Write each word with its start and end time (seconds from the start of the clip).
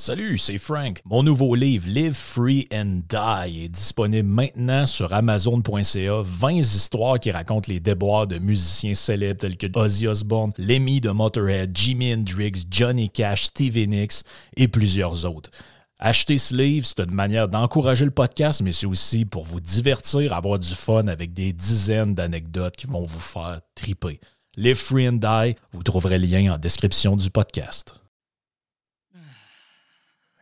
Salut, 0.00 0.38
c'est 0.38 0.56
Frank. 0.56 1.02
Mon 1.04 1.22
nouveau 1.22 1.54
livre 1.54 1.86
Live 1.86 2.14
Free 2.14 2.66
and 2.72 3.02
Die 3.06 3.64
est 3.64 3.68
disponible 3.68 4.26
maintenant 4.26 4.86
sur 4.86 5.12
amazon.ca. 5.12 6.22
20 6.22 6.50
histoires 6.52 7.20
qui 7.20 7.30
racontent 7.30 7.70
les 7.70 7.80
déboires 7.80 8.26
de 8.26 8.38
musiciens 8.38 8.94
célèbres 8.94 9.40
tels 9.40 9.58
que 9.58 9.66
Ozzy 9.78 10.08
Osbourne, 10.08 10.54
Lemmy 10.56 11.02
de 11.02 11.10
Motorhead, 11.10 11.76
Jimi 11.76 12.14
Hendrix, 12.14 12.64
Johnny 12.70 13.10
Cash, 13.10 13.42
Stevie 13.42 13.88
Nicks 13.88 14.22
et 14.56 14.68
plusieurs 14.68 15.26
autres. 15.26 15.50
Acheter 15.98 16.38
ce 16.38 16.54
livre, 16.54 16.86
c'est 16.86 17.00
une 17.00 17.12
manière 17.12 17.48
d'encourager 17.48 18.06
le 18.06 18.10
podcast, 18.10 18.62
mais 18.62 18.72
c'est 18.72 18.86
aussi 18.86 19.26
pour 19.26 19.44
vous 19.44 19.60
divertir, 19.60 20.32
avoir 20.32 20.58
du 20.58 20.74
fun 20.74 21.08
avec 21.08 21.34
des 21.34 21.52
dizaines 21.52 22.14
d'anecdotes 22.14 22.74
qui 22.74 22.86
vont 22.86 23.04
vous 23.04 23.20
faire 23.20 23.60
triper. 23.74 24.18
Live 24.56 24.76
Free 24.76 25.10
and 25.10 25.20
Die, 25.20 25.56
vous 25.72 25.82
trouverez 25.82 26.18
le 26.18 26.26
lien 26.26 26.54
en 26.54 26.56
description 26.56 27.16
du 27.16 27.28
podcast. 27.28 28.00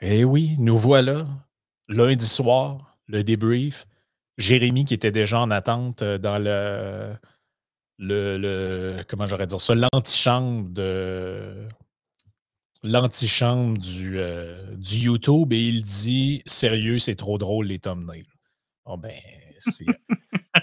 Eh 0.00 0.24
oui, 0.24 0.54
nous 0.58 0.76
voilà. 0.76 1.26
Lundi 1.88 2.26
soir, 2.26 2.96
le 3.06 3.24
débrief. 3.24 3.86
Jérémy 4.36 4.84
qui 4.84 4.94
était 4.94 5.10
déjà 5.10 5.40
en 5.40 5.50
attente 5.50 6.02
euh, 6.02 6.18
dans 6.18 6.38
le, 6.38 7.16
le, 7.98 8.38
le 8.38 9.02
comment 9.08 9.26
j'aurais 9.26 9.46
dire 9.46 9.60
ça, 9.60 9.74
l'antichambre 9.74 10.68
de 10.70 11.66
l'antichambre 12.84 13.76
du, 13.78 14.18
euh, 14.20 14.76
du 14.76 14.96
YouTube 14.98 15.52
et 15.52 15.60
il 15.60 15.82
dit 15.82 16.42
Sérieux, 16.46 17.00
c'est 17.00 17.16
trop 17.16 17.36
drôle 17.38 17.66
les 17.66 17.80
thumbnails. 17.80 18.28
Bon 18.86 18.96
ben, 18.96 19.18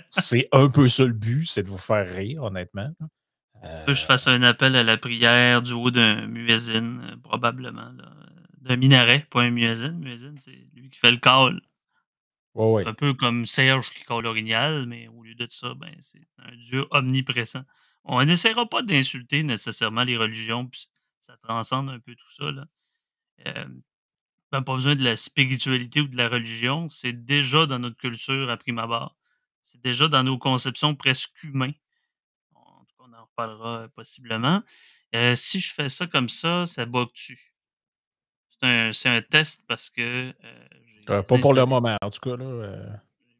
c'est 0.07 0.47
un 0.53 0.69
peu 0.69 0.87
ça 0.87 1.03
le 1.03 1.11
but, 1.11 1.45
c'est 1.45 1.63
de 1.63 1.69
vous 1.69 1.77
faire 1.77 2.07
rire, 2.07 2.43
honnêtement. 2.43 2.91
que 3.85 3.91
je 3.93 4.05
fasse 4.05 4.27
un 4.27 4.41
appel 4.43 4.77
à 4.77 4.83
la 4.83 4.95
prière 4.95 5.61
du 5.61 5.73
haut 5.73 5.91
d'un 5.91 6.27
muezzin, 6.27 7.01
euh, 7.01 7.15
probablement. 7.21 7.91
Là 7.97 8.24
d'un 8.65 8.75
minaret, 8.77 9.27
pas 9.29 9.43
un 9.43 9.51
muezzin. 9.51 9.91
Muezzin, 9.91 10.35
c'est 10.39 10.67
lui 10.73 10.89
qui 10.89 10.99
fait 10.99 11.11
le 11.11 11.17
call. 11.17 11.61
Ouais, 12.55 12.87
Un 12.87 12.93
peu 12.93 13.13
comme 13.13 13.45
Serge 13.45 13.89
qui 13.91 14.03
call 14.05 14.23
l'orignal, 14.23 14.85
mais 14.87 15.07
au 15.09 15.23
lieu 15.23 15.35
de 15.35 15.47
ça, 15.49 15.73
ben, 15.75 15.93
c'est 16.01 16.21
un 16.39 16.55
dieu 16.55 16.85
omniprésent. 16.91 17.63
On 18.05 18.23
n'essaiera 18.23 18.67
pas 18.67 18.81
d'insulter 18.81 19.43
nécessairement 19.43 20.03
les 20.03 20.17
religions, 20.17 20.65
puis 20.65 20.89
ça 21.19 21.37
transcende 21.37 21.89
un 21.89 21.99
peu 21.99 22.15
tout 22.15 22.31
ça. 22.31 22.51
Là. 22.51 22.65
Euh, 23.47 23.65
pas 24.49 24.61
besoin 24.61 24.95
de 24.95 25.03
la 25.03 25.17
spiritualité 25.17 26.01
ou 26.01 26.07
de 26.07 26.15
la 26.15 26.29
religion, 26.29 26.87
c'est 26.87 27.13
déjà 27.13 27.65
dans 27.65 27.79
notre 27.79 27.97
culture 27.97 28.49
à 28.49 28.57
prime 28.57 28.79
abord. 28.79 29.17
C'est 29.63 29.81
déjà 29.81 30.07
dans 30.07 30.23
nos 30.23 30.37
conceptions 30.37 30.95
presque 30.95 31.43
humaines. 31.43 31.73
En 32.53 32.85
tout 32.85 32.95
cas, 32.97 33.03
on 33.09 33.13
en 33.13 33.25
reparlera 33.25 33.89
possiblement. 33.89 34.63
Euh, 35.13 35.35
si 35.35 35.59
je 35.59 35.73
fais 35.73 35.89
ça 35.89 36.07
comme 36.07 36.29
ça, 36.29 36.65
ça 36.65 36.85
bug-tu? 36.85 37.54
C'est 38.61 39.09
un, 39.09 39.21
test 39.21 39.61
parce 39.67 39.89
que. 39.89 40.01
Euh, 40.29 40.31
euh, 41.09 41.21
pas 41.21 41.37
pour 41.37 41.53
le 41.53 41.65
moment, 41.65 41.97
en 42.01 42.09
tout 42.09 42.19
cas. 42.19 42.35
Là, 42.35 42.45
euh. 42.45 42.85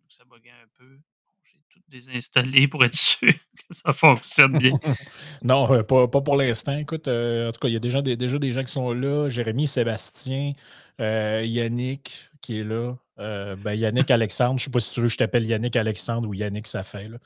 Ça 0.10 0.24
buguait 0.30 0.52
un 0.52 0.68
peu. 0.78 0.98
J'ai 1.44 1.60
tout 1.70 1.80
désinstallé 1.88 2.68
pour 2.68 2.84
être 2.86 2.94
sûr 2.96 3.32
que 3.32 3.76
ça 3.76 3.94
fonctionne 3.94 4.58
bien. 4.58 4.74
non, 5.44 5.84
pas, 5.84 6.08
pour 6.08 6.36
l'instant. 6.36 6.78
Écoute, 6.78 7.08
en 7.08 7.52
tout 7.52 7.60
cas, 7.60 7.68
il 7.68 7.74
y 7.74 7.78
a 7.78 7.80
déjà 7.80 8.02
des, 8.02 8.16
déjà 8.18 8.38
des 8.38 8.52
gens 8.52 8.64
qui 8.64 8.72
sont 8.72 8.92
là. 8.92 9.30
Jérémy, 9.30 9.68
Sébastien, 9.68 10.54
Yannick 11.00 12.30
qui 12.42 12.60
est 12.60 12.64
là. 12.64 12.96
ben, 13.18 13.74
Yannick 13.74 14.12
Alexandre, 14.12 14.60
je 14.60 14.64
ne 14.64 14.66
sais 14.66 14.72
pas 14.72 14.80
si 14.80 14.92
tu 14.94 15.02
veux 15.02 15.08
que 15.08 15.14
je 15.14 15.18
t'appelle 15.18 15.46
Yannick 15.46 15.76
Alexandre 15.76 16.30
ou 16.30 16.34
Yannick 16.34 16.68
Safin. 16.68 17.18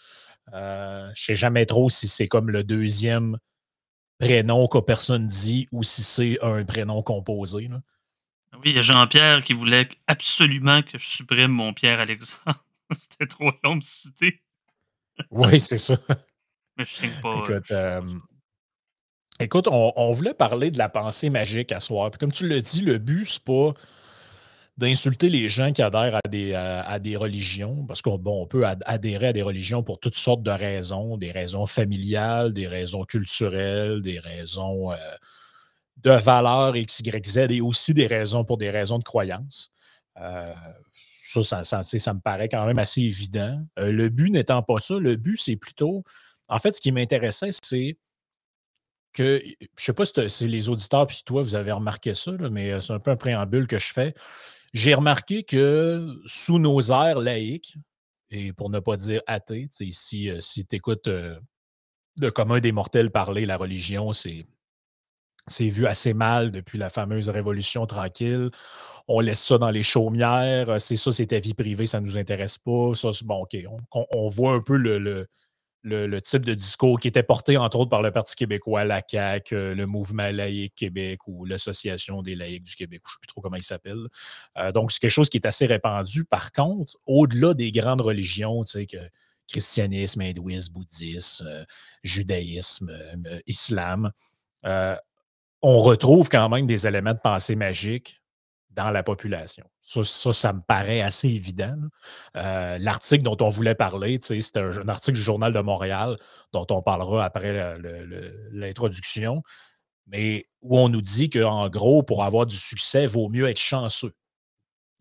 je 0.54 1.10
ne 1.10 1.14
sais 1.16 1.36
jamais 1.36 1.66
trop 1.66 1.90
si 1.90 2.08
c'est 2.08 2.28
comme 2.28 2.50
le 2.50 2.64
deuxième 2.64 3.38
prénom 4.20 4.68
que 4.68 4.80
personne 4.80 5.28
dit 5.28 5.68
ou 5.72 5.84
si 5.84 6.04
c'est 6.04 6.44
un 6.44 6.64
prénom 6.66 7.02
composé. 7.02 7.68
Là. 7.68 7.82
Oui, 8.54 8.72
il 8.72 8.76
y 8.76 8.80
a 8.80 8.82
Jean-Pierre 8.82 9.44
qui 9.44 9.54
voulait 9.54 9.88
absolument 10.08 10.82
que 10.82 10.98
je 10.98 11.06
supprime 11.06 11.52
mon 11.52 11.74
Pierre-Alexandre. 11.74 12.66
C'était 12.92 13.28
trop 13.28 13.52
long 13.64 13.78
de 13.78 13.84
citer. 13.84 14.42
oui, 15.32 15.60
c'est 15.60 15.78
ça. 15.78 15.98
Mais 16.78 16.86
je 16.86 16.94
sais 16.94 17.12
pas. 17.22 17.44
Écoute, 17.44 17.72
euh, 17.72 18.02
écoute 19.40 19.68
on, 19.70 20.12
voulait 20.12 20.34
parler 20.34 20.72
de 20.72 20.78
la 20.78 20.90
pensée 20.90 21.30
magique 21.30 21.72
à 21.72 21.80
soir. 21.80 22.10
Puis 22.12 22.20
comme 22.20 22.32
tu 22.32 22.48
l'as 22.48 22.62
dit, 22.62 22.82
le 22.82 22.98
but, 22.98 23.26
c'est 23.26 23.44
pas 23.44 23.74
d'insulter 24.80 25.30
les 25.30 25.50
gens 25.50 25.74
qui 25.74 25.82
adhèrent 25.82 26.16
à 26.24 26.28
des, 26.30 26.54
à, 26.54 27.00
des 27.00 27.18
religions, 27.18 27.86
parce 27.86 28.02
qu'on 28.02 28.18
bon, 28.18 28.44
on 28.44 28.48
peut 28.48 28.66
adhérer 28.66 29.28
à 29.28 29.34
des 29.34 29.42
religions 29.42 29.84
pour 29.84 30.00
toutes 30.00 30.16
sortes 30.16 30.42
de 30.42 30.52
raisons, 30.52 31.18
des 31.18 31.32
raisons 31.32 31.68
familiales, 31.68 32.54
des 32.54 32.66
raisons 32.66 33.04
culturelles, 33.04 34.02
des 34.02 34.20
raisons 34.20 34.94
euh, 34.94 34.96
de 35.98 36.12
valeur 36.12 36.78
X, 36.78 37.02
Y, 37.02 37.28
Z 37.28 37.38
et 37.50 37.60
aussi 37.60 37.94
des 37.94 38.08
raisons 38.08 38.46
pour 38.46 38.58
des 38.58 38.70
raisons 38.70 39.00
de 39.00 39.04
croyance. 39.04 39.70
Euh, 40.22 40.54
ça, 41.26 41.64
ça, 41.64 41.84
ça, 41.84 42.14
me 42.14 42.22
paraît 42.22 42.48
quand 42.48 42.66
même 42.66 42.80
assez 42.80 43.02
évident. 43.02 43.62
Euh, 43.80 43.92
le 43.92 44.08
but 44.08 44.32
n'étant 44.32 44.64
pas 44.64 44.80
ça, 44.80 44.98
le 44.98 45.18
but, 45.18 45.38
c'est 45.38 45.58
plutôt. 45.58 46.06
En 46.48 46.58
fait, 46.58 46.74
ce 46.74 46.80
qui 46.80 46.94
m'intéressait, 46.94 47.52
c'est 47.62 47.98
que, 49.12 49.42
je 49.44 49.52
ne 49.66 49.68
sais 49.76 49.94
pas 49.94 50.06
si 50.06 50.48
les 50.48 50.70
auditeurs 50.70 51.06
puis 51.06 51.22
toi, 51.26 51.42
vous 51.42 51.56
avez 51.56 51.74
remarqué 51.74 52.14
ça, 52.14 52.32
mais 52.50 52.80
c'est 52.80 52.94
un 52.94 53.00
peu 53.00 53.12
un 53.12 53.18
préambule 53.18 53.68
que 53.68 53.78
je 53.78 53.92
fais. 53.92 54.14
J'ai 54.74 54.94
remarqué 54.94 55.44
que 55.44 56.22
sous 56.26 56.60
nos 56.60 56.92
airs 56.92 57.20
laïques, 57.20 57.78
et 58.32 58.54
pour 58.54 58.70
ne 58.70 58.80
pas 58.80 58.96
dire 58.96 59.22
athées, 59.28 59.68
si, 59.72 60.30
euh, 60.30 60.40
si 60.40 60.66
tu 60.66 60.76
écoutes 60.76 61.08
euh, 61.08 61.40
le 62.20 62.30
commun 62.32 62.60
des 62.60 62.72
mortels 62.72 63.12
parler, 63.12 63.46
la 63.46 63.58
religion, 63.58 64.14
c'est, 64.14 64.46
c'est 65.48 65.70
vu 65.70 65.88
assez 65.88 66.14
mal 66.14 66.52
depuis 66.52 66.78
la 66.78 66.90
fameuse 66.90 67.30
Révolution 67.30 67.86
tranquille. 67.86 68.50
On 69.08 69.20
laisse 69.22 69.44
ça 69.44 69.58
dans 69.58 69.72
les 69.72 69.82
chaumières. 69.82 70.80
C'est 70.80 70.96
ça, 70.96 71.12
c'est 71.12 71.28
ta 71.28 71.40
vie 71.40 71.56
privée, 71.56 71.88
ça 71.88 72.00
ne 72.00 72.06
nous 72.06 72.18
intéresse 72.18 72.60
pas. 72.60 72.94
Ça, 72.94 73.10
bon, 73.24 73.42
OK. 73.42 73.58
On, 73.92 74.30
voit 74.30 74.54
un 74.54 74.62
peu 74.62 74.78
le, 74.78 75.28
type 76.22 76.46
de 76.46 76.54
discours 76.54 77.00
qui 77.00 77.08
était 77.08 77.24
porté, 77.24 77.58
entre 77.58 77.78
autres, 77.80 77.90
par 77.90 78.02
le 78.02 78.12
Parti 78.12 78.36
québécois, 78.36 78.84
la 78.84 79.02
CAQ, 79.06 79.56
euh, 79.56 79.76
le 79.76 79.86
Mouvement 79.86 80.30
laïque 80.32 80.76
Québec 80.76 81.20
ou 81.28 81.46
l'Association 81.46 82.22
des 82.22 82.36
laïcs 82.36 82.64
du 82.64 82.76
Québec, 82.76 83.02
je 83.06 83.10
ne 83.10 83.14
sais 83.14 83.20
plus 83.22 83.28
trop 83.28 83.42
comment 83.42 83.56
il 83.56 83.64
s'appelle. 83.64 84.08
Euh, 84.58 84.72
donc, 84.72 84.92
c'est 84.92 85.00
quelque 85.00 85.12
chose 85.12 85.30
qui 85.30 85.38
est 85.38 85.46
assez 85.46 85.66
répandu. 85.66 86.26
Par 86.26 86.52
contre, 86.52 86.98
au-delà 87.06 87.54
des 87.54 87.72
grandes 87.72 88.02
religions, 88.02 88.64
tu 88.64 88.72
sais, 88.72 88.86
que 88.86 88.98
christianisme, 89.48 90.22
hindouisme, 90.22 90.74
bouddhisme, 90.74 91.48
euh, 91.48 91.66
judaïsme, 92.04 92.92
islam, 93.48 94.12
on 95.62 95.80
retrouve 95.80 96.30
quand 96.30 96.48
même 96.50 96.68
des 96.68 96.88
éléments 96.88 97.14
de 97.14 97.20
pensée 97.20 97.56
magique 97.56 98.22
dans 98.80 98.92
la 98.92 99.04
population. 99.04 99.66
Ça, 99.82 100.32
ça, 100.32 100.54
me 100.54 100.62
paraît 100.62 101.02
assez 101.02 101.28
évident. 101.28 101.76
Euh, 102.38 102.78
l'article 102.80 103.24
dont 103.24 103.36
on 103.42 103.50
voulait 103.50 103.76
parler, 103.76 104.18
c'est 104.22 104.56
un, 104.56 104.88
article 104.88 105.18
du 105.18 105.22
Journal 105.22 105.52
de 105.52 105.60
Montréal 105.60 106.16
dont 106.54 106.66
on 106.72 106.82
parlera 106.82 107.26
après 107.26 107.78
l'introduction, 108.54 109.44
mais 110.08 110.46
où 110.62 110.80
on 110.80 110.88
nous 110.88 111.02
dit 111.02 111.30
qu'en 111.30 111.68
gros, 111.68 112.04
pour 112.04 112.24
avoir 112.24 112.46
du 112.46 112.56
succès, 112.56 113.04
il 113.04 113.10
vaut 113.10 113.28
mieux 113.28 113.50
être 113.50 113.60
chanceux. 113.60 114.14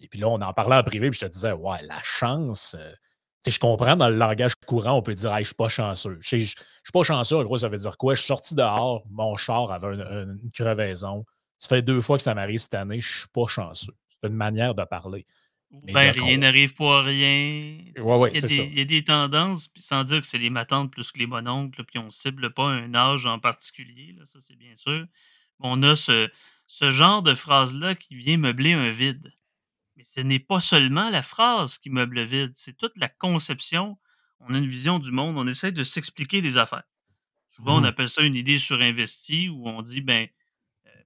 Et 0.01 0.09
puis 0.09 0.19
là, 0.19 0.27
on 0.29 0.41
en 0.41 0.53
parlait 0.53 0.77
en 0.77 0.83
privé, 0.83 1.11
puis 1.11 1.21
je 1.21 1.27
te 1.27 1.31
disais, 1.31 1.53
ouais, 1.53 1.81
la 1.83 2.03
chance, 2.03 2.75
euh, 2.77 2.93
je 3.47 3.61
comprends 3.61 3.95
dans 3.95 4.09
le 4.09 4.17
langage 4.17 4.57
courant, 4.57 4.95
on 4.95 5.03
peut 5.03 5.15
dire, 5.15 5.33
hey, 5.35 5.45
je 5.45 5.51
suis 5.51 5.55
pas 5.55 5.69
chanceux. 5.69 6.19
Je 6.21 6.37
suis 6.37 6.57
pas 6.93 7.05
chanceux, 7.05 7.37
en 7.37 7.45
gros, 7.45 7.59
ça 7.59 7.69
veut 7.69 7.79
dire 7.79 7.97
quoi? 7.97 8.17
Je 8.17 8.23
suis 8.23 8.27
sorti 8.27 8.57
dehors, 8.57 9.05
mon 9.09 9.37
char 9.37 9.71
avait 9.71 9.95
une 9.95 10.51
crevaison 10.53 11.25
ça 11.59 11.69
fait 11.69 11.83
deux 11.83 12.01
fois 12.01 12.17
que 12.17 12.23
ça 12.23 12.35
m'arrive 12.35 12.61
cette 12.61 12.75
année, 12.75 13.01
je 13.01 13.09
ne 13.09 13.19
suis 13.21 13.29
pas 13.29 13.47
chanceux. 13.47 13.95
C'est 14.09 14.29
une 14.29 14.35
manière 14.35 14.75
de 14.75 14.85
parler. 14.85 15.27
Ben, 15.71 16.13
rien 16.13 16.39
n'arrive 16.39 16.73
à 16.81 17.03
rien. 17.03 17.83
Ouais, 17.99 18.17
ouais, 18.17 18.31
il, 18.33 18.79
y 18.79 18.81
a 18.81 18.85
des 18.87 19.05
tendances, 19.05 19.69
puis 19.69 19.83
sans 19.83 20.03
dire 20.03 20.21
que 20.21 20.27
c'est 20.27 20.39
les 20.39 20.49
matantes 20.49 20.91
plus 20.91 21.13
que 21.13 21.19
les 21.19 21.27
mononcles, 21.27 21.85
puis 21.85 21.99
on 21.99 22.07
ne 22.07 22.11
cible 22.11 22.55
pas 22.55 22.69
un 22.69 22.95
âge 22.95 23.27
en 23.27 23.39
particulier, 23.39 24.15
là, 24.17 24.25
ça 24.25 24.39
c'est 24.41 24.57
bien 24.57 24.75
sûr. 24.79 25.05
On 25.61 25.83
a 25.83 25.95
ce, 25.95 26.31
ce 26.67 26.91
genre 26.91 27.23
de 27.23 27.35
phrase-là 27.35 27.95
qui 27.95 28.15
vient 28.15 28.39
meubler 28.39 28.73
un 28.73 28.91
vide. 28.91 29.35
Mais 29.97 30.05
ce 30.05 30.21
n'est 30.21 30.39
pas 30.39 30.61
seulement 30.61 31.11
la 31.11 31.23
phrase 31.23 31.77
qui 31.77 31.91
meuble 31.91 32.17
le 32.17 32.23
vide, 32.23 32.53
c'est 32.55 32.77
toute 32.77 32.97
la 32.97 33.09
conception. 33.09 33.99
On 34.41 34.55
a 34.55 34.59
une 34.59 34.69
vision 34.69 34.99
du 34.99 35.11
monde, 35.11 35.37
on 35.37 35.47
essaie 35.47 35.73
de 35.73 35.85
s'expliquer 35.85 36.41
des 36.41 36.57
affaires. 36.57 36.85
Souvent, 37.51 37.79
on 37.79 37.81
mmh. 37.81 37.87
appelle 37.87 38.09
ça 38.09 38.23
une 38.23 38.37
idée 38.37 38.59
surinvestie, 38.59 39.49
où 39.49 39.69
on 39.69 39.83
dit, 39.83 40.01
ben, 40.01 40.29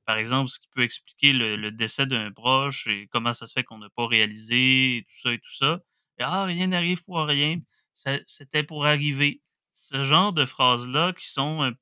par 0.05 0.17
exemple, 0.17 0.51
ce 0.51 0.59
qui 0.59 0.69
peut 0.75 0.83
expliquer 0.83 1.33
le, 1.33 1.71
décès 1.71 2.07
d'un 2.07 2.33
proche 2.33 2.87
et 2.87 3.09
comment 3.13 3.33
ça 3.33 3.47
se 3.47 3.53
fait 3.53 3.65
qu'on 3.65 3.79
n'a 3.79 3.91
pas 3.91 4.07
réalisé 4.07 4.97
et 4.97 5.05
tout 5.05 5.21
ça 5.23 5.33
et 5.33 5.39
tout 5.39 5.55
ça. 5.55 5.81
ah, 6.21 6.45
rien 6.45 6.69
n'arrive 6.69 7.03
pour 7.05 7.19
rien. 7.21 7.61
C'était 8.27 8.65
pour 8.65 8.87
arriver. 8.87 9.43
Ce 9.73 10.03
genre 10.03 10.33
de 10.33 10.45
phrases-là 10.45 11.13
qui 11.13 11.29
sont, 11.29 11.73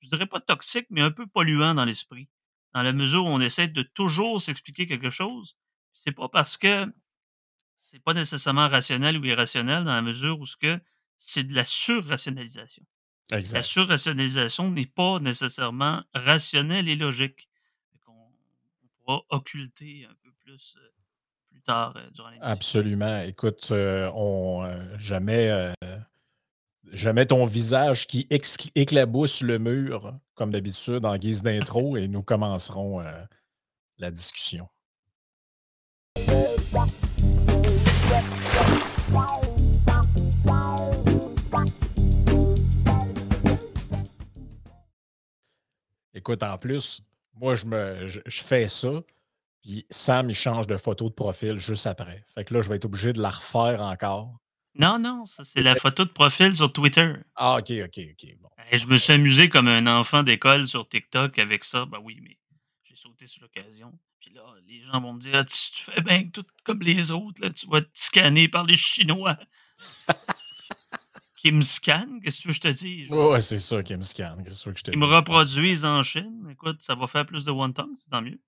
je 0.00 0.08
dirais 0.08 0.26
pas 0.26 0.40
toxiques, 0.40 0.86
mais 0.90 1.02
un 1.02 1.10
peu 1.10 1.26
polluants 1.26 1.74
dans 1.74 1.84
l'esprit. 1.84 2.28
Dans 2.74 2.82
la 2.82 2.92
mesure 2.92 3.24
où 3.24 3.28
on 3.28 3.40
essaie 3.40 3.68
de 3.68 3.82
toujours 3.82 4.40
s'expliquer 4.40 4.86
quelque 4.86 5.10
chose, 5.10 5.56
c'est 5.92 6.12
pas 6.12 6.28
parce 6.28 6.56
que 6.56 6.86
c'est 7.76 8.02
pas 8.02 8.14
nécessairement 8.14 8.68
rationnel 8.68 9.18
ou 9.18 9.24
irrationnel 9.24 9.84
dans 9.84 9.94
la 9.94 10.02
mesure 10.02 10.40
où 10.40 10.46
ce 10.46 10.56
que 10.56 10.80
c'est 11.18 11.44
de 11.44 11.54
la 11.54 11.64
surrationalisation. 11.64 12.84
La 13.30 13.62
surrationalisation 13.62 14.70
n'est 14.70 14.86
pas 14.86 15.18
nécessairement 15.20 16.04
rationnelle 16.14 16.88
et 16.88 16.96
logique 16.96 17.48
occulter 19.06 20.06
un 20.10 20.14
peu 20.22 20.30
plus 20.40 20.76
plus 21.48 21.60
tard 21.62 21.94
durant 22.12 22.30
l'émission. 22.30 22.50
Absolument. 22.50 23.22
Écoute, 23.22 23.70
on 23.70 24.68
jamais, 24.98 25.74
jamais 26.92 27.26
ton 27.26 27.46
visage 27.46 28.06
qui 28.06 28.26
éclabousse 28.74 29.42
le 29.42 29.58
mur, 29.58 30.14
comme 30.34 30.50
d'habitude, 30.50 31.04
en 31.04 31.16
guise 31.16 31.42
d'intro, 31.42 31.96
et 31.96 32.08
nous 32.08 32.22
commencerons 32.22 33.02
la 33.98 34.10
discussion. 34.10 34.68
Écoute, 46.12 46.42
en 46.42 46.58
plus, 46.58 47.02
moi, 47.36 47.54
je, 47.54 47.66
me, 47.66 48.08
je, 48.08 48.42
fais 48.42 48.68
ça, 48.68 49.02
puis 49.62 49.86
Sam, 49.90 50.30
il 50.30 50.34
change 50.34 50.66
de 50.66 50.76
photo 50.76 51.08
de 51.08 51.14
profil 51.14 51.58
juste 51.58 51.86
après. 51.86 52.24
Fait 52.34 52.44
que 52.44 52.54
là, 52.54 52.60
je 52.60 52.68
vais 52.68 52.76
être 52.76 52.84
obligé 52.84 53.12
de 53.12 53.20
la 53.20 53.30
refaire 53.30 53.80
encore. 53.82 54.38
Non, 54.78 54.98
non, 54.98 55.24
ça, 55.24 55.42
c'est 55.42 55.62
la 55.62 55.74
photo 55.74 56.04
de 56.04 56.10
profil 56.10 56.54
sur 56.54 56.72
Twitter. 56.72 57.14
Ah, 57.34 57.56
OK, 57.56 57.72
OK, 57.84 57.98
OK. 57.98 58.36
Bon. 58.40 58.48
je 58.70 58.86
me 58.86 58.98
suis 58.98 59.12
amusé 59.12 59.48
comme 59.48 59.68
un 59.68 59.86
enfant 59.86 60.22
d'école 60.22 60.68
sur 60.68 60.86
TikTok 60.86 61.38
avec 61.38 61.64
ça. 61.64 61.86
Ben 61.86 61.98
oui, 62.02 62.20
mais 62.22 62.36
j'ai 62.84 62.96
sauté 62.96 63.26
sur 63.26 63.42
l'occasion. 63.42 63.98
Puis 64.20 64.34
là, 64.34 64.42
les 64.66 64.82
gens 64.82 65.00
vont 65.00 65.14
me 65.14 65.20
dire 65.20 65.34
ah, 65.34 65.44
tu, 65.44 65.82
fais 65.82 66.02
bien 66.02 66.28
tout 66.28 66.44
comme 66.64 66.80
les 66.80 67.10
autres, 67.10 67.40
là, 67.40 67.50
tu 67.50 67.66
vas 67.68 67.80
te 67.80 67.88
scanner 67.94 68.48
par 68.48 68.64
les 68.64 68.76
Chinois. 68.76 69.38
qui 71.36 71.52
me 71.52 71.62
qu'est-ce 72.22 72.42
que 72.42 72.52
je 72.52 72.60
te 72.60 72.68
dis? 72.68 73.06
Ouais, 73.10 73.40
c'est 73.40 73.58
ça 73.58 73.82
qui 73.82 73.94
me 73.94 74.02
scannent. 74.02 74.42
Qu'est-ce 74.42 74.64
que 74.64 74.76
je 74.76 74.82
te 74.82 74.90
Ils 74.90 74.98
me 74.98 75.04
reproduisent 75.04 75.84
en 75.84 76.02
Chine. 76.02 76.48
Écoute, 76.50 76.78
ça 76.80 76.94
va 76.94 77.06
faire 77.06 77.26
plus 77.26 77.44
de 77.44 77.52
tongue, 77.72 77.94
c'est 77.98 78.10
tant 78.10 78.22
mieux. 78.22 78.40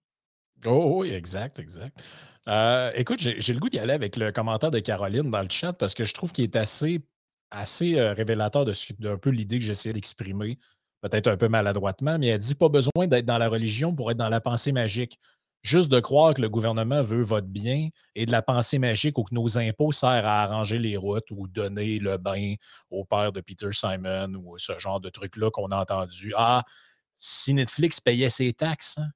Oh, 0.65 1.01
oui, 1.01 1.11
exact, 1.11 1.59
exact. 1.59 2.03
Euh, 2.49 2.91
écoute, 2.95 3.21
j'ai 3.21 3.53
le 3.53 3.61
goût 3.61 3.69
d'y 3.69 3.79
aller 3.79 3.93
avec 3.93 4.17
le 4.17 4.33
commentaire 4.33 4.71
de 4.71 4.79
Caroline 4.81 5.31
dans 5.31 5.43
le 5.43 5.51
chat 5.51 5.75
parce 5.75 5.95
que 5.95 6.05
je 6.05 6.15
trouve 6.15 6.33
qu'il 6.33 6.45
est 6.45 6.57
assez, 6.57 7.03
assez 7.51 7.99
euh, 7.99 8.15
révélateur 8.15 8.65
d'un 8.99 9.19
peu 9.19 9.31
l'idée 9.31 9.59
que 9.59 9.65
j'essayais 9.65 9.93
d'exprimer, 9.93 10.59
peut-être 11.03 11.27
un 11.27 11.37
peu 11.37 11.49
maladroitement, 11.49 12.19
mais 12.19 12.29
elle 12.29 12.39
dit 12.39 12.55
pas 12.55 12.71
besoin 12.71 13.07
d'être 13.07 13.27
dans 13.27 13.39
la 13.39 13.49
religion 13.49 13.95
pour 13.95 14.11
être 14.11 14.17
dans 14.17 14.31
la 14.31 14.41
pensée 14.41 14.73
magique. 14.73 15.19
Juste 15.63 15.91
de 15.91 15.99
croire 15.99 16.35
que 16.35 16.41
le 16.41 16.49
gouvernement 16.49 17.03
veut 17.03 17.23
votre 17.23 17.49
bien 17.49 17.89
et 18.15 18.27
de 18.27 18.33
la 18.33 18.43
pensée 18.43 18.79
magique 18.79 19.19
ou 19.19 19.25
que 19.25 19.35
nos 19.35 19.59
impôts 19.59 19.93
servent 19.93 20.25
à 20.25 20.43
arranger 20.43 20.79
les 20.79 20.97
routes 20.97 21.31
ou 21.31 21.49
donner 21.49 21.99
le 21.99 22.17
bain 22.17 22.55
au 22.91 23.05
père 23.05 23.33
de 23.33 23.41
Peter 23.41 23.73
Simon 23.73 24.35
ou 24.35 24.57
ce 24.57 24.79
genre 24.79 25.01
de 25.01 25.09
truc-là 25.09 25.51
qu'on 25.51 25.69
a 25.69 25.77
entendu. 25.77 26.33
Ah, 26.37 26.63
si 27.17 27.55
Netflix 27.55 28.01
payait 28.01 28.29
ses 28.29 28.53
taxes, 28.53 28.99
hein, 28.99 29.11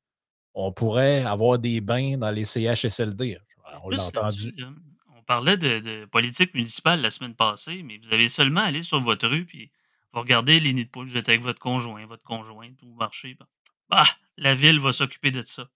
on 0.55 0.73
pourrait 0.73 1.25
avoir 1.25 1.59
des 1.59 1.81
bains 1.81 2.19
dans 2.19 2.31
les 2.31 2.45
CHSLD. 2.45 3.39
On 3.85 3.91
l'a 3.91 4.05
entendu. 4.05 4.55
On 5.17 5.23
parlait 5.23 5.57
de, 5.57 6.05
politique 6.07 6.53
municipale 6.55 7.01
la 7.01 7.11
semaine 7.11 7.35
passée, 7.35 7.83
mais 7.85 7.99
vous 7.99 8.13
avez 8.13 8.29
seulement 8.29 8.61
allé 8.61 8.83
sur 8.83 9.01
votre 9.01 9.29
rue 9.29 9.47
puis 9.47 9.71
vous 10.13 10.21
regardez 10.21 10.61
les 10.61 10.75
nids 10.75 10.85
de 10.85 10.91
poules, 10.91 11.09
vous 11.09 11.17
êtes 11.17 11.29
avec 11.29 11.41
votre 11.41 11.61
conjoint, 11.61 12.05
votre 12.07 12.25
conjointe, 12.25 12.77
vous 12.83 12.95
marchez. 12.95 13.39
Bah, 13.89 14.05
la 14.37 14.55
ville 14.55 14.79
va 14.79 14.93
s'occuper 14.93 15.31
de 15.31 15.41
ça. 15.43 15.69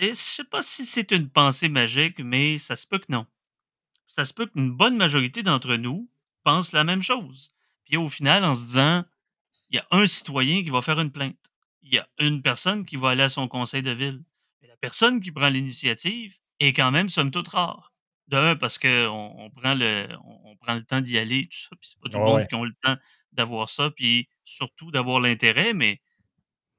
Je 0.00 0.06
ne 0.06 0.14
sais 0.14 0.44
pas 0.44 0.62
si 0.62 0.86
c'est 0.86 1.10
une 1.10 1.28
pensée 1.28 1.68
magique, 1.68 2.20
mais 2.20 2.56
ça 2.56 2.74
se 2.74 2.86
peut 2.86 2.98
que 2.98 3.10
non. 3.10 3.26
Ça 4.06 4.24
se 4.24 4.32
peut 4.32 4.46
qu'une 4.46 4.70
bonne 4.70 4.96
majorité 4.96 5.42
d'entre 5.42 5.76
nous 5.76 6.10
pense 6.42 6.72
la 6.72 6.84
même 6.84 7.02
chose. 7.02 7.50
Puis 7.84 7.98
au 7.98 8.08
final, 8.08 8.42
en 8.44 8.54
se 8.54 8.64
disant, 8.64 9.04
il 9.68 9.76
y 9.76 9.78
a 9.78 9.86
un 9.90 10.06
citoyen 10.06 10.62
qui 10.62 10.70
va 10.70 10.80
faire 10.80 10.98
une 11.00 11.12
plainte. 11.12 11.36
Il 11.82 11.92
y 11.92 11.98
a 11.98 12.08
une 12.18 12.40
personne 12.40 12.86
qui 12.86 12.96
va 12.96 13.10
aller 13.10 13.24
à 13.24 13.28
son 13.28 13.46
conseil 13.46 13.82
de 13.82 13.90
ville. 13.90 14.24
Mais 14.62 14.68
la 14.68 14.76
personne 14.78 15.20
qui 15.20 15.32
prend 15.32 15.50
l'initiative 15.50 16.38
est 16.60 16.72
quand 16.72 16.90
même 16.90 17.10
somme 17.10 17.30
toute 17.30 17.48
rare. 17.48 17.92
D'un, 18.26 18.56
parce 18.56 18.78
qu'on 18.78 19.34
on 19.36 19.50
prend, 19.50 19.74
le, 19.74 20.08
on, 20.24 20.56
prend 20.56 20.76
le 20.76 20.84
temps 20.84 21.02
d'y 21.02 21.18
aller, 21.18 21.46
tout 21.48 21.58
ça. 21.58 21.76
Puis 21.78 21.90
c'est 21.90 22.00
pas 22.00 22.08
tout 22.08 22.18
le 22.18 22.24
monde 22.24 22.46
qui 22.46 22.54
a 22.54 22.64
le 22.64 22.74
temps 22.82 22.96
d'avoir 23.32 23.68
ça, 23.68 23.90
puis 23.90 24.30
surtout 24.44 24.90
d'avoir 24.90 25.20
l'intérêt, 25.20 25.74
mais 25.74 26.00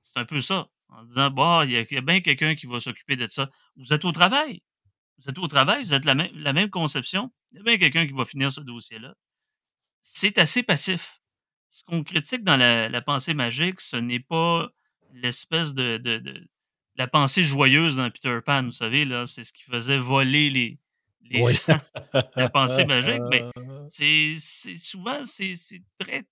c'est 0.02 0.18
un 0.18 0.26
peu 0.26 0.42
ça 0.42 0.72
en 0.92 1.04
disant 1.04 1.30
bah, 1.30 1.64
il 1.66 1.72
y, 1.72 1.98
a 1.98 2.02
bien 2.02 2.22
quelqu'un 2.22 2.56
qui 2.56 2.68
va 2.68 2.80
s'occuper 2.80 3.16
de 3.16 3.28
ça. 3.28 3.50
Vous 3.76 3.94
êtes 3.94 4.06
au 4.06 4.12
travail. 4.12 4.62
Vous 5.18 5.30
êtes 5.30 5.38
au 5.38 5.48
travail, 5.48 5.84
vous 5.84 5.94
êtes 5.94 6.06
la, 6.06 6.16
même, 6.16 6.32
la 6.34 6.54
même 6.54 6.70
conception. 6.70 7.32
Il 7.52 7.58
y 7.58 7.62
a 7.62 7.64
bien 7.64 7.78
quelqu'un 7.78 8.08
qui 8.08 8.14
va 8.14 8.26
finir 8.26 8.52
ce 8.52 8.62
dossier-là. 8.62 9.14
C'est 10.02 10.38
assez 10.38 10.64
passif. 10.64 11.22
Ce 11.70 11.84
qu'on 11.84 12.04
critique 12.04 12.44
dans 12.44 12.58
la, 12.58 13.02
pensée 13.02 13.34
magique, 13.34 13.80
ce 13.80 13.96
n'est 13.96 14.20
pas 14.20 14.70
l'espèce 15.14 15.74
de, 15.74 15.98
de, 15.98 16.48
la 16.96 17.08
pensée 17.08 17.44
joyeuse 17.44 17.98
dans 17.98 18.10
Peter 18.10 18.40
Pan, 18.46 18.64
vous 18.64 18.72
savez, 18.72 19.06
là, 19.06 19.26
c'est 19.26 19.44
ce 19.44 19.54
qui 19.54 19.64
faisait 19.64 19.98
voler 19.98 20.50
les, 20.50 20.80
les 21.22 21.54
gens, 21.54 21.80
la 22.36 22.50
pensée 22.50 22.86
magique, 22.86 23.22
mais 23.30 23.46
c'est 23.88 24.36
souvent, 24.78 25.24
c'est 25.26 25.56
très 26.00 26.26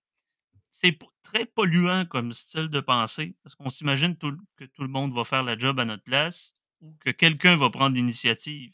c'est 0.72 0.98
très 1.32 1.46
polluant 1.46 2.06
comme 2.06 2.34
style 2.34 2.70
de 2.70 2.80
pensée, 2.80 3.36
parce 3.44 3.56
qu'on 3.56 3.70
s'imagine 3.70 4.16
que 4.18 4.66
tout 4.66 4.82
le 4.82 4.88
monde 4.88 5.14
va 5.14 5.24
faire 5.24 5.44
la 5.44 5.58
job 5.58 5.80
à 5.80 5.86
notre 5.86 6.04
place 6.04 6.56
ou 6.82 6.96
que 7.00 7.12
quelqu'un 7.12 7.56
va 7.56 7.70
prendre 7.70 7.96
l'initiative 7.96 8.74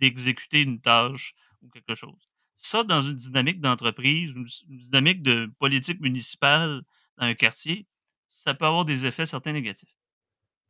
d'exécuter 0.00 0.62
une 0.62 0.80
tâche 0.80 1.34
ou 1.62 1.68
quelque 1.68 1.94
chose. 1.94 2.28
Ça, 2.54 2.84
dans 2.84 3.00
une 3.00 3.14
dynamique 3.14 3.60
d'entreprise, 3.60 4.32
une, 4.32 4.46
dynamique 4.68 5.22
de 5.22 5.50
politique 5.58 6.00
municipale 6.00 6.82
dans 7.18 7.26
un 7.26 7.34
quartier, 7.34 7.86
ça 8.28 8.54
peut 8.54 8.66
avoir 8.66 8.84
des 8.84 9.06
effets 9.06 9.26
certains 9.26 9.52
négatifs. 9.52 9.94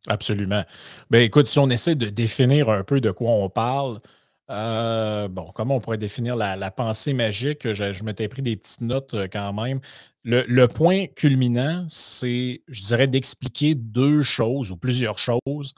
Absolument. 0.08 0.64
Ben 1.10 1.22
écoute, 1.22 1.46
si 1.46 1.58
on 1.58 1.68
essaie 1.70 1.96
de 1.96 2.08
définir 2.08 2.70
un 2.70 2.84
peu 2.84 3.00
de 3.00 3.10
quoi 3.10 3.30
on 3.30 3.50
parle, 3.50 4.00
euh, 4.48 5.28
bon, 5.28 5.50
comment 5.54 5.76
on 5.76 5.80
pourrait 5.80 5.98
définir 5.98 6.36
la, 6.36 6.70
pensée 6.70 7.12
magique? 7.12 7.72
Je, 7.72 8.04
m'étais 8.04 8.28
pris 8.28 8.42
des 8.42 8.56
petites 8.56 8.80
notes 8.80 9.14
euh, 9.14 9.28
quand 9.30 9.52
même. 9.52 9.80
Le, 10.22 10.66
point 10.66 11.06
culminant, 11.06 11.86
c'est, 11.88 12.62
je 12.68 12.82
dirais, 12.82 13.06
d'expliquer 13.06 13.74
deux 13.74 14.22
choses 14.22 14.72
ou 14.72 14.76
plusieurs 14.76 15.18
choses 15.18 15.74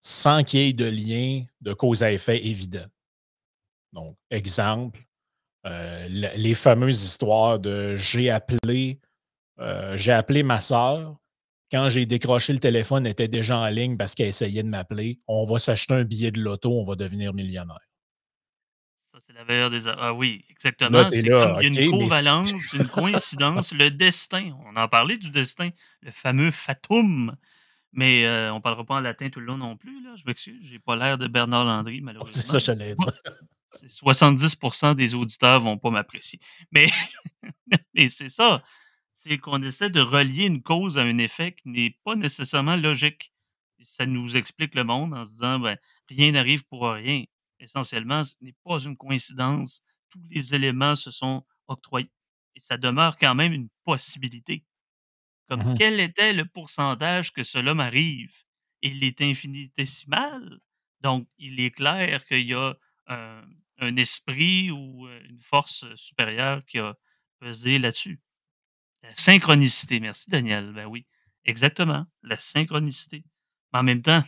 sans 0.00 0.42
qu'il 0.44 0.60
y 0.60 0.68
ait 0.68 0.72
de 0.72 0.86
lien 0.86 1.44
de 1.60 1.72
cause 1.72 2.02
à 2.02 2.12
effet 2.12 2.46
évident. 2.46 2.86
Donc, 3.92 4.16
exemple, 4.30 5.00
euh, 5.66 6.06
les 6.08 6.54
fameuses 6.54 7.04
histoires 7.04 7.58
de 7.58 7.96
j'ai 7.96 8.30
appelé, 8.30 9.00
j'ai 9.94 10.12
appelé 10.12 10.42
ma 10.42 10.60
soeur, 10.60 11.16
quand 11.74 11.88
j'ai 11.88 12.06
décroché 12.06 12.52
le 12.52 12.60
téléphone, 12.60 13.04
elle 13.04 13.12
était 13.12 13.26
déjà 13.26 13.58
en 13.58 13.66
ligne 13.66 13.96
parce 13.96 14.14
qu'elle 14.14 14.28
essayait 14.28 14.62
de 14.62 14.68
m'appeler. 14.68 15.18
On 15.26 15.44
va 15.44 15.58
s'acheter 15.58 15.94
un 15.94 16.04
billet 16.04 16.30
de 16.30 16.40
loto, 16.40 16.70
on 16.70 16.84
va 16.84 16.94
devenir 16.94 17.34
millionnaire. 17.34 17.80
Ça, 19.12 19.18
c'est 19.26 19.32
la 19.32 19.44
meilleure 19.44 19.70
des. 19.70 19.88
Ah 19.88 20.14
oui, 20.14 20.44
exactement. 20.50 21.10
C'est 21.10 21.28
comme 21.28 21.58
il 21.60 21.74
y 21.74 21.78
a 21.78 21.84
une 21.84 21.90
covalence, 21.90 22.52
une 22.74 22.86
coïncidence, 22.94 23.72
le 23.72 23.90
destin. 23.90 24.56
On 24.68 24.76
en 24.76 24.86
parlait 24.86 25.16
du 25.16 25.30
destin, 25.30 25.70
le 26.02 26.12
fameux 26.12 26.52
fatum. 26.52 27.34
Mais 27.92 28.24
euh, 28.24 28.52
on 28.52 28.56
ne 28.56 28.60
parlera 28.60 28.84
pas 28.84 28.94
en 28.94 29.00
latin 29.00 29.28
tout 29.28 29.40
le 29.40 29.46
long 29.46 29.56
non 29.56 29.76
plus. 29.76 30.00
Là. 30.04 30.14
Je 30.16 30.22
m'excuse, 30.26 30.56
j'ai 30.62 30.78
pas 30.78 30.94
l'air 30.94 31.18
de 31.18 31.26
Bernard 31.26 31.64
Landry, 31.64 32.00
malheureusement. 32.02 32.40
C'est 32.40 32.46
ça, 32.46 32.58
j'allais 32.60 32.94
dire. 32.94 33.12
70% 33.82 34.94
des 34.94 35.16
auditeurs 35.16 35.58
vont 35.58 35.78
pas 35.78 35.90
m'apprécier. 35.90 36.38
Mais, 36.70 36.88
mais 37.94 38.08
c'est 38.10 38.28
ça 38.28 38.62
c'est 39.24 39.38
qu'on 39.38 39.62
essaie 39.62 39.88
de 39.88 40.00
relier 40.00 40.44
une 40.44 40.62
cause 40.62 40.98
à 40.98 41.02
un 41.02 41.16
effet 41.16 41.52
qui 41.52 41.70
n'est 41.70 41.98
pas 42.04 42.14
nécessairement 42.14 42.76
logique. 42.76 43.32
ça 43.82 44.04
nous 44.04 44.36
explique 44.36 44.74
le 44.74 44.84
monde 44.84 45.14
en 45.14 45.24
se 45.24 45.30
disant 45.30 45.58
ben, 45.58 45.78
rien 46.08 46.32
n'arrive 46.32 46.64
pour 46.64 46.90
rien. 46.90 47.24
Essentiellement, 47.58 48.22
ce 48.24 48.34
n'est 48.42 48.56
pas 48.64 48.80
une 48.80 48.98
coïncidence. 48.98 49.82
Tous 50.10 50.22
les 50.30 50.54
éléments 50.54 50.94
se 50.94 51.10
sont 51.10 51.42
octroyés. 51.68 52.10
Et 52.54 52.60
ça 52.60 52.76
demeure 52.76 53.16
quand 53.16 53.34
même 53.34 53.54
une 53.54 53.70
possibilité. 53.84 54.66
Comme 55.48 55.72
mmh 55.72 55.78
quel 55.78 56.00
était 56.00 56.34
le 56.34 56.44
pourcentage 56.44 57.32
que 57.32 57.44
cela 57.44 57.72
m'arrive? 57.72 58.34
Il 58.82 59.02
est 59.04 59.22
infinitésimal. 59.22 60.60
Donc, 61.00 61.26
il 61.38 61.60
est 61.60 61.70
clair 61.70 62.26
qu'il 62.26 62.46
y 62.46 62.54
a 62.54 62.76
un 63.06 63.96
esprit 63.96 64.70
ou 64.70 65.08
une 65.08 65.40
force 65.40 65.84
supérieure 65.96 66.62
qui 66.66 66.78
a 66.78 66.94
pesé 67.40 67.78
là-dessus. 67.78 68.20
La 69.04 69.14
synchronicité. 69.14 70.00
Merci, 70.00 70.30
Daniel. 70.30 70.72
Ben 70.72 70.86
oui, 70.86 71.06
exactement. 71.44 72.06
La 72.22 72.38
synchronicité. 72.38 73.22
Mais 73.72 73.80
en 73.80 73.82
même 73.82 74.00
temps, 74.00 74.24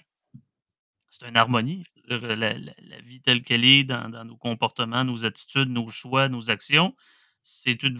c'est 1.08 1.26
une 1.26 1.36
harmonie. 1.36 1.84
la, 2.08 2.52
vie 3.00 3.22
telle 3.22 3.42
qu'elle 3.42 3.64
est 3.64 3.84
dans, 3.84 4.24
nos 4.24 4.36
comportements, 4.36 5.02
nos 5.02 5.24
attitudes, 5.24 5.70
nos 5.70 5.88
choix, 5.88 6.28
nos 6.28 6.50
actions, 6.50 6.94
c'est 7.42 7.82
une, 7.82 7.98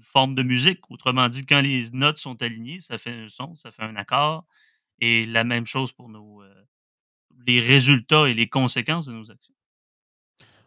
forme 0.00 0.34
de 0.34 0.42
musique. 0.42 0.90
Autrement 0.90 1.28
dit, 1.28 1.46
quand 1.46 1.62
les 1.62 1.90
notes 1.92 2.18
sont 2.18 2.40
alignées, 2.42 2.80
ça 2.80 2.98
fait 2.98 3.10
un 3.10 3.28
son, 3.28 3.54
ça 3.54 3.70
fait 3.70 3.82
un 3.82 3.96
accord. 3.96 4.44
Et 5.00 5.26
la 5.26 5.44
même 5.44 5.66
chose 5.66 5.92
pour 5.92 6.08
nos, 6.10 6.42
euh, 6.42 6.54
les 7.46 7.58
résultats 7.58 8.28
et 8.28 8.34
les 8.34 8.48
conséquences 8.48 9.06
de 9.06 9.12
nos 9.12 9.30
actions. 9.30 9.54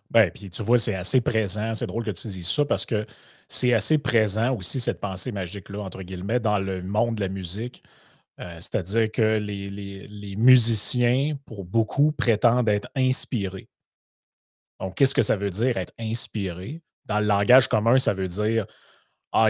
Ben, 0.09 0.31
puis 0.31 0.49
tu 0.49 0.63
vois, 0.63 0.77
c'est 0.77 0.95
assez 0.95 1.21
présent. 1.21 1.73
C'est 1.75 1.87
drôle 1.87 2.03
que 2.03 2.11
tu 2.11 2.27
dises 2.27 2.49
ça 2.49 2.65
parce 2.65 2.85
que 2.85 3.05
c'est 3.47 3.73
assez 3.73 3.97
présent 3.97 4.55
aussi, 4.55 4.79
cette 4.79 4.99
pensée 5.01 5.31
magique-là, 5.31 5.79
entre 5.81 6.03
guillemets, 6.03 6.39
dans 6.39 6.59
le 6.59 6.81
monde 6.83 7.15
de 7.15 7.21
la 7.21 7.29
musique. 7.29 7.83
Euh, 8.39 8.55
c'est-à-dire 8.59 9.11
que 9.11 9.39
les 9.39 10.35
musiciens, 10.37 11.37
pour 11.45 11.65
beaucoup, 11.65 12.11
prétendent 12.13 12.69
être 12.69 12.89
inspirés. 12.95 13.67
Donc, 14.79 14.95
qu'est-ce 14.95 15.15
que 15.15 15.21
ça 15.21 15.35
veut 15.35 15.51
dire 15.51 15.77
être 15.77 15.93
inspiré? 15.99 16.81
Dans 17.05 17.19
le 17.19 17.25
langage 17.27 17.67
commun, 17.67 17.97
ça 17.97 18.13
veut 18.13 18.27
dire: 18.27 18.65
«Ah, 19.33 19.49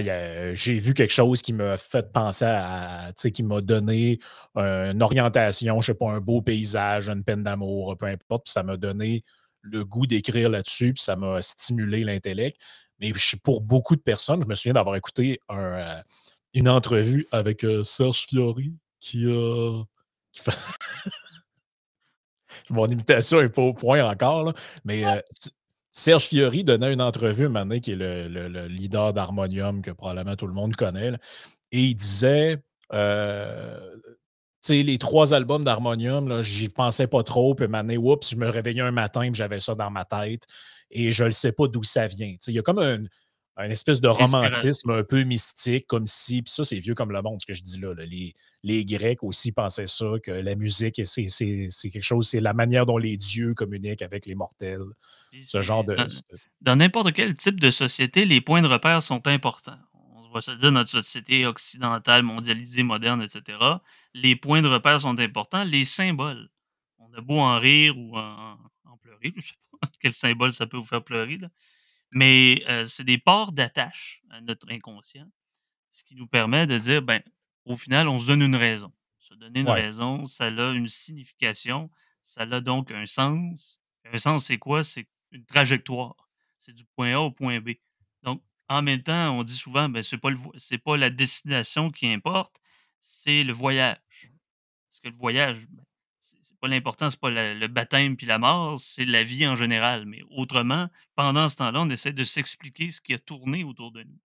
j'ai 0.56 0.80
vu 0.80 0.94
quelque 0.94 1.14
chose 1.14 1.42
qui 1.42 1.54
m'a 1.54 1.78
fait 1.78 2.12
penser 2.12 2.46
à 2.46 3.08
tu 3.18 3.24
sais, 3.24 3.32
qui 3.32 3.44
m'a 3.44 3.62
donné, 3.62 4.20
heu, 4.58 4.62
une 4.92 5.04
orientation, 5.04 5.82
je 5.82 5.88
sais 5.88 5.96
pas, 5.96 6.12
un 6.12 6.22
beau 6.22 6.42
paysage, 6.42 7.10
une 7.10 7.24
peine 7.24 7.44
d'amour, 7.44 7.98
peu 7.98 8.08
importe, 8.08 8.46
puis 8.46 8.52
ça 8.54 8.64
m'a 8.64 8.78
donné 8.78 9.24
le 9.62 9.86
goût 9.86 10.08
d'écrire 10.08 10.50
là-dessus, 10.50 10.94
puis 10.94 11.04
ça 11.04 11.16
m'a 11.16 11.42
stimulé 11.42 12.04
l'intellect». 12.04 12.58
Mais 13.00 13.12
pour 13.44 13.62
beaucoup 13.62 13.96
de 13.96 14.02
personnes, 14.02 14.42
je 14.44 14.48
me 14.48 14.56
souviens 14.56 14.74
d'avoir 14.74 14.96
écouté 14.96 15.40
un, 15.50 16.00
heu, 16.00 16.04
une 16.54 16.70
entrevue 16.70 17.28
avec, 17.32 17.64
heu, 17.66 17.84
Serge 17.84 18.26
Fiori 18.28 18.74
qui 19.00 19.26
a 19.28 19.84
qui 20.32 20.42
fait 20.42 20.52
mon 22.70 22.88
imitation 22.88 23.40
est 23.42 23.50
pas 23.50 23.62
au 23.62 23.74
point 23.74 24.04
encore, 24.10 24.44
là, 24.46 24.54
mais, 24.84 25.04
heu, 25.06 25.22
S 25.32 25.50
Serge 25.98 26.24
Fiori 26.26 26.64
donnait 26.66 26.92
une 26.94 27.02
entrevue 27.02 27.48
donné, 27.50 27.80
qui 27.80 27.92
est 27.92 27.96
le 27.96 28.28
le 28.28 28.48
le 28.50 28.68
leader 28.68 29.14
d'Harmonium 29.14 29.82
que 29.82 29.92
probablement 29.92 30.36
tout 30.36 30.48
le 30.48 30.54
monde 30.54 30.76
connaît, 30.76 31.12
là, 31.12 31.18
et 31.72 31.82
il 31.82 31.96
disait, 31.96 32.62
sais, 34.62 34.84
les 34.84 34.98
3 34.98 35.34
albums 35.34 35.64
d'Harmonium, 35.64 36.28
là, 36.30 36.42
j'y 36.42 36.70
pensais 36.70 37.08
pas 37.08 37.24
trop, 37.24 37.56
puis 37.56 37.68
donné, 37.68 37.98
oups, 37.98 38.30
je 38.32 38.36
me 38.38 38.50
réveillais 38.50 38.82
un 38.82 38.92
matin, 38.92 39.22
puis 39.24 39.34
j'avais 39.36 39.60
ça 39.60 39.76
dans 39.76 39.92
ma 39.92 40.06
tête 40.06 40.44
et 40.92 41.12
je 41.12 41.24
le 41.24 41.32
sais 41.32 41.52
pas 41.52 41.68
d'où 41.68 41.84
ça 41.84 42.08
vient. 42.08 42.36
Il 42.48 42.54
y 42.54 42.60
a 42.60 42.62
comme 42.62 42.80
un 42.80 43.00
un 43.58 43.70
espèce 43.70 44.02
de 44.02 44.10
romantisme 44.10 44.92
un 44.92 45.04
peu 45.06 45.24
mystique, 45.24 45.88
comme 45.88 46.06
si 46.06 46.42
puis 46.42 46.52
ça, 46.52 46.66
c'est 46.66 46.78
vieux 46.80 46.94
comme 46.94 47.14
le 47.14 47.22
monde, 47.22 47.40
ce 47.40 47.46
que 47.46 47.54
je 47.54 47.64
dis 47.64 47.80
là, 47.80 47.94
là. 47.94 48.06
Les 48.06 48.34
les 48.64 48.84
Grecs 48.84 49.24
aussi 49.24 49.54
pensaient 49.54 49.88
ça, 49.88 50.06
que 50.22 50.32
la 50.32 50.56
musique, 50.56 51.02
c'est 51.06 51.30
c'est 51.30 51.68
c'est 51.70 51.90
quelque 51.90 52.04
chose 52.04 52.28
c'est 52.28 52.42
la 52.42 52.54
manière 52.54 52.86
dont 52.86 52.98
les 52.98 53.16
dieux 53.16 53.54
communiquent 53.54 54.02
avec 54.02 54.26
les 54.26 54.36
mortels. 54.36 54.84
Ce 55.46 55.62
genre 55.62 55.86
de 55.86 55.96
dans 56.62 56.76
n'importe 56.76 57.14
quel 57.14 57.34
type 57.36 57.60
de 57.62 57.72
société, 57.72 58.26
les 58.26 58.42
points 58.42 58.62
de 58.62 58.68
repère 58.68 59.02
sont 59.02 59.26
importants. 59.26 59.80
On 59.94 60.32
va 60.34 60.42
se 60.42 60.52
dire, 60.52 60.74
notre 60.74 60.90
société 60.90 61.46
occidentale, 61.46 62.24
mondialisée, 62.24 62.84
moderne, 62.84 63.22
et 63.22 63.30
cetera, 63.30 63.82
les 64.14 64.36
points 64.36 64.62
de 64.62 64.68
repère 64.68 65.00
sont 65.00 65.18
importants. 65.18 65.64
Les 65.64 65.86
symboles, 65.86 66.50
on 67.00 67.14
a 67.14 67.22
beau 67.22 67.40
en 67.40 67.58
rire 67.58 67.98
ou 67.98 68.18
en 68.18 68.58
en 68.84 68.98
pleurer, 68.98 69.34
je 69.38 69.48
sais 69.48 69.54
pas 69.72 69.75
quel 70.02 70.14
symbole 70.14 70.54
ça 70.54 70.68
peut 70.68 70.78
vous 70.78 70.86
faire 70.86 71.04
pleurer, 71.04 71.38
là, 71.38 71.50
mais, 72.12 72.64
heu, 72.70 72.86
c'est 72.86 73.04
des 73.06 73.18
ports 73.20 73.52
d'attache 73.54 74.24
à 74.32 74.42
notre 74.42 74.72
inconscient. 74.72 75.28
Ce 75.92 76.04
qui 76.04 76.16
nous 76.16 76.28
permet 76.28 76.68
de 76.68 76.78
dire, 76.78 77.02
ben, 77.02 77.22
au 77.66 77.78
final, 77.78 78.08
on 78.10 78.20
se 78.20 78.28
donne 78.28 78.42
une 78.44 78.56
raison. 78.58 78.94
Se 79.20 79.34
donner 79.36 79.62
une 79.62 79.70
Ouais. 79.70 79.82
raison, 79.84 80.26
ça 80.28 80.48
a 80.48 80.72
une 80.74 80.90
signification, 80.90 81.90
ça 82.24 82.42
a 82.44 82.62
donc 82.62 82.92
un 82.92 83.06
sens. 83.08 83.80
Un 84.06 84.18
sens, 84.20 84.46
c'est 84.48 84.58
quoi? 84.60 84.84
C'est 84.84 85.08
une 85.32 85.46
trajectoire. 85.46 86.16
C'est 86.60 86.74
du 86.74 86.86
point 86.98 87.14
A 87.16 87.20
au 87.22 87.32
point 87.32 87.60
B. 87.62 87.72
Donc, 88.24 88.44
en 88.70 88.82
même 88.84 89.04
temps, 89.04 89.38
on 89.38 89.44
dit 89.44 89.56
souvent, 89.58 89.90
ben, 89.90 90.04
c'est 90.04 90.18
pas 90.20 90.32
le 90.32 90.38
vo 90.38 90.54
c'est 90.58 90.78
pas 90.80 90.98
la 90.98 91.10
destination 91.12 91.92
qui 91.92 92.08
importe, 92.08 92.58
c'est 93.02 93.44
le 93.44 93.54
voyage. 93.54 93.98
Parce 94.90 95.02
que 95.02 95.10
le 95.10 95.16
voyage, 95.18 95.68
ben, 95.70 95.85
pas 96.66 96.70
l'important, 96.70 97.10
c'est 97.10 97.20
pas 97.20 97.30
le 97.32 97.68
baptême 97.68 98.18
puis 98.18 98.26
la 98.28 98.40
mort, 98.40 98.80
c'est 98.80 99.06
la 99.06 99.24
vie 99.24 99.48
en 99.48 99.56
général. 99.56 100.06
Mais 100.06 100.22
autrement, 100.30 100.90
pendant 101.16 101.50
ce 101.50 101.58
temps-là, 101.58 101.82
on 101.82 101.90
essaie 101.90 102.14
de 102.14 102.24
s'expliquer 102.24 102.92
ce 102.92 103.02
qui 103.02 103.14
a 103.14 103.20
tourné 103.20 103.64
autour 103.64 103.92
de 103.92 104.04
nous. 104.04 104.20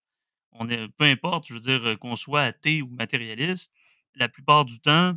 On 0.53 0.69
est 0.71 0.89
peu 0.99 1.05
importe, 1.07 1.47
je 1.49 1.55
veux 1.55 1.61
dire, 1.61 1.87
heu, 1.87 1.97
qu'on 1.97 2.17
soit 2.17 2.43
athée 2.43 2.83
ou 2.83 2.89
matérialiste, 2.91 3.73
la 4.17 4.29
plupart 4.29 4.65
du 4.67 4.81
temps, 4.81 5.17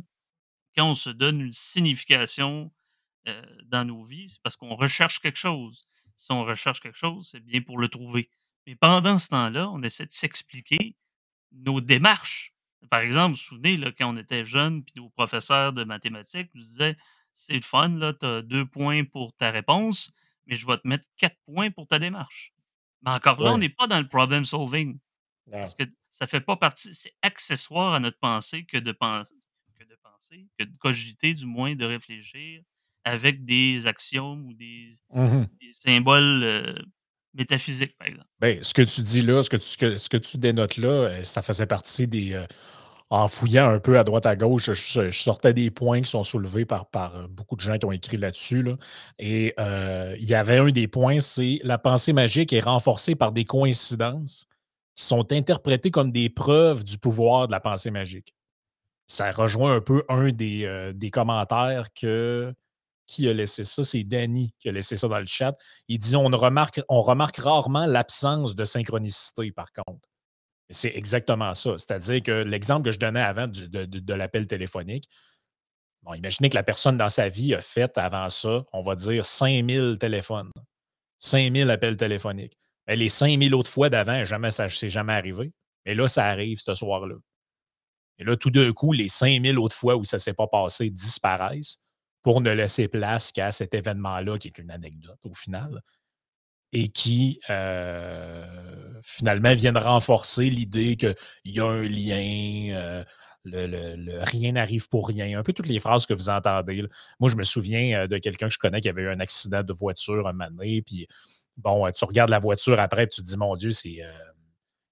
quand 0.76 0.90
on 0.90 0.94
se 0.94 1.10
donne 1.10 1.40
une 1.40 1.52
signification, 1.52 2.72
heu, 3.28 3.42
dans 3.66 3.84
nos 3.86 4.04
vies, 4.04 4.28
c'est 4.30 4.42
parce 4.42 4.56
qu'on 4.56 4.76
recherche 4.76 5.20
quelque 5.20 5.38
chose. 5.38 5.86
Si 6.16 6.32
on 6.32 6.44
recherche 6.44 6.80
quelque 6.80 6.96
chose, 6.98 7.28
c'est 7.32 7.40
bien 7.44 7.62
pour 7.62 7.78
le 7.78 7.88
trouver. 7.88 8.30
Mais 8.66 8.76
pendant 8.76 9.18
ce 9.18 9.28
temps-là, 9.28 9.70
on 9.70 9.82
essaie 9.82 10.06
de 10.06 10.12
s'expliquer 10.12 10.96
nos 11.52 11.82
démarches. 11.82 12.53
Par 12.90 13.00
exemple, 13.00 13.32
vous 13.32 13.36
vous 13.36 13.42
souvenez, 13.42 13.76
là, 13.76 13.92
quand 13.92 14.12
on 14.14 14.16
était 14.16 14.44
jeunes, 14.44 14.84
puis 14.84 14.94
nos 14.96 15.10
professeurs 15.10 15.72
de 15.72 15.84
mathématiques 15.84 16.50
nous 16.54 16.62
disaient: 16.62 16.96
«C'est 17.32 17.54
le 17.54 17.60
fun, 17.62 17.88
là, 17.90 18.12
tu 18.14 18.26
as 18.26 18.42
2 18.42 18.66
points 18.66 19.04
pour 19.04 19.34
ta 19.34 19.50
réponse, 19.50 20.12
mais 20.46 20.54
je 20.56 20.66
vais 20.66 20.78
te 20.78 20.86
mettre 20.88 21.06
4 21.16 21.36
points 21.46 21.70
pour 21.70 21.86
ta 21.86 21.98
démarche». 21.98 22.52
Mais 23.02 23.10
encore 23.10 23.40
là, 23.42 23.52
on 23.52 23.58
n'est 23.58 23.68
pas 23.68 23.86
dans 23.86 24.00
le 24.00 24.08
problem 24.08 24.44
solving. 24.44 24.98
Parce 25.60 25.74
que 25.74 25.84
ça 26.10 26.26
fait 26.26 26.40
pas 26.40 26.56
partie 26.56 26.94
c'est 26.94 27.14
accessoire 27.22 27.94
à 27.94 28.00
notre 28.00 28.18
pensée 28.18 28.64
que 28.66 28.78
de 28.78 28.92
pen 28.92 29.24
que 29.78 29.84
de 29.84 29.96
penser, 30.02 30.48
que 30.58 30.64
de 30.64 30.76
cogiter 30.78 31.34
du 31.34 31.46
moins, 31.46 31.74
de 31.76 31.84
réfléchir 31.84 32.62
avec 33.04 33.44
des 33.44 33.86
axiomes 33.86 34.46
ou 34.46 34.54
des 34.54 34.92
Mmh 35.14 35.48
des 35.60 35.72
symboles, 35.72 36.42
heu, 36.44 36.84
métaphysiques, 37.34 37.96
par 37.98 38.08
exemple. 38.08 38.28
Beh, 38.40 38.58
ce 38.62 38.74
que 38.74 38.82
tu 38.82 39.00
dis 39.02 39.22
là, 39.22 39.42
ce 39.42 39.48
que 40.08 40.16
tu 40.16 40.36
dénotes 40.38 40.76
là, 40.76 41.20
heu, 41.20 41.24
ça 41.24 41.40
faisait 41.40 41.66
partie 41.66 42.08
des, 42.08 42.32
heu 42.34 42.46
en 43.10 43.28
fouillant 43.28 43.68
un 43.70 43.78
peu 43.80 43.98
à 43.98 44.04
droite 44.04 44.26
à 44.26 44.36
gauche, 44.36 44.72
je 44.72 45.10
sortais 45.12 45.54
des 45.54 45.70
points 45.70 46.00
qui 46.02 46.10
sont 46.10 46.24
soulevés 46.24 46.64
par 46.66 46.88
heu, 47.16 47.28
beaucoup 47.28 47.56
de 47.56 47.60
gens 47.60 47.78
qui 47.78 47.86
ont 47.86 47.92
écrit 47.92 48.16
là-dessus, 48.16 48.62
là 48.64 48.76
et 49.18 49.54
il 50.18 50.24
y 50.26 50.34
avait 50.34 50.58
un 50.58 50.70
des 50.70 50.88
points, 50.88 51.20
c'est: 51.20 51.60
«La 51.64 51.78
pensée 51.78 52.12
magique 52.12 52.52
est 52.52 52.60
renforcée 52.60 53.14
par 53.14 53.32
des 53.32 53.44
coïncidences 53.44 54.46
qui 54.96 55.04
sont 55.04 55.32
interprétées 55.32 55.90
comme 55.92 56.12
des 56.12 56.30
preuves 56.30 56.84
du 56.84 56.98
pouvoir 56.98 57.46
de 57.48 57.52
la 57.52 57.60
pensée 57.60 57.90
magique». 57.92 58.34
Ça 59.08 59.32
rejoint 59.32 59.76
un 59.76 59.80
peu 59.82 60.04
un 60.10 60.30
des 60.32 61.10
commentaires 61.12 61.88
que 61.94 62.54
qui 63.06 63.28
a 63.28 63.32
laissé 63.32 63.64
ça? 63.64 63.82
C'est 63.82 64.04
Danny 64.04 64.54
qui 64.58 64.68
a 64.68 64.72
laissé 64.72 64.96
ça 64.96 65.08
dans 65.08 65.18
le 65.18 65.26
chat. 65.26 65.52
Il 65.88 65.98
dit: 65.98 66.16
«On 66.16 66.24
remarque 66.24 66.80
on 66.88 67.02
remarque 67.02 67.36
rarement 67.38 67.86
l'absence 67.86 68.54
de 68.54 68.64
synchronicité, 68.64 69.52
par 69.52 69.68
contre». 69.72 70.08
C'est 70.70 70.94
exactement 70.96 71.54
ça. 71.54 71.76
C'est-à-dire 71.76 72.22
que 72.22 72.32
l'exemple 72.32 72.86
que 72.86 72.90
je 72.92 72.98
donnais 72.98 73.20
avant 73.20 73.46
de 73.46 73.84
de 73.84 74.14
l'appel 74.14 74.46
téléphonique, 74.46 75.08
bon, 76.02 76.14
imaginez 76.14 76.48
que 76.48 76.56
la 76.56 76.62
personne 76.62 76.96
dans 76.96 77.10
sa 77.10 77.28
vie 77.28 77.54
a 77.54 77.60
fait 77.60 77.96
avant 77.98 78.28
ça, 78.30 78.64
on 78.72 78.82
va 78.82 78.94
dire 78.94 79.24
5000 79.26 79.98
téléphones, 79.98 80.50
5000 81.18 81.70
appels 81.70 81.96
téléphoniques. 81.96 82.54
Mais 82.86 82.96
les 82.96 83.08
5000 83.08 83.54
autres 83.54 83.70
fois 83.70 83.90
d'avant, 83.90 84.24
jamais 84.24 84.50
ça 84.50 84.68
c'est 84.68 84.90
jamais 84.90 85.12
arrivé. 85.14 85.52
Mais 85.86 85.94
là, 85.94 86.08
ça 86.08 86.26
arrive 86.26 86.60
ce 86.60 86.74
soir-là. 86.74 87.16
Et 88.18 88.24
là, 88.24 88.36
tout 88.36 88.50
d'un 88.50 88.72
coup, 88.72 88.92
les 88.92 89.08
5000 89.08 89.58
autres 89.58 89.74
fois 89.74 89.96
où 89.96 90.04
ça 90.04 90.16
ne 90.16 90.20
s'est 90.20 90.34
pas 90.34 90.46
passé 90.46 90.88
disparaissent 90.90 91.78
pour 92.24 92.42
ne 92.42 92.52
laisser 92.52 92.88
place 92.88 93.32
qu'à 93.32 93.52
cet 93.52 93.74
événement-là, 93.74 94.38
qui 94.38 94.48
est 94.48 94.58
une 94.58 94.72
anecdote 94.72 95.20
au 95.26 95.34
final, 95.34 95.82
et 96.72 96.88
qui, 96.88 97.40
heu, 97.50 98.44
finalement 99.02 99.54
viennent 99.54 99.78
renforcer 99.78 100.50
l'idée 100.50 100.96
qu'il 100.96 101.14
y 101.46 101.60
a 101.60 101.66
un 101.66 101.82
lien, 101.84 102.76
heu, 103.02 103.04
le 103.44 103.66
le 103.96 104.22
rien 104.24 104.52
n'arrive 104.52 104.88
pour 104.88 105.08
rien. 105.08 105.38
Un 105.38 105.42
peu 105.44 105.52
toutes 105.54 105.68
les 105.68 105.80
phrases 105.80 106.06
que 106.06 106.14
vous 106.14 106.30
entendez. 106.30 106.84
Moi, 107.20 107.30
je 107.30 107.36
me 107.36 107.44
souviens, 107.44 108.04
heu, 108.04 108.08
de 108.08 108.18
quelqu'un 108.18 108.48
que 108.48 108.54
je 108.54 108.58
connais 108.58 108.80
qui 108.80 108.88
avait 108.90 109.02
eu 109.02 109.10
un 109.10 109.20
accident 109.20 109.62
de 109.64 109.72
voiture 109.74 110.28
un 110.28 110.32
moment 110.34 110.50
donné, 110.50 110.82
puis 110.82 111.06
bon, 111.58 111.90
tu 111.92 112.04
regardes 112.06 112.30
la 112.30 112.38
voiture 112.40 112.80
après, 112.80 113.06
puis 113.06 113.16
tu 113.16 113.22
te 113.22 113.28
dis: 113.28 113.36
«Mon 113.38 113.56
Dieu, 113.56 113.70
c'est, 113.72 114.02
heu, 114.02 114.10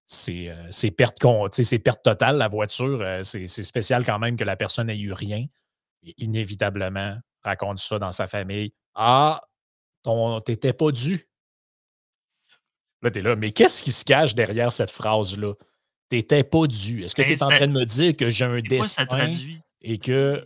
c'est, 0.07 0.49
heu, 0.51 0.57
c'est 0.71 0.91
perte 0.93 1.19
con 1.21 1.49
tu 1.51 1.57
sais, 1.59 1.65
c'est 1.65 1.79
perte 1.81 2.03
totale 2.05 2.39
la 2.39 2.49
voiture, 2.49 3.05
c'est 3.25 3.47
spécial 3.49 4.05
quand 4.07 4.19
même 4.21 4.37
que 4.37 4.45
la 4.45 4.57
personne 4.57 4.91
ait 4.91 4.99
eu 5.01 5.13
rien» 5.13 5.47
et 6.03 6.15
inévitablement 6.19 7.17
raconte 7.43 7.79
ça 7.79 7.99
dans 7.99 8.13
sa 8.13 8.27
famille: 8.27 8.73
«Ah, 8.95 9.41
ton 10.03 10.41
tu 10.41 10.53
étais 10.53 10.73
pas 10.73 10.91
dû». 10.91 11.29
Là, 13.03 13.11
tu 13.11 13.19
es 13.19 13.23
là, 13.23 13.35
mais 13.37 13.53
qu'est-ce 13.53 13.83
qui 13.83 13.93
se 13.93 14.05
cache 14.05 14.35
derrière 14.35 14.73
cette 14.73 14.91
phrase-là? 14.91 15.55
«Tu 16.11 16.19
étais 16.19 16.45
pas 16.45 16.67
dû». 16.67 17.03
Est-ce 17.03 17.15
que 17.15 17.23
tu 17.23 17.29
Ben, 17.29 17.37
es 17.37 17.43
en 17.43 17.49
train 17.49 17.67
de 17.67 17.73
me 17.73 17.85
dire 17.85 18.17
que 18.17 18.31
j'ai 18.31 18.45
un 18.45 18.55
c'est 18.55 18.77
quoi 18.77 18.87
ça 18.87 19.05
destin 19.05 19.31
et 19.81 19.99
que 19.99 20.45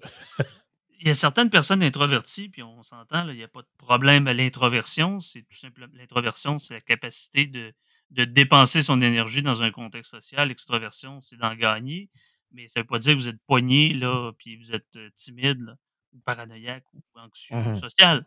Il 1.01 1.09
y 1.09 1.11
a 1.11 1.15
certaines 1.15 1.51
personnes 1.51 1.83
introverties, 1.83 2.49
puis 2.49 2.63
on 2.63 2.83
s'entend, 2.83 3.29
il 3.29 3.37
y 3.37 3.43
a 3.43 3.49
pas 3.49 3.61
de 3.61 3.69
problème 3.77 4.27
à 4.27 4.33
l'introversion. 4.33 5.21
C'est 5.21 5.43
tout 5.43 5.57
simplement 5.57 5.93
l'introversion, 5.95 6.59
c'est 6.59 6.75
la 6.75 6.81
capacité 6.81 7.47
de 7.47 7.73
de 8.11 8.25
dépenser 8.25 8.83
son 8.83 9.01
énergie 9.01 9.43
dans 9.43 9.63
un 9.63 9.71
contexte 9.71 10.13
social. 10.13 10.49
L'extroversion, 10.49 11.21
c'est 11.21 11.37
d'en 11.37 11.55
gagner, 11.55 12.09
mais 12.53 12.69
ça 12.69 12.81
veut 12.81 12.87
pas 12.87 12.99
dire 12.99 13.15
que 13.15 13.19
vous 13.19 13.29
êtes 13.29 13.43
pogné, 13.47 13.93
là, 13.93 14.33
puis 14.39 14.57
vous 14.57 14.73
êtes, 14.73 14.99
timide, 15.15 15.61
là, 15.61 15.77
ou 16.13 16.21
paranoïaque 16.21 16.85
ou 16.95 17.03
anxieux 17.19 17.57
mh. 17.57 17.79
social. 17.79 18.27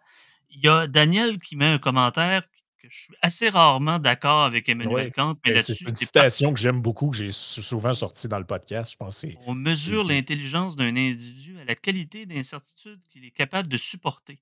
Il 0.50 0.64
y 0.64 0.68
a 0.68 0.88
Daniel 0.88 1.40
qui 1.40 1.56
met 1.56 1.66
un 1.66 1.80
commentaire 1.80 2.44
que 2.80 2.90
je 2.90 2.98
suis 2.98 3.14
assez 3.22 3.50
rarement 3.50 4.00
d'accord 4.00 4.44
avec 4.44 4.70
Emmanuel 4.70 5.12
Kant, 5.12 5.36
mais 5.46 5.58
c'est 5.60 5.82
une 5.82 5.96
citation 5.96 6.54
que 6.54 6.60
j'aime 6.60 6.82
beaucoup, 6.82 7.10
que 7.10 7.18
j'ai 7.18 7.32
sou 7.32 7.62
souvent 7.62 7.94
sortie 7.94 8.28
dans 8.28 8.40
le 8.40 8.46
podcast. 8.46 8.94
Je 8.94 8.98
pense 8.98 9.26
On 9.46 9.54
mesure 9.54 10.04
l'intelligence 10.04 10.76
d'un 10.76 10.96
individu 10.96 11.60
à 11.60 11.66
la 11.66 11.76
qualité 11.76 12.26
d'incertitude 12.26 13.02
qu'il 13.10 13.26
est 13.26 13.32
capable 13.32 13.68
de 13.68 13.78
supporter. 13.78 14.40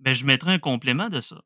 Ben, 0.00 0.12
je 0.12 0.24
mettrais 0.24 0.52
un 0.52 0.58
complément 0.58 1.08
de 1.08 1.20
ça. 1.20 1.40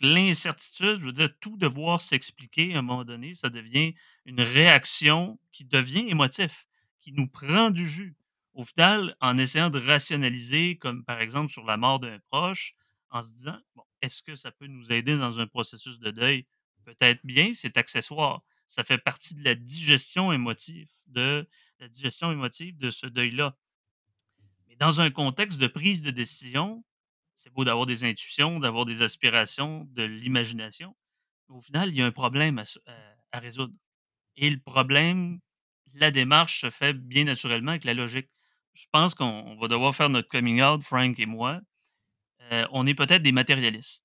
L'incertitude, 0.00 0.98
je 1.00 1.06
veux 1.06 1.12
dire, 1.12 1.30
tout 1.40 1.56
devoir 1.56 2.00
s'expliquer 2.00 2.74
à 2.74 2.80
un 2.80 2.82
moment 2.82 3.04
donné, 3.04 3.34
ça 3.34 3.48
devient 3.48 3.94
une 4.26 4.42
réaction 4.42 5.38
qui 5.52 5.64
devient 5.64 6.06
émotif, 6.08 6.65
qui 7.06 7.12
nous 7.12 7.28
prend 7.28 7.70
du 7.70 7.88
jus. 7.88 8.16
Au 8.52 8.64
final, 8.64 9.16
en 9.20 9.38
essayant 9.38 9.70
de 9.70 9.78
rationaliser, 9.78 10.76
comme 10.76 11.04
par 11.04 11.20
exemple 11.20 11.52
sur 11.52 11.64
la 11.64 11.76
mort 11.76 12.00
d'un 12.00 12.18
proche, 12.30 12.74
en 13.10 13.22
se 13.22 13.32
disant: 13.32 13.56
«Bon, 13.76 13.84
est-ce 14.02 14.24
que 14.24 14.34
ça 14.34 14.50
peut 14.50 14.66
nous 14.66 14.90
aider 14.90 15.16
dans 15.16 15.38
un 15.38 15.46
processus 15.46 16.00
de 16.00 16.10
deuil?» 16.10 16.46
Peut-être 16.84 17.24
bien, 17.24 17.52
c'est 17.54 17.76
accessoire. 17.76 18.42
Ça 18.66 18.82
fait 18.82 18.98
partie 18.98 19.34
de 19.36 19.44
la 19.44 19.54
digestion 19.54 20.32
émotive 20.32 20.88
de 21.06 21.48
la 21.78 21.88
digestion 21.88 22.32
émotive 22.32 22.76
de 22.76 22.90
ce 22.90 23.06
deuil-là. 23.06 23.56
Mais 24.66 24.74
dans 24.74 25.00
un 25.00 25.10
contexte 25.10 25.60
de 25.60 25.68
prise 25.68 26.02
de 26.02 26.10
décision, 26.10 26.84
c'est 27.36 27.52
beau 27.52 27.64
d'avoir 27.64 27.86
des 27.86 28.02
intuitions, 28.02 28.58
d'avoir 28.58 28.84
des 28.84 29.02
aspirations, 29.02 29.84
de 29.92 30.02
l'imagination. 30.02 30.96
Au 31.48 31.60
final, 31.60 31.90
il 31.90 31.96
y 31.96 32.02
a 32.02 32.06
un 32.06 32.10
problème 32.10 32.58
à, 32.58 32.64
à 33.30 33.38
résoudre. 33.38 33.74
Et 34.34 34.50
le 34.50 34.58
problème, 34.58 35.38
la 35.96 36.10
démarche 36.10 36.60
se 36.60 36.70
fait 36.70 36.94
bien 36.94 37.24
naturellement 37.24 37.72
avec 37.72 37.84
la 37.84 37.94
logique. 37.94 38.28
Je 38.74 38.86
pense 38.92 39.14
qu'on 39.14 39.24
on 39.24 39.56
va 39.56 39.68
devoir 39.68 39.94
faire 39.94 40.10
notre 40.10 40.28
coming 40.28 40.62
out, 40.62 40.82
Frank 40.82 41.18
et 41.18 41.26
moi. 41.26 41.60
Euh, 42.52 42.66
on 42.72 42.86
est 42.86 42.94
peut-être 42.94 43.22
des 43.22 43.32
matérialistes. 43.32 44.04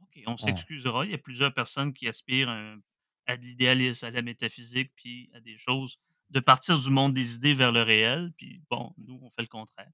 OK, 0.00 0.22
on 0.26 0.36
s'excusera. 0.36 1.04
Il 1.04 1.10
y 1.10 1.14
a 1.14 1.18
plusieurs 1.18 1.52
personnes 1.52 1.92
qui 1.92 2.08
aspirent 2.08 2.48
à, 2.48 2.54
un- 2.56 2.80
à 3.26 3.36
de 3.36 3.44
l'idéalisme, 3.44 4.06
à 4.06 4.10
la 4.10 4.22
métaphysique, 4.22 4.92
puis 4.94 5.30
à 5.34 5.40
des 5.40 5.58
choses, 5.58 5.98
de 6.30 6.40
partir 6.40 6.78
du 6.78 6.90
monde 6.90 7.14
des 7.14 7.34
idées 7.34 7.54
vers 7.54 7.72
le 7.72 7.82
réel. 7.82 8.32
Puis 8.36 8.62
bon, 8.70 8.94
nous, 8.98 9.18
on 9.22 9.30
fait 9.30 9.42
le 9.42 9.48
contraire. 9.48 9.90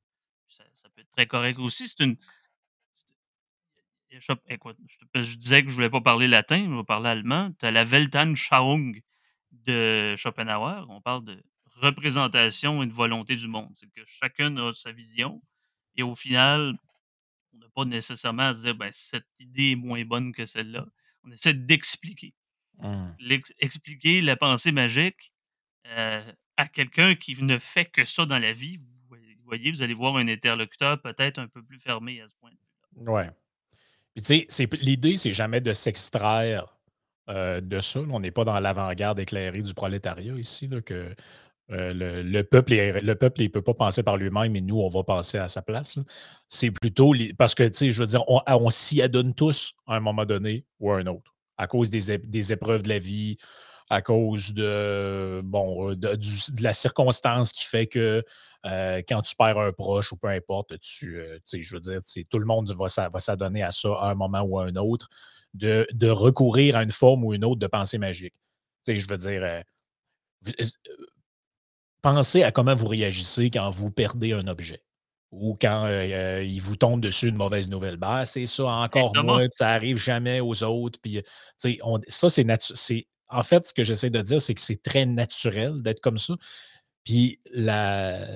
Ça, 0.49 0.65
ça 0.75 0.89
peut 0.91 1.01
être 1.01 1.11
très 1.13 1.27
correct 1.27 1.59
aussi. 1.59 1.89
C'est 1.89 2.05
une. 2.05 2.17
écoute, 4.49 4.77
je, 5.15 5.37
disais 5.37 5.63
que 5.63 5.71
je 5.71 5.75
voulais 5.75 5.89
pas 5.91 6.03
parler 6.03 6.29
latin, 6.29 6.67
je 6.69 6.77
vais 6.77 6.85
parler 6.85 7.09
allemand. 7.09 7.51
Tu 7.59 7.65
as 7.65 7.71
la 7.71 7.85
Weltanschauung 7.85 9.01
de 9.53 10.15
Schopenhauer. 10.17 10.87
On 10.89 11.01
parle 11.01 11.25
de 11.25 11.43
représentation 11.77 12.83
et 12.83 12.87
de 12.87 12.93
volonté 12.93 13.37
du 13.37 13.49
monde. 13.49 13.71
C'est 13.75 13.91
que 13.91 14.03
chacun 14.07 14.57
a 14.57 14.73
sa 14.75 14.93
vision. 14.93 15.43
Et 15.97 16.03
au 16.03 16.15
final, 16.15 16.75
on 17.53 17.59
n'a 17.59 17.69
pas 17.75 17.85
nécessairement 17.85 18.49
à 18.49 18.55
se 18.55 18.63
dire, 18.63 18.75
ben, 18.75 18.91
cette 18.93 19.29
idée 19.39 19.73
est 19.73 19.77
moins 19.77 20.05
bonne 20.05 20.33
que 20.33 20.47
celle-là. 20.47 20.87
On 21.25 21.31
essaie 21.31 21.55
d'expliquer. 21.55 22.35
L'ex- 23.21 23.53
expliquer 23.61 24.21
la 24.23 24.35
pensée 24.35 24.73
magique 24.73 25.33
euh, 25.87 26.33
à 26.57 26.67
quelqu'un 26.67 27.15
qui 27.15 27.41
ne 27.43 27.59
fait 27.59 27.85
que 27.85 28.05
ça 28.05 28.27
dans 28.27 28.39
la 28.39 28.53
vie. 28.53 28.79
Vous 28.79 29.45
voyez, 29.45 29.71
vous 29.71 29.83
allez 29.83 29.95
voir 29.95 30.17
un 30.17 30.27
interlocuteur 30.29 31.01
peut-être 31.01 31.39
un 31.39 31.47
peu 31.47 31.63
plus 31.63 31.79
fermé 31.79 32.21
à 32.21 32.29
ce 32.29 32.35
point 32.41 32.51
de 32.51 32.57
vue-là. 32.57 33.13
Ouais. 33.13 33.31
Puis, 34.15 34.25
tu 34.25 34.47
sais, 34.49 34.69
l'idée, 34.81 35.17
c'est 35.17 35.33
jamais 35.33 35.61
de 35.61 35.73
s'extraire 35.73 36.72
euh, 37.29 37.61
de 37.61 37.81
ça. 37.81 38.01
On 38.11 38.21
n'est 38.21 38.31
pas 38.31 38.45
dans 38.45 38.59
l'avant-garde 38.59 39.19
éclairée 39.19 39.63
du 39.63 39.75
prolétariat 39.75 40.35
ici, 40.35 40.69
que 40.85 41.15
euh, 41.71 41.95
le, 41.95 42.23
le 42.23 42.45
peuple, 42.45 42.73
le 42.75 43.01
ne 43.03 43.49
peut 43.49 43.63
pas 43.63 43.75
penser 43.75 44.03
par 44.03 44.17
lui-même 44.17 44.57
et 44.57 44.61
nous, 44.61 44.81
on 44.81 44.89
va 44.89 45.05
penser 45.05 45.39
à 45.39 45.49
sa 45.49 45.63
place. 45.63 45.99
C'est 46.49 46.71
plutôt 46.71 47.15
parce 47.39 47.55
que, 47.55 47.63
tu 47.65 47.79
sais, 47.79 47.91
je 47.93 48.01
veux 48.01 48.07
dire, 48.09 48.23
on, 48.29 48.41
on 48.47 48.71
s'y 48.71 49.01
adonne 49.01 49.35
tous 49.35 49.75
à 49.87 49.97
un 49.97 50.01
moment 50.01 50.25
donné 50.25 50.65
ou 50.81 50.91
à 50.91 50.99
un 50.99 51.07
autre, 51.07 51.35
à 51.57 51.67
cause 51.67 51.91
des, 51.91 52.13
ép- 52.13 52.29
des 52.29 52.53
épreuves 52.53 52.83
de 52.83 52.89
la 52.89 52.99
vie, 52.99 53.37
à 53.89 54.03
cause 54.03 54.53
de, 54.53 54.65
euh, 54.65 55.95
la 56.61 56.73
circonstance 56.73 57.53
qui 57.53 57.65
fait 57.65 57.87
que 57.87 58.23
quand 58.65 59.23
tu 59.23 59.35
perds 59.35 59.59
un 59.59 59.73
proche 59.73 60.13
ou 60.13 60.17
peu 60.17 60.29
importe, 60.29 60.79
tu, 60.79 61.21
je 61.53 61.75
veux 61.75 61.81
dire, 61.81 61.99
tout 62.31 62.39
le 62.39 62.47
monde 62.47 62.71
va, 62.71 63.09
va 63.09 63.19
s'adonner 63.19 63.63
à 63.63 63.73
ça 63.73 63.89
à 64.01 64.11
un 64.11 64.15
moment 64.15 64.41
ou 64.43 64.59
à 64.61 64.67
un 64.67 64.77
autre, 64.77 65.09
de, 65.55 65.87
de 65.93 66.09
recourir 66.09 66.77
à 66.77 66.83
une 66.83 66.91
forme 66.93 67.25
ou 67.25 67.35
une 67.35 67.45
autre 67.45 67.61
de 67.61 67.67
pensée 67.67 67.99
magique. 67.99 68.35
Tu 68.85 68.95
sais, 68.95 69.01
je 69.01 69.09
veux 69.09 69.17
dire, 69.17 69.43
euh, 69.43 69.61
euh, 70.61 70.67
pensez 72.03 72.43
à 72.43 72.51
comment 72.51 72.75
vous 72.75 72.87
réagissez 72.89 73.51
quand 73.51 73.71
vous 73.71 73.91
perdez 73.91 74.33
un 74.33 74.47
objet 74.49 74.83
ou 75.31 75.57
quand 75.61 75.87
euh, 75.87 76.43
il 76.45 76.61
vous 76.61 76.77
tombe 76.77 77.01
dessus 77.01 77.29
une 77.29 77.37
mauvaise 77.37 77.69
nouvelle. 77.71 77.97
Ben, 77.97 78.25
c'est 78.27 78.47
ça, 78.47 78.65
encore 78.67 79.13
Thomas, 79.13 79.33
moi, 79.33 79.41
puis 79.43 79.51
ça 79.55 79.71
arrive 79.71 79.97
jamais 79.97 80.41
aux 80.41 80.63
autres. 80.63 80.99
Puis, 81.01 81.23
on- 81.83 82.01
ça, 82.09 82.29
c'est 82.29 82.45
natu- 82.45 82.75
c'est 82.75 83.07
En 83.35 83.43
fait, 83.43 83.65
ce 83.67 83.73
que 83.73 83.83
j'essaie 83.83 84.11
de 84.11 84.21
dire, 84.21 84.43
c'est 84.43 84.53
que 84.55 84.61
c'est 84.61 84.83
très 84.83 85.07
naturel 85.07 85.81
d'être 85.81 86.01
comme 86.01 86.19
ça. 86.19 86.35
Puis 87.03 87.41
la, 87.51 88.27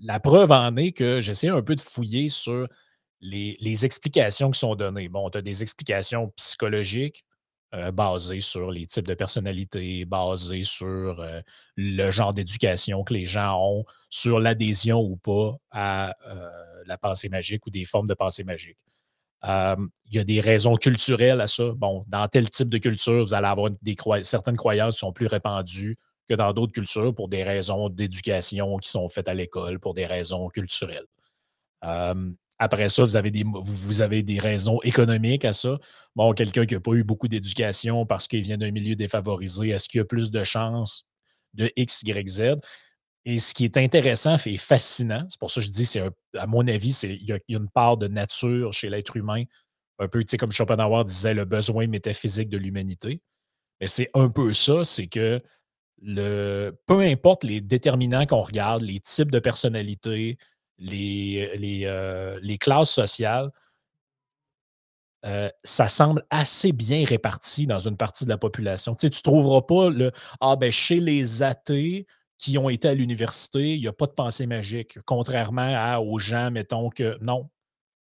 la 0.00 0.18
preuve 0.18 0.50
en 0.50 0.74
est 0.76 0.92
que 0.92 1.20
j'essaie 1.20 1.48
un 1.48 1.60
peu 1.60 1.74
de 1.74 1.80
fouiller 1.82 2.30
sur 2.30 2.66
les, 3.24 3.84
explications 3.84 4.50
qui 4.50 4.58
sont 4.58 4.74
données. 4.74 5.08
Bon, 5.08 5.30
tu 5.30 5.38
as 5.38 5.42
des 5.42 5.62
explications 5.62 6.28
psychologiques 6.36 7.24
euh, 7.74 7.90
basées 7.90 8.40
sur 8.40 8.70
les 8.70 8.86
types 8.86 9.06
de 9.06 9.14
personnalités, 9.14 10.04
basées 10.04 10.64
sur 10.64 11.20
euh, 11.20 11.40
le 11.76 12.10
genre 12.10 12.34
d'éducation 12.34 13.02
que 13.02 13.14
les 13.14 13.24
gens 13.24 13.58
ont, 13.58 13.84
sur 14.10 14.40
l'adhésion 14.40 15.00
ou 15.00 15.16
pas 15.16 15.56
à 15.70 16.14
euh, 16.28 16.50
la 16.86 16.98
pensée 16.98 17.28
magique 17.28 17.66
ou 17.66 17.70
des 17.70 17.84
formes 17.84 18.06
de 18.06 18.14
pensée 18.14 18.44
magique. 18.44 18.78
Il 19.46 20.14
y 20.14 20.18
a 20.18 20.24
des 20.24 20.40
raisons 20.40 20.76
culturelles 20.76 21.42
à 21.42 21.46
ça. 21.46 21.72
Bon, 21.76 22.04
dans 22.08 22.26
tel 22.28 22.48
type 22.48 22.70
de 22.70 22.78
culture, 22.78 23.22
vous 23.22 23.34
allez 23.34 23.46
avoir 23.46 23.70
certaines 24.22 24.56
croyances 24.56 24.94
qui 24.94 25.00
sont 25.00 25.12
plus 25.12 25.26
répandues 25.26 25.98
que 26.30 26.34
dans 26.34 26.54
d'autres 26.54 26.72
cultures 26.72 27.14
pour 27.14 27.28
des 27.28 27.44
raisons 27.44 27.90
d'éducation 27.90 28.78
qui 28.78 28.88
sont 28.88 29.06
faites 29.08 29.28
à 29.28 29.34
l'école, 29.34 29.80
pour 29.80 29.92
des 29.92 30.06
raisons 30.06 30.48
culturelles. 30.48 31.04
Après 32.64 32.88
ça, 32.88 33.04
vous 33.04 33.16
avez, 33.16 33.30
des, 33.30 33.44
vous, 33.44 34.00
avez 34.00 34.22
des 34.22 34.38
raisons 34.38 34.80
économiques 34.82 35.44
à 35.44 35.52
ça. 35.52 35.78
Bon, 36.16 36.32
quelqu'un 36.32 36.66
qui 36.66 36.74
n'a 36.74 36.80
pas 36.80 36.92
eu 36.92 37.04
beaucoup 37.04 37.28
d'éducation 37.28 38.06
parce 38.06 38.26
qu'il 38.26 38.40
vient 38.40 38.58
d'un 38.58 38.70
milieu 38.70 38.96
défavorisé, 38.96 39.68
est-ce 39.68 39.88
qu'il 39.88 40.00
a 40.00 40.04
plus 40.04 40.30
de 40.30 40.42
chances 40.44 41.06
de 41.52 41.70
X, 41.76 42.02
Y, 42.02 42.28
Z? 42.28 42.42
Et 43.26 43.38
ce 43.38 43.54
qui 43.54 43.64
est 43.64 43.76
intéressant 43.76 44.36
et 44.46 44.56
fascinant, 44.56 45.24
c'est 45.28 45.38
pour 45.38 45.50
ça 45.50 45.60
que 45.60 45.66
je 45.66 45.70
dis, 45.70 45.98
à 46.36 46.46
mon 46.46 46.66
avis, 46.66 46.98
il 47.04 47.28
y, 47.28 47.32
a, 47.32 47.38
y 47.48 47.54
a 47.54 47.58
une 47.58 47.70
part 47.70 47.96
de 47.96 48.08
nature 48.08 48.72
chez 48.72 48.90
l'être 48.90 49.16
humain, 49.16 49.44
un 49.98 50.08
peu, 50.08 50.24
comme 50.38 50.52
Schopenhauer 50.52 51.04
disait, 51.04 51.34
le 51.34 51.44
besoin 51.44 51.86
métaphysique 51.86 52.48
de 52.48 52.58
l'humanité. 52.58 53.22
Mais 53.80 53.86
c'est 53.86 54.10
un 54.14 54.28
peu 54.28 54.52
ça, 54.52 54.84
c'est 54.84 55.06
que 55.06 55.40
le, 56.02 56.72
peu 56.86 57.00
importe 57.00 57.44
les 57.44 57.60
déterminants 57.60 58.26
qu'on 58.26 58.42
regarde, 58.42 58.82
les 58.82 59.00
types 59.00 59.30
de 59.30 59.38
personnalités, 59.38 60.36
les, 60.78 61.56
les, 61.56 61.82
euh, 61.84 62.38
les 62.42 62.58
classes 62.58 62.90
sociales, 62.90 63.50
euh, 65.24 65.48
ça 65.62 65.88
semble 65.88 66.24
assez 66.28 66.72
bien 66.72 67.04
réparti 67.06 67.66
dans 67.66 67.78
une 67.78 67.96
partie 67.96 68.24
de 68.24 68.30
la 68.30 68.36
population. 68.36 68.94
Tu 68.94 69.06
ne 69.06 69.10
trouveras 69.10 69.62
pas 69.62 69.88
le 69.88 70.12
Ah, 70.40 70.56
ben, 70.56 70.70
chez 70.70 71.00
les 71.00 71.42
athées 71.42 72.06
qui 72.36 72.58
ont 72.58 72.68
été 72.68 72.88
à 72.88 72.94
l'université, 72.94 73.74
il 73.74 73.80
n'y 73.80 73.88
a 73.88 73.92
pas 73.92 74.06
de 74.06 74.12
pensée 74.12 74.46
magique, 74.46 74.98
contrairement 75.06 75.72
à, 75.74 76.00
aux 76.00 76.18
gens, 76.18 76.50
mettons 76.50 76.90
que 76.90 77.16
non, 77.22 77.48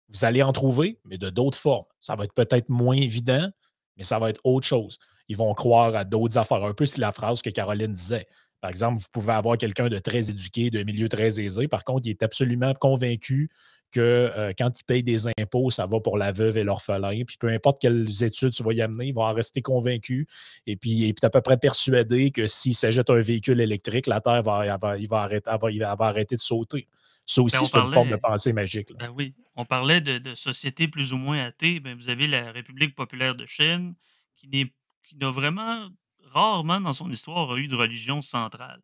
vous 0.10 0.26
allez 0.26 0.44
en 0.44 0.52
trouver, 0.52 1.00
mais 1.06 1.18
de 1.18 1.30
d'autres 1.30 1.58
formes. 1.58 1.86
Ça 2.02 2.16
va 2.16 2.26
être 2.26 2.34
peut-être 2.34 2.70
moins 2.70 2.96
évident, 2.96 3.50
mais 3.96 4.04
ça 4.04 4.20
va 4.20 4.30
être 4.30 4.42
autre 4.44 4.68
chose. 4.68 4.98
Ils 5.30 5.38
vont 5.38 5.54
croire 5.54 5.96
à 5.96 6.04
d'autres 6.04 6.38
affaires. 6.38 6.64
Un 6.64 6.74
peu 6.74 6.86
c'est 6.86 7.00
la 7.00 7.12
phrase 7.14 7.42
que 7.42 7.50
Caroline 7.50 7.94
disait. 7.94 8.28
Par 8.64 8.70
exemple, 8.70 8.98
vous 9.02 9.08
pouvez 9.12 9.34
avoir 9.34 9.58
quelqu'un 9.58 9.90
de 9.90 10.00
très 10.00 10.30
éduqué, 10.30 10.70
d'un 10.70 10.86
milieu 10.86 11.10
très 11.10 11.38
aisé. 11.42 11.68
Par 11.68 11.84
contre, 11.84 12.04
il 12.08 12.12
est 12.12 12.24
absolument 12.24 12.74
convaincu 12.74 13.50
que 13.92 14.00
euh, 14.00 14.54
quand 14.58 14.80
il 14.80 14.84
paye 14.86 15.04
des 15.04 15.28
impôts, 15.38 15.70
ça 15.70 15.86
va 15.86 16.00
pour 16.00 16.18
la 16.18 16.32
veuve 16.32 16.58
et 16.58 16.64
l'orphelin. 16.64 17.26
Puis 17.28 17.36
peu 17.38 17.50
importe 17.50 17.82
quelles 17.82 18.24
études 18.24 18.54
tu 18.54 18.64
vas 18.64 18.72
y 18.72 18.82
amener, 18.82 19.08
il 19.08 19.14
va 19.14 19.24
en 19.24 19.34
rester 19.34 19.62
convaincu. 19.62 20.28
Et 20.66 20.78
puis, 20.78 20.92
il 20.92 21.10
est 21.10 21.24
à 21.26 21.30
peu 21.30 21.42
près 21.42 21.58
persuadé 21.58 22.32
que 22.32 22.48
s'il 22.48 22.74
s'achète 22.74 23.10
un 23.10 23.20
véhicule 23.20 23.60
électrique, 23.60 24.08
la 24.08 24.22
Terre 24.22 24.44
va, 24.44 24.66
il 24.98 25.10
va 25.10 25.18
arrêter, 25.24 25.50
elle 25.52 25.60
va- 25.62 25.70
il 25.72 25.80
va 25.80 25.98
arrêter 26.00 26.36
de 26.38 26.40
sauter. 26.42 26.88
Ça 27.26 27.42
aussi, 27.42 27.58
c'est 27.58 27.78
une 27.78 27.88
forme 27.88 28.08
de 28.12 28.16
pensée 28.16 28.54
magique. 28.54 28.94
ben 28.98 29.10
oui, 29.14 29.34
on 29.58 29.66
parlait 29.66 30.00
de, 30.00 30.20
de 30.20 30.36
sociétés 30.36 30.88
plus 30.88 31.12
ou 31.12 31.18
moins 31.18 31.44
athées. 31.46 31.82
Ben, 31.82 31.98
vous 31.98 32.08
avez 32.08 32.28
la 32.28 32.50
République 32.54 32.96
populaire 32.96 33.36
de 33.36 33.46
Chine 33.46 33.94
qui 34.38 34.48
n'est 34.48 34.72
qui 35.04 35.18
n'a 35.18 35.32
vraiment 35.32 35.90
rarement 36.34 36.82
dans 36.82 36.94
son 36.94 37.10
histoire 37.10 37.56
eu 37.56 37.68
de 37.68 37.76
religion 37.76 38.22
centrale. 38.22 38.82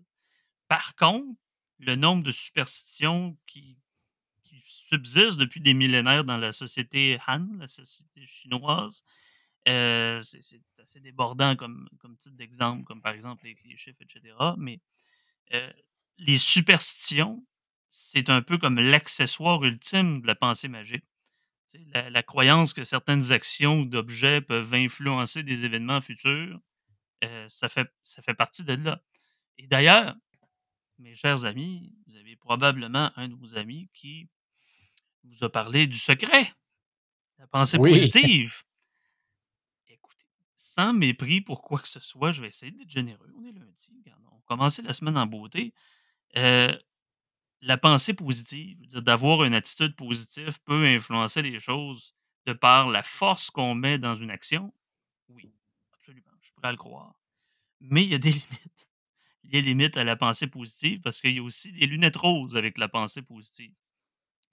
Par 0.68 0.96
contre, 0.96 1.40
le 1.80 1.96
nombre 1.96 2.24
de 2.24 2.32
superstitions 2.32 3.38
qui, 3.48 3.78
subsistent 4.90 5.38
depuis 5.38 5.62
des 5.62 5.76
millénaires 5.76 6.24
dans 6.24 6.38
la 6.38 6.52
société 6.52 7.20
Han, 7.28 7.48
la 7.60 7.68
société 7.68 8.26
chinoise, 8.26 9.04
euh, 9.68 10.20
c'est 10.22 10.62
assez 10.82 11.00
débordant 11.00 11.56
comme, 11.56 11.88
comme 12.00 12.18
titre 12.18 12.36
d'exemple, 12.36 12.84
comme 12.86 13.02
par 13.02 13.14
exemple 13.14 13.46
les, 13.46 13.78
chiffres, 13.78 14.02
etc. 14.02 14.36
Mais 14.58 14.80
euh, 15.54 15.72
les 16.18 16.40
superstitions, 16.40 17.46
c'est 17.90 18.30
un 18.30 18.42
peu 18.42 18.58
comme 18.58 18.80
l'accessoire 18.80 19.64
ultime 19.64 20.22
de 20.22 20.28
la 20.28 20.36
pensée 20.36 20.68
magique. 20.68 21.06
La, 21.94 22.10
la 22.10 22.24
croyance 22.24 22.74
que 22.74 22.84
certaines 22.84 23.32
actions 23.32 23.82
ou 23.82 23.86
d'objets 23.86 24.42
peuvent 24.42 24.74
influencer 24.74 25.44
des 25.44 25.66
événements 25.66 26.02
futurs, 26.02 26.60
euh, 27.24 27.48
ça, 27.50 27.70
fait, 27.70 27.88
ça 28.02 28.22
fait 28.22 28.34
partie 28.34 28.64
de 28.64 28.74
là. 28.74 29.02
Et 29.58 29.68
d'ailleurs, 29.68 30.16
mes 30.98 31.16
chers 31.16 31.46
amis, 31.46 31.94
vous 32.08 32.16
avez 32.16 32.36
probablement 32.36 33.12
un 33.16 33.28
de 33.28 33.36
vos 33.36 33.56
amis 33.58 33.90
qui 33.94 34.30
vous 35.24 35.44
a 35.44 35.52
parlé 35.52 35.88
du 35.88 35.98
secret, 35.98 36.54
la 37.38 37.48
pensée 37.48 37.78
Oui, 37.78 37.92
positive. 37.94 38.64
Écoutez, 39.88 40.26
sans 40.56 40.94
mépris 40.94 41.42
pour 41.42 41.62
quoi 41.62 41.80
que 41.80 41.88
ce 41.88 42.00
soit, 42.00 42.32
je 42.32 42.42
vais 42.42 42.48
essayer 42.48 42.72
d'être 42.72 42.90
généreux. 42.90 43.32
On 43.38 43.46
est 43.46 43.52
lundi, 43.52 43.92
on 44.32 44.40
commencer 44.42 44.82
la 44.82 44.94
semaine 44.94 45.18
en 45.18 45.28
beauté. 45.28 45.74
Euh, 46.36 46.76
la 47.62 47.78
pensée 47.78 48.14
positive, 48.14 48.78
d'avoir 48.94 49.44
une 49.44 49.54
attitude 49.54 49.96
positive 49.96 50.60
peut 50.66 50.86
influencer 50.86 51.42
les 51.42 51.60
choses 51.60 52.16
de 52.46 52.54
par 52.54 52.90
la 52.90 53.04
force 53.04 53.50
qu'on 53.50 53.76
met 53.76 54.00
dans 54.00 54.16
une 54.16 54.32
action. 54.32 54.74
À 56.62 56.72
le 56.72 56.78
croire. 56.78 57.16
Mais 57.80 58.04
il 58.04 58.10
y 58.10 58.16
a 58.16 58.18
des 58.18 58.32
limites. 58.34 58.88
Il 59.44 59.56
y 59.56 59.58
a 59.58 59.62
des 59.62 59.68
limites 59.68 59.98
à 59.98 60.04
la 60.04 60.16
pensée 60.16 60.48
positive 60.48 61.02
parce 61.02 61.22
qu'il 61.22 61.34
y 61.34 61.40
a 61.40 61.44
aussi 61.44 61.72
des 61.72 61.88
lunettes 61.88 62.18
roses 62.18 62.56
avec 62.56 62.78
la 62.78 62.88
pensée 62.88 63.22
positive. 63.22 63.74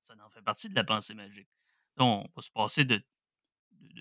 Ça 0.03 0.15
en 0.25 0.31
fait 0.31 0.43
partie 0.43 0.69
de 0.69 0.75
la 0.75 0.85
pensée 0.85 1.15
magique. 1.15 1.49
Donc, 1.97 2.27
on 2.27 2.33
va 2.37 2.43
se 2.43 2.51
passer 2.51 2.85
de, 2.85 3.03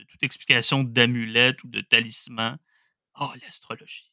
toute 0.08 0.24
explication 0.24 0.84
d'amulette 0.84 1.64
ou 1.64 1.68
de 1.68 1.82
talisman. 1.82 2.58
Oh, 3.20 3.32
l'astrologie. 3.42 4.12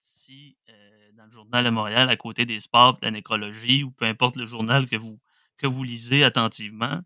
Si 0.00 0.56
euh, 0.70 1.12
dans 1.12 1.26
le 1.26 1.30
journal 1.30 1.64
de 1.64 1.70
Montréal, 1.70 2.08
à 2.08 2.16
côté 2.16 2.46
des 2.46 2.58
sports, 2.58 2.94
de 2.94 3.04
la 3.04 3.10
nécrologie, 3.10 3.84
ou 3.84 3.90
peu 3.90 4.06
importe 4.06 4.36
le 4.36 4.46
journal 4.46 4.88
que 4.88 4.96
vous, 4.96 5.20
que 5.58 5.66
vous 5.66 5.84
lisez 5.84 6.24
attentivement, 6.24 7.02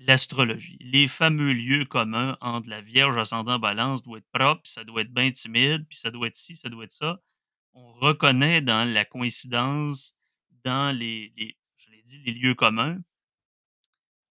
l'astrologie, 0.00 0.78
les 0.80 1.08
fameux 1.08 1.52
lieux 1.52 1.84
communs 1.84 2.36
entre 2.40 2.68
la 2.68 2.80
Vierge 2.80 3.18
ascendant 3.18 3.58
balance 3.58 4.02
doit 4.02 4.18
être 4.18 4.30
propre, 4.32 4.62
puis 4.62 4.72
ça 4.72 4.82
doit 4.82 5.02
être 5.02 5.12
bien 5.12 5.30
timide, 5.30 5.86
puis 5.88 5.98
ça 5.98 6.10
doit 6.10 6.26
être 6.26 6.36
ci, 6.36 6.56
ça 6.56 6.68
doit 6.68 6.84
être 6.84 6.92
ça. 6.92 7.20
On 7.74 7.92
reconnaît 7.92 8.62
dans 8.62 8.90
la 8.90 9.04
coïncidence, 9.04 10.16
dans 10.64 10.96
les, 10.96 11.32
je 11.76 11.90
l'ai 11.90 12.02
dit, 12.02 12.18
les 12.24 12.32
lieux 12.32 12.54
communs, 12.54 12.98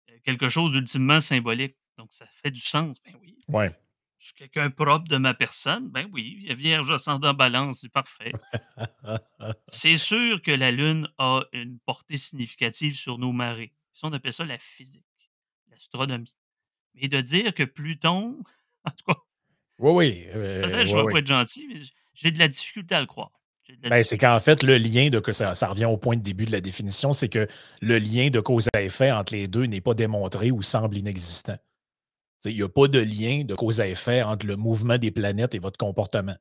euh, 0.10 0.18
quelque 0.24 0.50
chose 0.50 0.72
d'ultimement 0.72 1.22
symbolique. 1.22 1.76
Donc, 1.98 2.14
ça 2.14 2.26
fait 2.28 2.52
du 2.52 2.62
sens. 2.62 3.02
Ben 3.04 3.16
oui. 3.22 3.38
Ouais. 3.48 3.72
Je 4.20 4.28
suis 4.28 4.36
quelqu'un 4.36 4.70
propre 4.70 5.08
de 5.08 5.18
ma 5.18 5.34
personne. 5.34 5.90
Ben 5.90 6.10
oui, 6.12 6.48
Vierge 6.56 6.92
ascendant 6.92 7.34
balance, 7.34 7.82
c'est 7.82 7.92
parfait. 7.92 8.32
c'est 9.68 9.98
sûr 9.98 10.42
que 10.42 10.52
la 10.52 10.72
Lune 10.72 11.10
a 11.18 11.44
une 11.52 11.78
portée 11.80 12.18
significative 12.18 12.96
sur 12.96 13.18
nos 13.18 13.32
marées. 13.32 13.74
on 14.02 14.14
appelle 14.14 14.34
ça 14.34 14.46
la 14.46 14.58
physique 14.58 15.06
l'astronomie. 15.78 16.36
Mais 16.96 17.08
de 17.08 17.22
dire 17.22 17.54
que 17.54 17.64
Pluton, 17.64 18.38
en 18.86 18.92
tout 18.92 19.06
cas. 19.08 19.20
Oui, 19.80 19.92
oui. 19.94 20.26
Euh, 20.34 20.64
Peut-être 20.64 20.88
je 20.88 20.96
ne 20.98 21.04
vais 21.04 21.12
pas 21.12 21.20
être 21.20 21.28
gentil, 21.28 21.68
mais 21.72 21.82
j'ai 22.14 22.32
de 22.32 22.40
la 22.40 22.48
difficulté 22.48 22.96
à 22.96 23.00
le 23.00 23.06
croire. 23.06 23.32
Ben, 23.84 24.02
c'est 24.02 24.18
qu'en 24.18 24.40
fait, 24.40 24.64
le 24.64 24.78
lien 24.78 25.10
de 25.10 25.20
que 25.20 25.34
ça, 25.34 25.52
revient 25.68 25.86
au 25.86 25.98
point 25.98 26.16
de 26.16 26.22
début 26.22 26.46
de 26.46 26.54
la 26.54 26.62
définition, 26.62 27.12
c'est 27.12 27.28
que 27.28 27.48
le 27.82 28.00
lien 28.00 28.30
de 28.30 28.40
cause 28.40 28.70
à 28.74 28.82
effet 28.82 29.12
entre 29.12 29.34
les 29.34 29.48
deux 29.48 29.66
n'est 29.66 29.82
pas 29.82 29.94
démontré 29.94 30.52
ou 30.52 30.62
semble 30.62 30.98
inexistant. 30.98 31.58
Il 32.46 32.56
n'y 32.56 32.62
a 32.62 32.70
pas 32.70 32.88
de 32.88 33.00
lien 33.00 33.44
de 33.44 33.56
cause 33.56 33.82
à 33.82 33.88
effet 33.88 34.22
entre 34.22 34.46
le 34.46 34.56
mouvement 34.56 34.98
des 34.98 35.12
planètes 35.12 35.54
et 35.54 35.60
votre 35.60 35.78
comportement. 35.78 36.36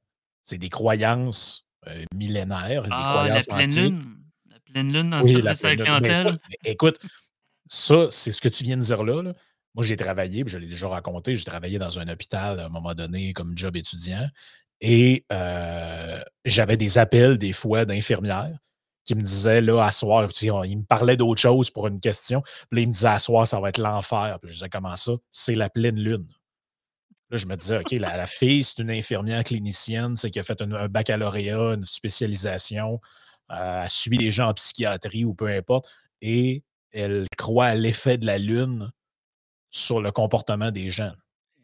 C'est 0.44 0.58
des 0.58 0.68
croyances 0.68 1.66
euh, 1.88 2.04
millénaires, 2.14 2.82
des 2.84 2.90
ah, 2.92 3.14
croyances 3.16 3.48
la 3.48 3.54
pleine 3.56 3.74
lune. 3.74 4.02
La 4.48 4.58
pleine 4.60 4.92
lune 4.92 5.10
dans 5.10 5.22
oui, 5.22 5.42
la, 5.42 5.54
clientèle. 5.54 6.38
écoute, 6.64 7.00
ça, 7.66 8.06
c'est 8.10 8.32
ce 8.32 8.40
que 8.40 8.48
tu 8.48 8.64
viens 8.64 8.76
de 8.76 8.82
dire 8.82 9.02
là. 9.04 9.32
Moi, 9.74 9.84
j'ai 9.84 9.96
travaillé, 9.96 10.42
je 10.46 10.56
l'ai 10.56 10.68
déjà 10.68 10.88
raconté, 10.88 11.36
j'ai 11.36 11.44
travaillé 11.44 11.78
dans 11.78 11.98
un 11.98 12.08
hôpital 12.08 12.60
à 12.60 12.66
un 12.66 12.68
moment 12.68 12.94
donné 12.94 13.32
comme 13.32 13.56
job 13.56 13.76
étudiant. 13.76 14.28
Et 14.80 15.24
euh, 15.32 16.22
j'avais 16.44 16.76
des 16.76 16.98
appels 16.98 17.38
des 17.38 17.52
fois 17.52 17.84
d'infirmières 17.84 18.58
qui 19.04 19.14
me 19.14 19.20
disaient 19.20 19.60
là, 19.60 19.82
à 19.84 19.92
soir, 19.92 20.28
ils 20.42 20.78
me 20.78 20.82
parlaient 20.82 21.16
d'autre 21.16 21.40
chose 21.40 21.70
pour 21.70 21.86
une 21.86 22.00
question. 22.00 22.42
Puis 22.42 22.52
là, 22.72 22.80
ils 22.80 22.88
me 22.88 22.92
disaient 22.92 23.08
à 23.08 23.18
soir, 23.18 23.46
ça 23.46 23.60
va 23.60 23.68
être 23.68 23.78
l'enfer. 23.78 24.38
Puis 24.40 24.50
je 24.50 24.54
disais, 24.54 24.68
comment 24.68 24.96
ça? 24.96 25.12
C'est 25.30 25.54
la 25.54 25.70
pleine 25.70 25.98
lune. 25.98 26.26
Là, 27.30 27.36
je 27.36 27.46
me 27.46 27.56
disais, 27.56 27.78
OK, 27.78 27.92
la, 27.92 28.26
fille, 28.26 28.64
c'est 28.64 28.80
une 28.82 28.90
infirmière 28.90 29.44
clinicienne, 29.44 30.16
c'est 30.16 30.30
qui 30.30 30.40
a 30.40 30.42
fait 30.42 30.60
un, 30.60 30.88
baccalauréat, 30.88 31.74
une 31.74 31.84
spécialisation, 31.84 33.00
euh, 33.52 33.82
elle 33.84 33.90
suit 33.90 34.18
des 34.18 34.30
gens 34.30 34.48
en 34.48 34.54
psychiatrie 34.54 35.24
ou 35.24 35.34
peu 35.34 35.48
importe. 35.48 35.88
Et 36.20 36.64
elle 36.96 37.26
croit 37.36 37.66
à 37.66 37.74
l'effet 37.74 38.16
de 38.16 38.26
la 38.26 38.38
Lune 38.38 38.90
sur 39.70 40.00
le 40.00 40.10
comportement 40.10 40.70
des 40.70 40.90
gens. 40.90 41.12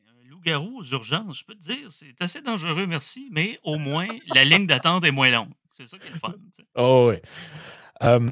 Un 0.07 0.29
loup-garou 0.29 0.81
aux 0.81 0.85
urgences, 0.85 1.39
je 1.39 1.45
peux 1.45 1.55
te 1.55 1.63
dire, 1.63 1.91
c'est 1.91 2.21
assez 2.21 2.43
dangereux, 2.43 2.87
merci, 2.87 3.29
mais 3.33 3.59
au 3.63 3.79
moins, 3.79 4.09
la 4.35 4.45
ligne 4.45 4.67
d'attente 4.67 5.05
est 5.05 5.11
moins 5.11 5.31
longue. 5.31 5.53
C'est 5.73 5.87
ça 5.87 5.99
qui 5.99 6.09
est 6.09 6.13
le 6.13 6.19
fun. 6.19 6.35
Oh 6.77 7.11
oui. 7.11 8.31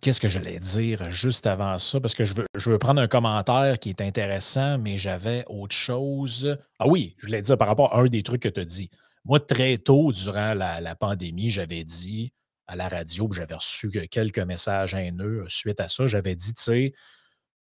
Qu'est-ce 0.00 0.20
que 0.20 0.28
j'allais 0.28 0.58
dire 0.58 1.08
juste 1.10 1.46
avant 1.46 1.78
ça? 1.78 2.00
Parce 2.00 2.14
que 2.14 2.24
je 2.24 2.34
veux, 2.34 2.46
je 2.56 2.70
veux 2.70 2.78
prendre 2.78 3.00
un 3.00 3.06
commentaire 3.06 3.78
qui 3.78 3.90
est 3.90 4.00
intéressant, 4.00 4.78
mais 4.78 4.96
j'avais 4.96 5.44
autre 5.48 5.76
chose. 5.76 6.58
Ah 6.80 6.88
oui, 6.88 7.14
je 7.18 7.26
voulais 7.26 7.42
dire 7.42 7.56
par 7.56 7.68
rapport 7.68 7.94
à 7.94 8.00
un 8.00 8.06
des 8.06 8.24
trucs 8.24 8.42
que 8.42 8.48
tu 8.48 8.60
as 8.60 8.64
dit. 8.64 8.90
Moi, 9.24 9.38
très 9.38 9.78
tôt 9.78 10.10
durant 10.10 10.54
la 10.54 10.96
pandémie, 10.96 11.50
j'avais 11.50 11.84
dit 11.84 12.32
à 12.66 12.76
la 12.76 12.88
radio, 12.88 13.28
j'avais 13.32 13.54
reçu 13.54 13.90
quelques 14.10 14.38
messages 14.38 14.94
haineux 14.94 15.42
euh, 15.42 15.48
suite 15.48 15.80
à 15.80 15.88
ça. 15.88 16.06
J'avais 16.06 16.34
dit, 16.34 16.54
tu 16.54 16.62
sais, 16.62 16.92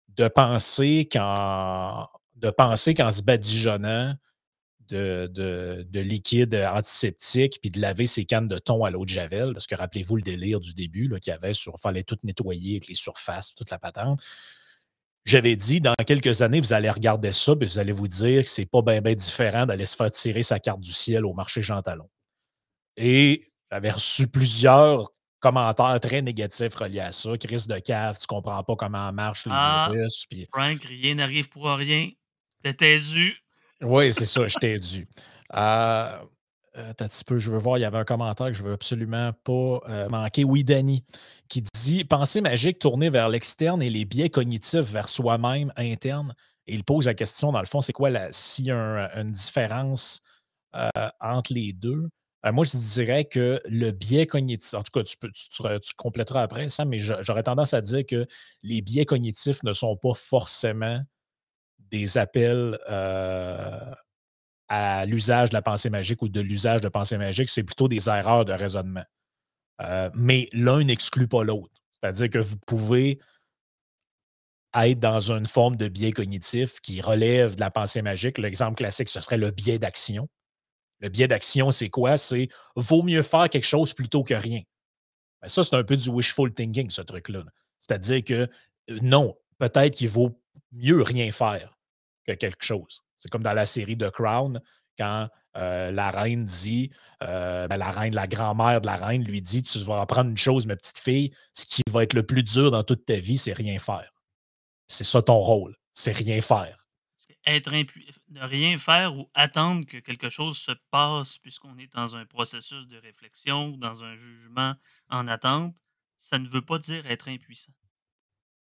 de 0.10 0.28
penser 0.28 1.08
qu'en 1.12 2.08
de 2.36 2.50
penser 2.50 2.94
qu'en 2.94 3.10
se 3.12 3.22
badigeonnant 3.22 4.16
de, 4.90 5.28
de, 5.90 6.00
liquide 6.00 6.54
antiseptique 6.56 7.60
puis 7.62 7.72
de 7.72 7.80
laver 7.80 8.06
ses 8.06 8.26
cannes 8.26 8.48
de 8.48 8.60
thon 8.60 8.84
à 8.84 8.92
l'eau 8.92 9.06
de 9.06 9.10
Javel, 9.10 9.54
parce 9.54 9.66
que 9.66 9.76
rappelez-vous 9.76 10.18
le 10.18 10.22
délire 10.22 10.60
du 10.60 10.74
début 10.74 11.10
qu'il 11.20 11.32
y 11.32 11.34
avait 11.34 11.54
sur, 11.54 11.80
fallait 11.80 12.04
tout 12.04 12.18
nettoyer 12.24 12.76
avec 12.78 12.88
les 12.88 12.96
surfaces, 12.96 13.56
toute 13.56 13.72
la 13.72 13.80
patente. 13.80 14.22
J'avais 15.26 15.56
dit, 15.56 15.80
dans 15.80 15.96
quelques 16.06 16.42
années, 16.42 16.60
vous 16.60 16.74
allez 16.74 16.90
regarder 16.90 17.32
ça, 17.32 17.54
et 17.54 17.66
vous 17.66 17.80
allez 17.80 17.94
vous 17.94 18.10
dire 18.10 18.44
que 18.44 18.50
c'est 18.50 18.66
pas 18.66 18.82
bien 18.82 19.02
ben 19.02 19.16
différent 19.16 19.66
d'aller 19.66 19.86
se 19.86 19.96
faire 19.96 20.12
tirer 20.12 20.44
sa 20.44 20.60
carte 20.60 20.82
du 20.82 20.92
ciel 20.92 21.26
au 21.26 21.34
marché 21.34 21.62
Jean 21.62 21.82
Talon. 21.82 22.10
Et 22.98 23.53
j'avais 23.74 23.90
reçu 23.90 24.28
plusieurs 24.28 25.10
commentaires 25.40 26.00
très 26.00 26.22
négatifs 26.22 26.76
reliés 26.76 27.00
à 27.00 27.12
ça. 27.12 27.36
Chris 27.40 27.66
de 27.68 27.80
cave, 27.80 28.16
tu 28.20 28.28
comprends 28.28 28.64
pas 28.64 28.76
comment 28.76 29.12
marche 29.12 29.48
les 29.48 29.52
ah, 29.56 29.90
virus. 29.92 30.28
Frank, 30.52 30.84
rien 30.84 31.16
n'arrive 31.16 31.50
pour 31.50 31.66
rien. 31.66 32.10
T'étais 32.62 33.00
dû. 33.00 33.36
Oui, 33.82 34.14
c'est 34.14 34.26
ça, 34.26 34.48
je 34.48 34.60
t'ai 34.60 34.78
dû. 34.78 35.08
Euh, 35.56 36.18
un 36.76 36.94
petit 36.94 37.24
peu, 37.24 37.40
je 37.40 37.50
veux 37.50 37.58
voir, 37.58 37.80
il 37.80 37.82
y 37.82 37.86
avait 37.86 37.98
un 37.98 38.06
commentaire 38.06 38.48
que 38.48 38.54
je 38.54 38.62
veux 38.62 38.74
absolument 38.74 39.34
pas 39.44 39.80
euh, 39.90 40.08
manquer. 40.08 40.44
Oui, 40.44 40.64
Danny, 40.64 41.04
qui 41.50 41.64
dit 41.64 42.04
Pensée 42.04 42.42
magique 42.42 42.78
tournée 42.78 43.10
vers 43.10 43.28
l'externe 43.28 43.82
et 43.82 43.90
les 43.90 44.06
biais 44.06 44.30
cognitifs 44.30 44.82
vers 44.82 45.10
soi-même 45.10 45.74
interne. 45.78 46.36
Et 46.68 46.76
il 46.76 46.84
pose 46.84 47.08
la 47.08 47.16
question, 47.16 47.52
dans 47.52 47.60
le 47.60 47.66
fond, 47.66 47.82
c'est 47.82 47.92
quoi 47.92 48.12
s'il 48.30 48.66
y 48.66 48.72
a 48.72 49.10
une 49.20 49.32
différence 49.32 50.22
euh, 50.76 50.90
entre 51.20 51.54
les 51.54 51.74
deux? 51.74 52.08
Euh, 52.46 52.52
moi, 52.52 52.66
je 52.66 52.78
dirais 52.78 53.26
que 53.26 53.62
le 53.70 53.92
biais 53.92 54.28
cognitif, 54.28 54.74
en 54.74 54.84
tout 54.84 54.92
cas, 54.92 55.04
tu, 55.04 55.94
compléteras 55.96 56.42
après 56.42 56.68
ça, 56.70 56.84
mais 56.84 57.00
j'aurais 57.00 57.44
tendance 57.44 57.74
à 57.74 57.82
dire 57.82 58.06
que 58.06 58.28
les 58.64 58.82
biais 58.82 59.06
cognitifs 59.06 59.64
ne 59.64 59.72
sont 59.72 59.96
pas 59.96 60.14
forcément 60.14 61.02
des 61.80 62.18
appels 62.18 62.78
euh, 62.90 63.94
à 64.68 65.06
l'usage 65.06 65.50
de 65.52 65.54
la 65.54 65.62
pensée 65.62 65.90
magique 65.90 66.22
ou 66.22 66.28
de 66.28 66.42
l'usage 66.42 66.82
de 66.82 66.90
pensée 66.90 67.18
magique, 67.18 67.50
c'est 67.50 67.64
plutôt 67.64 67.88
des 67.88 68.10
erreurs 68.10 68.46
de 68.46 68.54
raisonnement. 68.54 69.04
Euh, 69.82 70.10
mais 70.14 70.50
l'un 70.54 70.84
n'exclut 70.84 71.28
pas 71.28 71.44
l'autre. 71.44 71.82
C'est-à-dire 71.92 72.30
que 72.30 72.40
vous 72.40 72.58
pouvez 72.58 73.20
être 74.76 75.00
dans 75.00 75.32
une 75.32 75.46
forme 75.46 75.78
de 75.78 75.88
biais 75.88 76.12
cognitif 76.12 76.82
qui 76.82 77.00
relève 77.02 77.56
de 77.56 77.60
la 77.60 77.70
pensée 77.70 78.02
magique. 78.02 78.38
L'exemple 78.38 78.76
classique, 78.76 79.10
ce 79.10 79.22
serait 79.22 79.38
le 79.38 79.52
biais 79.52 79.80
d'action. 79.80 80.28
Le 81.04 81.10
biais 81.10 81.28
d'action, 81.28 81.70
c'est 81.70 81.90
quoi? 81.90 82.16
C'est 82.16 82.48
vaut 82.78 83.04
mieux 83.04 83.22
faire 83.22 83.50
quelque 83.50 83.66
chose 83.66 83.94
plutôt 83.94 84.24
que 84.24 84.34
rien. 84.34 84.62
Ben, 85.42 85.50
ça, 85.50 85.64
c'est 85.66 85.76
un 85.76 85.84
peu 85.84 85.98
du 85.98 86.10
wishful 86.10 86.54
thinking, 86.54 86.90
ce 86.90 87.02
truc-là. 87.02 87.44
C'est-à-dire 87.80 88.24
que 88.24 88.50
euh, 88.90 89.00
non, 89.02 89.36
peut-être 89.60 89.96
qu'il 89.96 90.08
vaut 90.08 90.40
mieux 90.72 91.02
rien 91.02 91.30
faire 91.34 91.78
que 92.26 92.32
quelque 92.32 92.64
chose. 92.64 93.02
C'est 93.18 93.30
comme 93.30 93.44
dans 93.44 93.52
la 93.52 93.66
série 93.66 93.98
The 93.98 94.12
Crown, 94.12 94.62
quand 94.98 95.28
euh, 95.58 95.92
la 95.92 96.10
reine 96.10 96.46
dit, 96.46 96.90
euh, 97.22 97.68
ben, 97.68 97.76
la 97.76 97.92
reine, 97.92 98.16
la 98.16 98.28
grand-mère 98.28 98.80
de 98.80 98.86
la 98.86 98.96
reine 98.96 99.26
lui 99.26 99.42
dit 99.42 99.62
Tu 99.62 99.80
vas 99.80 100.00
apprendre 100.00 100.30
une 100.30 100.38
chose, 100.38 100.66
ma 100.66 100.78
petite 100.78 101.00
fille, 101.00 101.34
ce 101.52 101.66
qui 101.66 101.82
va 101.92 102.04
être 102.04 102.14
le 102.14 102.24
plus 102.24 102.44
dur 102.44 102.72
dans 102.72 102.84
toute 102.84 103.06
ta 103.06 103.18
vie, 103.18 103.38
c'est 103.38 103.52
rien 103.52 103.78
faire. 103.78 104.10
C'est 104.88 105.04
ça 105.04 105.22
ton 105.22 105.38
rôle, 105.40 105.76
c'est 105.92 106.14
rien 106.14 106.42
faire 106.42 106.83
être 107.46 107.72
ne 108.30 108.42
rien 108.42 108.78
faire 108.78 109.16
ou 109.16 109.30
attendre 109.34 109.86
que 109.86 109.98
quelque 109.98 110.30
chose 110.30 110.58
se 110.58 110.72
passe 110.92 111.38
puisqu'on 111.38 111.78
est 111.78 111.92
dans 111.94 112.16
un 112.16 112.26
processus 112.26 112.88
de 112.88 112.98
réflexion 112.98 113.72
dans 113.78 114.04
un 114.04 114.16
jugement 114.16 114.76
en 115.10 115.28
attente, 115.28 115.76
ça 116.18 116.40
ne 116.40 116.48
veut 116.48 116.62
pas 116.62 116.80
dire 116.80 117.06
être 117.06 117.28
impuissant. 117.28 117.74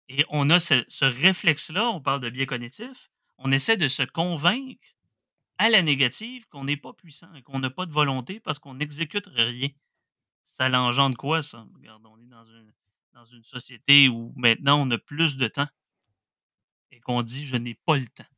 Et 0.09 0.25
on 0.29 0.49
a 0.49 0.59
ce, 0.59 1.05
réflexe-là, 1.05 1.89
on 1.89 2.01
parle 2.01 2.21
de 2.21 2.29
biais 2.29 2.45
cognitif, 2.45 3.11
on 3.37 3.51
essaie 3.51 3.77
de 3.77 3.87
se 3.87 4.03
convaincre 4.03 4.81
à 5.57 5.69
la 5.69 5.81
négative 5.81 6.47
qu'on 6.47 6.63
n'est 6.63 6.77
pas 6.77 6.93
puissant 6.93 7.29
qu'on 7.43 7.59
n'a 7.59 7.69
pas 7.69 7.85
de 7.85 7.93
volonté 7.93 8.39
parce 8.39 8.59
qu'on 8.59 8.73
n'exécute 8.75 9.27
rien. 9.27 9.69
Ça 10.43 10.69
l'engendre 10.69 11.15
quoi, 11.15 11.43
ça? 11.43 11.65
Regarde, 11.75 12.05
on 12.05 12.19
est 12.19 12.25
dans 12.25 12.45
une, 12.45 12.73
dans 13.13 13.25
une 13.25 13.43
société 13.43 14.09
où 14.09 14.33
maintenant 14.35 14.81
on 14.81 14.91
a 14.91 14.97
plus 14.97 15.37
de 15.37 15.47
temps 15.47 15.69
et 16.89 16.99
qu'on 16.99 17.21
dit 17.21 17.45
je 17.45 17.55
n'ai 17.55 17.75
pas 17.75 17.97
le 17.97 18.07
temps 18.07 18.30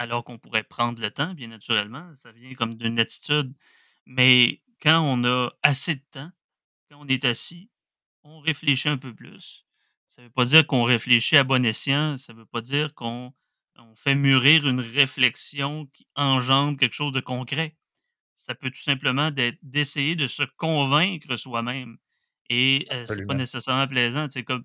alors 0.00 0.24
qu'on 0.24 0.38
pourrait 0.38 0.64
prendre 0.64 1.02
le 1.02 1.12
temps, 1.12 1.34
bien 1.34 1.48
naturellement. 1.48 2.14
Ça 2.16 2.32
vient 2.32 2.54
comme 2.54 2.74
d'une 2.74 3.00
attitude. 3.00 3.54
Mais 4.06 4.62
quand 4.82 5.02
on 5.02 5.24
a 5.24 5.52
assez 5.62 5.96
de 5.96 6.02
temps, 6.10 6.32
quand 6.90 6.98
on 7.00 7.08
est 7.08 7.24
assis, 7.26 7.70
on 8.24 8.40
réfléchit 8.40 8.88
un 8.90 8.98
peu 8.98 9.14
plus. 9.14 9.66
Ça 10.06 10.22
veut 10.22 10.30
pas 10.30 10.46
dire 10.46 10.66
qu'on 10.66 10.84
réfléchit 10.84 11.36
à 11.38 11.44
bon 11.44 11.64
escient, 11.66 12.18
ça 12.18 12.32
veut 12.34 12.46
pas 12.46 12.62
dire 12.62 12.94
qu'on 12.94 13.34
on 13.78 13.96
fait 13.96 14.14
mûrir 14.16 14.68
une 14.68 14.80
réflexion 14.80 15.86
qui 15.88 16.06
engendre 16.16 16.78
quelque 16.78 16.94
chose 16.94 17.12
de 17.12 17.20
concret. 17.20 17.76
Ça 18.34 18.54
peut 18.54 18.70
tout 18.70 18.80
simplement 18.80 19.30
d'essayer 19.62 20.16
de 20.16 20.26
se 20.26 20.42
convaincre 20.44 21.36
soi-même 21.36 21.98
et 22.50 22.86
heu, 22.92 23.04
c'est 23.06 23.24
pas 23.26 23.34
nécessairement 23.34 23.88
plaisant. 23.88 24.28
C'est 24.30 24.44
comme 24.44 24.64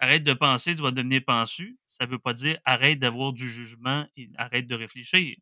arrête 0.00 0.22
de 0.22 0.32
penser, 0.34 0.74
tu 0.74 0.82
vas 0.82 0.90
devenir 0.90 1.22
pensu. 1.26 1.78
Ça 1.86 2.06
veut 2.06 2.18
pas 2.18 2.34
dire 2.34 2.58
arrête 2.64 2.98
d'avoir 2.98 3.32
du 3.32 3.50
jugement 3.50 4.06
et 4.16 4.30
arrête 4.36 4.66
de 4.66 4.74
réfléchir. 4.74 5.36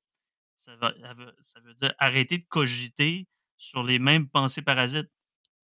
Ça 0.56 0.76
veut 0.76 1.74
dire 1.74 1.94
arrêter 1.98 2.38
de 2.38 2.44
cogiter 2.48 3.26
sur 3.58 3.82
les 3.82 3.98
mêmes 3.98 4.28
pensées 4.28 4.62
parasites. 4.62 5.10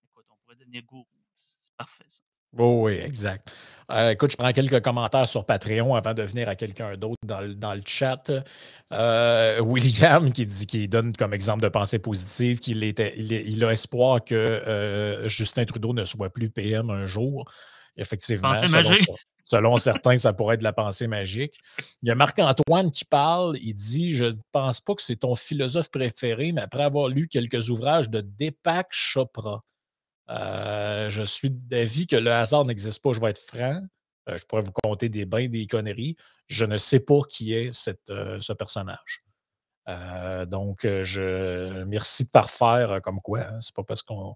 Écoute, 0.04 0.26
on 0.30 0.36
pourrait 0.43 0.58
devenir 0.58 0.84
gourou. 0.84 1.08
C'est 1.36 1.76
parfait 1.78 2.06
ça. 2.10 2.21
Oui, 2.54 2.65
oui, 2.65 2.93
exact. 3.04 3.54
Heu, 3.91 4.12
écoute, 4.12 4.32
je 4.32 4.38
prends 4.38 4.52
quelques 4.54 4.82
commentaires 4.82 5.28
sur 5.28 5.45
Patreon 5.45 5.95
avant 5.95 6.13
de 6.13 6.23
venir 6.23 6.47
à 6.50 6.56
quelqu'un 6.56 6.95
d'autre 6.97 7.17
dans 7.26 7.73
le 7.73 7.82
chat. 7.86 8.32
Heu, 8.91 9.62
William 9.62 10.32
qui 10.32 10.45
dit 10.45 10.65
qui 10.65 10.88
donne 10.88 11.13
comme 11.15 11.34
exemple 11.34 11.62
de 11.62 11.67
pensée 11.67 12.00
positive 12.00 12.60
qu'il 12.60 12.84
était 12.84 13.13
il 13.17 13.63
a 13.63 13.71
espoir 13.71 14.23
que, 14.23 14.36
heu, 15.26 15.28
Justin 15.28 15.65
Trudeau 15.65 15.93
ne 15.93 16.06
soit 16.06 16.30
plus 16.30 16.50
PM 16.50 16.89
un 16.89 17.06
jour. 17.06 17.45
Effectivement, 17.98 18.54
selon 19.44 19.78
certains, 19.78 20.18
ça 20.18 20.34
pourrait 20.34 20.56
être 20.56 20.60
de 20.60 20.64
la 20.64 20.74
pensée 20.74 21.08
magique. 21.08 21.60
Il 22.04 22.10
y 22.10 22.12
a 22.12 22.16
Marc-Antoine 22.16 22.92
qui 22.92 23.06
parle, 23.06 23.58
il 23.62 23.74
dit: 23.74 24.14
«Je 24.14 24.26
ne 24.26 24.36
pense 24.52 24.82
pas 24.82 24.94
que 24.94 25.02
c'est 25.02 25.16
ton 25.18 25.36
philosophe 25.36 25.90
préféré, 25.90 26.52
mais 26.52 26.62
après 26.62 26.84
avoir 26.84 27.08
lu 27.08 27.28
quelques 27.28 27.70
ouvrages 27.70 28.10
de 28.10 28.22
Deepak 28.22 28.88
Chopra». 28.92 29.64
Euh, 30.30 31.10
je 31.10 31.24
suis 31.24 31.50
d'avis 31.50 32.06
que 32.06 32.18
le 32.18 32.32
hasard 32.32 32.66
n'existe 32.66 33.02
pas, 33.02 33.14
je 33.14 33.20
vais 33.20 33.30
être 33.30 33.42
franc. 33.42 33.82
Euh, 34.30 34.36
je 34.36 34.46
pourrais 34.46 34.62
vous 34.62 34.74
compter 34.74 35.08
des 35.08 35.26
bains, 35.26 35.48
des 35.48 35.66
conneries. 35.66 36.18
Je 36.48 36.66
ne 36.66 36.78
sais 36.78 37.00
pas 37.00 37.22
qui 37.30 37.54
est 37.54 37.72
cette, 37.72 38.10
euh, 38.10 38.40
ce 38.42 38.54
personnage. 38.54 39.24
Donc, 40.48 40.82
je 40.84 41.86
merci 41.86 42.26
de 42.26 42.30
parfaire 42.30 43.00
comme 43.02 43.22
quoi. 43.22 43.44
hein, 43.48 43.60
c'est 43.62 43.74
pas 43.74 43.86
parce 43.86 44.04
qu'on. 44.04 44.36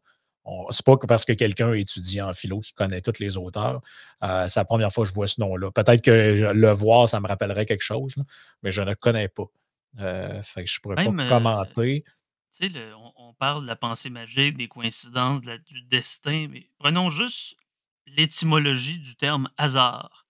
C'est 0.69 0.85
pas 0.85 0.97
parce 1.07 1.25
que 1.25 1.33
quelqu'un 1.33 1.73
étudie 1.73 2.21
en 2.21 2.33
philo 2.33 2.59
qui 2.59 2.73
connaît 2.73 3.01
tous 3.01 3.19
les 3.19 3.37
auteurs. 3.37 3.81
Euh, 4.23 4.47
c'est 4.47 4.59
la 4.59 4.65
première 4.65 4.91
fois 4.91 5.03
que 5.03 5.09
je 5.09 5.13
vois 5.13 5.27
ce 5.27 5.39
nom-là. 5.41 5.71
Peut-être 5.71 6.03
que 6.03 6.51
le 6.53 6.71
voir, 6.71 7.07
ça 7.07 7.19
me 7.19 7.27
rappellerait 7.27 7.65
quelque 7.65 7.83
chose, 7.83 8.15
là, 8.17 8.23
mais 8.63 8.71
je 8.71 8.81
ne 8.81 8.93
connais 8.93 9.27
pas. 9.27 9.45
Euh, 9.99 10.41
fait 10.41 10.63
que 10.63 10.69
je 10.69 10.77
ne 10.77 10.81
pourrais 10.81 10.95
pas 10.95 11.11
Même, 11.11 11.19
heu, 11.19 11.29
commenter. 11.29 12.03
le 12.59 12.95
on 12.95 13.11
on 13.17 13.33
parle 13.33 13.63
de 13.63 13.67
la 13.67 13.75
pensée 13.75 14.09
magique, 14.09 14.57
des 14.57 14.67
coïncidences, 14.67 15.41
de 15.41 15.47
la 15.47 15.57
du 15.57 15.81
destin, 15.83 16.47
mais 16.49 16.69
prenons 16.79 17.09
juste 17.09 17.55
l'étymologie 18.07 18.99
du 18.99 19.15
terme 19.15 19.49
hasard. 19.57 20.27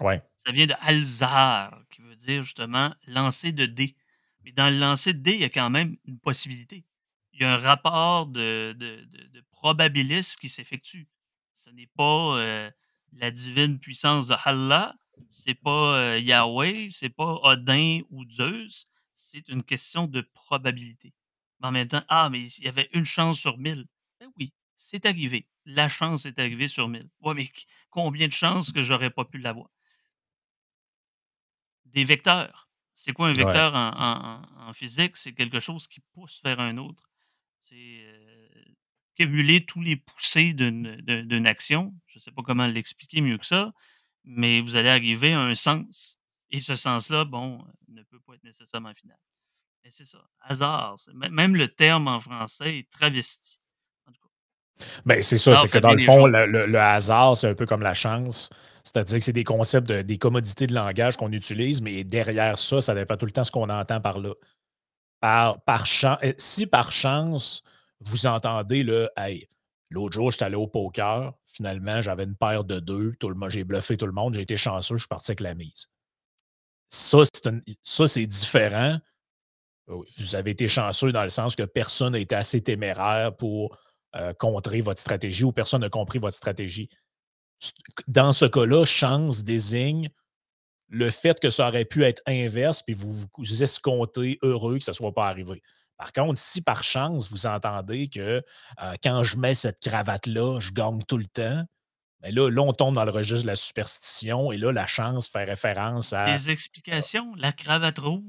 Ouais. 0.00 0.22
Ça 0.44 0.52
vient 0.52 0.66
de 0.66 0.74
Alzar, 0.80 1.82
qui 1.90 2.00
veut 2.00 2.16
dire 2.16 2.42
justement 2.42 2.94
lancer 3.06 3.52
de 3.52 3.66
dés. 3.66 3.96
Mais 4.44 4.52
dans 4.52 4.70
le 4.70 4.78
lancer 4.78 5.12
de 5.12 5.18
dés, 5.18 5.34
il 5.34 5.40
y 5.40 5.44
a 5.44 5.50
quand 5.50 5.68
même 5.68 5.96
une 6.06 6.18
possibilité. 6.18 6.84
Il 7.40 7.44
y 7.44 7.46
a 7.46 7.54
un 7.54 7.58
rapport 7.58 8.26
de, 8.26 8.74
de, 8.78 9.04
de- 9.04 9.26
de 9.28 9.40
probabilisme 9.50 10.38
qui 10.40 10.48
s'effectue. 10.50 11.08
Ce 11.56 11.70
n'est 11.70 11.88
pas 11.96 12.38
euh, 12.38 12.70
la 13.12 13.30
divine 13.30 13.78
puissance 13.78 14.28
de 14.28 14.36
Allah, 14.44 14.94
c'est 15.28 15.54
pas 15.54 15.98
euh, 15.98 16.18
Yahweh, 16.18 16.88
c'est 16.90 17.08
pas 17.10 17.38
Odin 17.42 18.00
ou 18.10 18.24
Zeus, 18.30 18.86
c'est 19.14 19.48
une 19.48 19.62
question 19.62 20.06
de 20.06 20.20
probabilité. 20.34 21.14
Mais 21.60 21.68
en 21.68 21.72
même 21.72 21.88
temps, 21.88 22.04
ah, 22.08 22.30
mais 22.30 22.42
il 22.42 22.64
y 22.64 22.68
avait 22.68 22.88
une 22.92 23.04
chance 23.06 23.38
sur 23.40 23.58
mille. 23.58 23.86
Ben 24.20 24.30
oui, 24.38 24.52
c'est 24.76 25.06
arrivé. 25.06 25.48
La 25.66 25.88
chance 25.88 26.26
est 26.26 26.38
arrivée 26.38 26.68
sur 26.68 26.88
mille. 26.88 27.08
Ouais, 27.20 27.34
mais 27.34 27.50
combien 27.90 28.28
de 28.28 28.32
chances 28.32 28.72
que 28.72 28.82
j'aurais 28.82 29.10
pas 29.10 29.24
pu 29.24 29.38
l'avoir? 29.38 29.70
Des 31.84 32.04
vecteurs. 32.04 32.70
C'est 32.94 33.12
quoi 33.12 33.28
un 33.28 33.34
vecteur 33.34 33.74
en 33.74 33.90
en 33.90 34.42
en 34.62 34.68
en 34.68 34.72
physique? 34.72 35.18
C'est 35.18 35.34
quelque 35.34 35.60
chose 35.60 35.86
qui 35.88 36.00
pousse 36.14 36.40
vers 36.42 36.58
un 36.60 36.78
autre. 36.78 37.09
C'est, 37.60 38.00
cumuler 39.16 39.64
tous 39.66 39.82
les 39.82 39.96
poussées 39.96 40.52
d'une 40.54 40.96
d'un 41.02 41.22
d'une 41.24 41.46
action. 41.46 41.94
Je 42.06 42.18
ne 42.18 42.20
sais 42.22 42.30
pas 42.30 42.42
comment 42.42 42.66
l'expliquer 42.66 43.20
mieux 43.20 43.38
que 43.38 43.46
ça, 43.46 43.72
mais 44.24 44.60
vous 44.60 44.76
allez 44.76 44.88
arriver 44.88 45.32
à 45.32 45.40
un 45.40 45.54
sens 45.54 46.18
et 46.50 46.60
ce 46.60 46.74
sens-là, 46.74 47.24
bon, 47.24 47.58
heu, 47.60 47.64
ne 47.88 48.02
peut 48.02 48.18
pas 48.26 48.34
être 48.34 48.44
nécessairement 48.44 48.92
final. 48.94 49.18
Mais 49.84 49.90
c'est 49.90 50.04
ça, 50.06 50.18
hasard, 50.40 50.96
même 51.14 51.54
le 51.56 51.68
terme 51.68 52.08
en 52.08 52.18
français 52.20 52.78
est 52.78 52.90
travesti. 52.90 53.58
Ben, 55.04 55.20
c'est 55.20 55.36
ça, 55.36 55.52
c'est 55.56 55.68
que 55.68 55.78
dans 55.78 55.90
le 55.90 55.98
fond, 56.06 56.26
le, 56.26 56.46
le- 56.46 56.66
le 56.66 56.78
hasard, 56.80 57.36
c'est 57.36 57.48
un 57.48 57.54
peu 57.54 57.66
comme 57.66 57.82
la 57.82 57.92
chance. 57.94 58.48
C'est-à-dire 58.82 59.18
que 59.18 59.24
c'est 59.24 59.32
des 59.34 59.44
concepts, 59.44 59.86
de- 59.86 60.00
des 60.02 60.16
commodités 60.16 60.66
de 60.66 60.74
langage 60.74 61.16
qu'on 61.18 61.32
utilise, 61.32 61.82
mais 61.82 62.02
derrière 62.04 62.56
ça, 62.56 62.80
ça 62.80 62.94
dépend 62.94 63.16
tout 63.18 63.26
le 63.26 63.32
temps 63.32 63.44
ce 63.44 63.50
qu'on 63.50 63.68
entend 63.68 64.00
par 64.00 64.18
là. 64.18 64.32
Par, 65.20 65.58
euh, 65.68 66.32
si 66.38 66.66
par 66.66 66.92
chance, 66.92 67.62
vous 68.00 68.26
entendez 68.26 68.82
le 68.82 69.10
Hey, 69.16 69.46
l'autre 69.90 70.14
jour, 70.14 70.30
j'étais 70.30 70.44
allé 70.44 70.56
au 70.56 70.66
poker, 70.66 71.34
finalement, 71.44 72.00
j'avais 72.00 72.24
une 72.24 72.36
paire 72.36 72.64
de 72.64 72.80
deux, 72.80 73.14
tout 73.20 73.28
le 73.28 73.50
j'ai 73.50 73.64
bluffé 73.64 73.96
tout 73.96 74.06
le 74.06 74.12
monde, 74.12 74.34
j'ai 74.34 74.42
été 74.42 74.56
chanceux, 74.56 74.96
je 74.96 75.02
suis 75.02 75.08
parti 75.08 75.32
avec 75.32 75.40
la 75.40 75.54
mise. 75.54 75.88
Ça, 76.88 77.18
c'est 78.06 78.26
différent. 78.26 78.98
Oui, 79.88 80.06
Vous 80.18 80.34
avez 80.34 80.52
été 80.52 80.68
chanceux 80.68 81.12
dans 81.12 81.22
le 81.22 81.28
sens 81.28 81.56
que 81.56 81.62
personne 81.62 82.12
n'a 82.14 82.18
été 82.18 82.34
assez 82.34 82.62
téméraire 82.62 83.36
pour 83.36 83.76
euh, 84.16 84.32
contrer 84.34 84.80
votre 84.80 85.00
stratégie 85.00 85.44
ou 85.44 85.52
personne 85.52 85.82
n'a 85.82 85.88
compris 85.88 86.18
votre 86.18 86.36
stratégie. 86.36 86.88
Dans 88.08 88.32
ce 88.32 88.44
cas-là, 88.46 88.84
chance 88.84 89.44
désigne 89.44 90.10
le 90.90 91.10
fait 91.10 91.38
que 91.40 91.50
ça 91.50 91.68
aurait 91.68 91.84
pu 91.84 92.04
être 92.04 92.20
inverse, 92.26 92.82
puis 92.82 92.94
vous 92.94 93.14
vous 93.38 93.62
escomptez 93.62 94.38
heureux 94.42 94.78
que 94.78 94.84
ça 94.84 94.90
ne 94.92 94.96
soit 94.96 95.14
pas 95.14 95.28
arrivé. 95.28 95.62
Par 95.96 96.12
contre, 96.12 96.38
si 96.38 96.62
par 96.62 96.82
chance, 96.82 97.30
vous 97.30 97.46
entendez 97.46 98.08
que 98.08 98.42
euh, 98.82 98.94
quand 99.02 99.22
je 99.22 99.36
mets 99.36 99.54
cette 99.54 99.80
cravate-là, 99.80 100.58
je 100.58 100.72
gagne 100.72 101.02
tout 101.06 101.18
le 101.18 101.26
temps, 101.26 101.62
mais 102.22 102.32
là, 102.32 102.50
là, 102.50 102.62
on 102.62 102.72
tombe 102.72 102.94
dans 102.94 103.04
le 103.04 103.10
registre 103.10 103.42
de 103.42 103.46
la 103.48 103.56
superstition 103.56 104.50
et 104.52 104.58
là, 104.58 104.72
la 104.72 104.86
chance 104.86 105.28
fait 105.28 105.44
référence 105.44 106.12
à. 106.12 106.36
Des 106.36 106.50
explications, 106.50 107.34
la 107.36 107.52
cravate 107.52 107.98
rouge? 107.98 108.22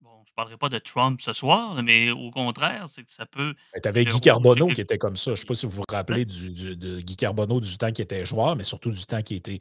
Bon, 0.00 0.24
je 0.26 0.32
parlerai 0.34 0.56
pas 0.56 0.68
de 0.68 0.78
Trump 0.78 1.20
ce 1.20 1.32
soir, 1.32 1.82
mais 1.82 2.10
au 2.10 2.30
contraire, 2.30 2.86
c'est 2.88 3.04
que 3.04 3.12
ça 3.12 3.26
peut 3.26 3.54
Tu 3.74 3.80
c'est 3.82 3.86
avais 3.86 4.04
Guy 4.04 4.20
Carbonneau 4.20 4.68
qui 4.68 4.80
était 4.80 4.98
comme 4.98 5.16
ça. 5.16 5.26
Je 5.26 5.30
ne 5.32 5.36
sais 5.36 5.46
pas 5.46 5.54
qui 5.54 5.60
si 5.60 5.66
vous 5.66 5.72
vous 5.72 5.84
rappelez 5.90 6.24
du, 6.24 6.50
du- 6.50 6.76
de 6.76 7.00
Guy 7.00 7.16
Carbonneau 7.16 7.60
du 7.60 7.78
temps 7.78 7.92
qu'il 7.92 8.02
était 8.02 8.24
joueur, 8.24 8.56
mais 8.56 8.64
surtout 8.64 8.90
du 8.90 9.06
temps 9.06 9.22
qu'il 9.22 9.36
était 9.36 9.60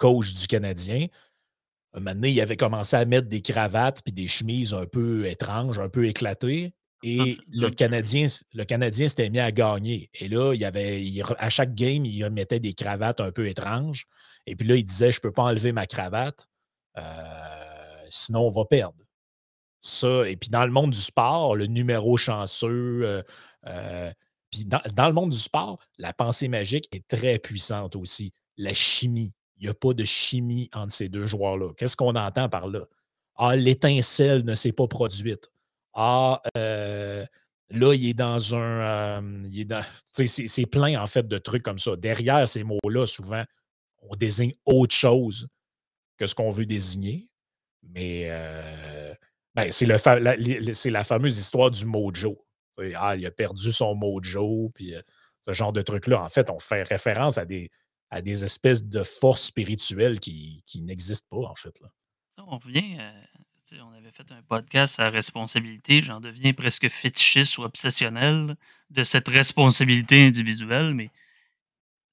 coach 0.00 0.34
du 0.34 0.46
Canadien. 0.46 1.06
Un 1.92 2.00
moment 2.00 2.14
donné, 2.14 2.30
il 2.30 2.40
avait 2.40 2.56
commencé 2.56 2.96
à 2.96 3.04
mettre 3.04 3.28
des 3.28 3.42
cravates 3.42 4.02
puis 4.02 4.12
des 4.12 4.28
chemises 4.28 4.72
un 4.72 4.86
peu 4.86 5.26
étranges, 5.26 5.78
un 5.78 5.88
peu 5.88 6.06
éclatées. 6.06 6.72
Et 7.02 7.16
le 7.16 7.34
Trump 7.34 7.38
shirt. 7.62 7.76
Canadien, 7.76 8.26
le 8.52 8.64
Canadien 8.64 9.08
s'était 9.08 9.30
mis 9.30 9.38
à 9.38 9.52
gagner. 9.52 10.10
Et 10.14 10.28
là, 10.28 10.54
il 10.54 10.64
avait, 10.64 11.02
il 11.02 11.22
à 11.38 11.48
chaque 11.48 11.74
game, 11.74 12.04
il 12.04 12.28
mettait 12.30 12.60
des 12.60 12.74
cravates 12.74 13.20
un 13.20 13.32
peu 13.32 13.46
étranges. 13.46 14.06
Et 14.46 14.54
puis 14.54 14.66
là, 14.66 14.76
il 14.76 14.84
disait 14.84 15.12
Je 15.12 15.18
ne 15.18 15.22
peux 15.22 15.32
pas 15.32 15.44
enlever 15.44 15.72
ma 15.72 15.86
cravate, 15.86 16.48
euh, 16.98 18.06
sinon 18.08 18.46
on 18.46 18.50
va 18.50 18.64
perdre. 18.64 18.98
Ça, 19.80 20.28
et 20.28 20.36
puis 20.36 20.50
dans 20.50 20.66
le 20.66 20.72
monde 20.72 20.90
du 20.90 21.00
sport, 21.00 21.56
le 21.56 21.66
numéro 21.66 22.18
chanceux, 22.18 23.00
euh, 23.02 23.22
euh, 23.66 24.12
puis 24.50 24.66
dans, 24.66 24.82
dans 24.94 25.06
le 25.06 25.14
monde 25.14 25.30
du 25.30 25.38
sport, 25.38 25.78
la 25.96 26.12
pensée 26.12 26.48
magique 26.48 26.86
est 26.92 27.06
très 27.08 27.38
puissante 27.38 27.96
aussi. 27.96 28.32
La 28.58 28.74
chimie. 28.74 29.32
Il 29.60 29.64
n'y 29.64 29.70
a 29.70 29.74
pas 29.74 29.92
de 29.92 30.04
chimie 30.04 30.70
entre 30.74 30.92
ces 30.92 31.08
deux 31.08 31.26
joueurs-là. 31.26 31.72
Qu'est-ce 31.76 31.94
qu'on 31.94 32.16
entend 32.16 32.48
par 32.48 32.66
là? 32.66 32.86
Ah, 33.36 33.56
l'étincelle 33.56 34.42
ne 34.44 34.54
s'est 34.54 34.72
pas 34.72 34.88
produite. 34.88 35.50
Ah, 35.92 36.40
euh, 36.56 37.26
là, 37.68 37.94
il 37.94 38.08
est 38.08 38.14
dans 38.14 38.54
un. 38.54 38.80
euh, 39.20 39.82
c'est 40.14 40.66
plein, 40.66 41.00
en 41.00 41.06
fait, 41.06 41.28
de 41.28 41.36
trucs 41.36 41.62
comme 41.62 41.78
ça. 41.78 41.94
Derrière 41.96 42.48
ces 42.48 42.64
mots-là, 42.64 43.06
souvent, 43.06 43.44
on 44.00 44.16
désigne 44.16 44.54
autre 44.64 44.94
chose 44.94 45.48
que 46.16 46.26
ce 46.26 46.34
qu'on 46.34 46.50
veut 46.50 46.66
désigner. 46.66 47.28
Mais 47.82 48.28
euh, 48.30 49.14
ben, 49.54 49.70
c'est 49.70 49.86
la, 49.86 49.98
la 49.98 51.04
fameuse 51.04 51.38
histoire 51.38 51.70
du 51.70 51.84
mojo. 51.84 52.46
Ah, 52.96 53.14
il 53.14 53.26
a 53.26 53.30
perdu 53.30 53.72
son 53.72 53.94
mojo, 53.94 54.70
puis 54.74 54.94
ce 55.42 55.52
genre 55.52 55.72
de 55.72 55.82
truc-là. 55.82 56.22
En 56.22 56.28
fait, 56.30 56.48
on 56.48 56.58
fait 56.58 56.82
référence 56.82 57.36
à 57.36 57.44
des, 57.44 57.70
à 58.10 58.22
des 58.22 58.44
espèces 58.44 58.84
de 58.84 59.02
forces 59.02 59.44
spirituelles 59.44 60.20
qui, 60.20 60.62
n'existent 60.76 61.28
pas, 61.30 61.48
en 61.48 61.54
fait. 61.54 61.80
Là. 61.80 61.88
On 62.46 62.58
revient, 62.58 62.98
sais, 63.76 63.80
on 63.80 63.92
avait 63.92 64.10
fait 64.10 64.30
un 64.32 64.42
podcast 64.42 64.98
à 64.98 65.10
responsabilité, 65.10 66.02
j'en 66.02 66.20
deviens 66.20 66.52
presque 66.52 66.88
fétichiste 66.88 67.58
ou 67.58 67.62
obsessionnel 67.62 68.56
de 68.90 69.04
cette 69.04 69.28
responsabilité 69.28 70.26
individuelle, 70.26 70.94
mais 70.94 71.10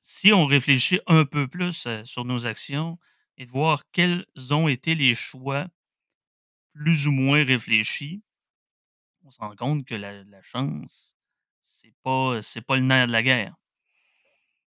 si 0.02 0.32
on 0.34 0.46
réfléchit 0.46 1.00
un 1.08 1.26
peu 1.26 1.48
plus, 1.48 1.88
heu, 1.88 2.06
sur 2.06 2.26
nos 2.26 2.46
actions 2.46 3.00
et 3.38 3.46
de 3.46 3.52
voir 3.52 3.84
quels 3.92 4.26
ont 4.52 4.68
été 4.68 4.94
les 4.94 5.16
choix 5.16 5.68
plus 6.74 7.08
ou 7.08 7.12
moins 7.12 7.44
réfléchis, 7.44 8.22
on 9.24 9.32
se 9.32 9.40
rend 9.40 9.56
compte 9.56 9.86
que 9.86 9.96
la 9.96 10.42
chance, 10.44 11.16
c'est 11.62 11.94
pas, 12.04 12.40
pas 12.68 12.76
le 12.76 12.84
nerf 12.84 13.08
de 13.08 13.12
la 13.12 13.24
guerre. 13.24 13.56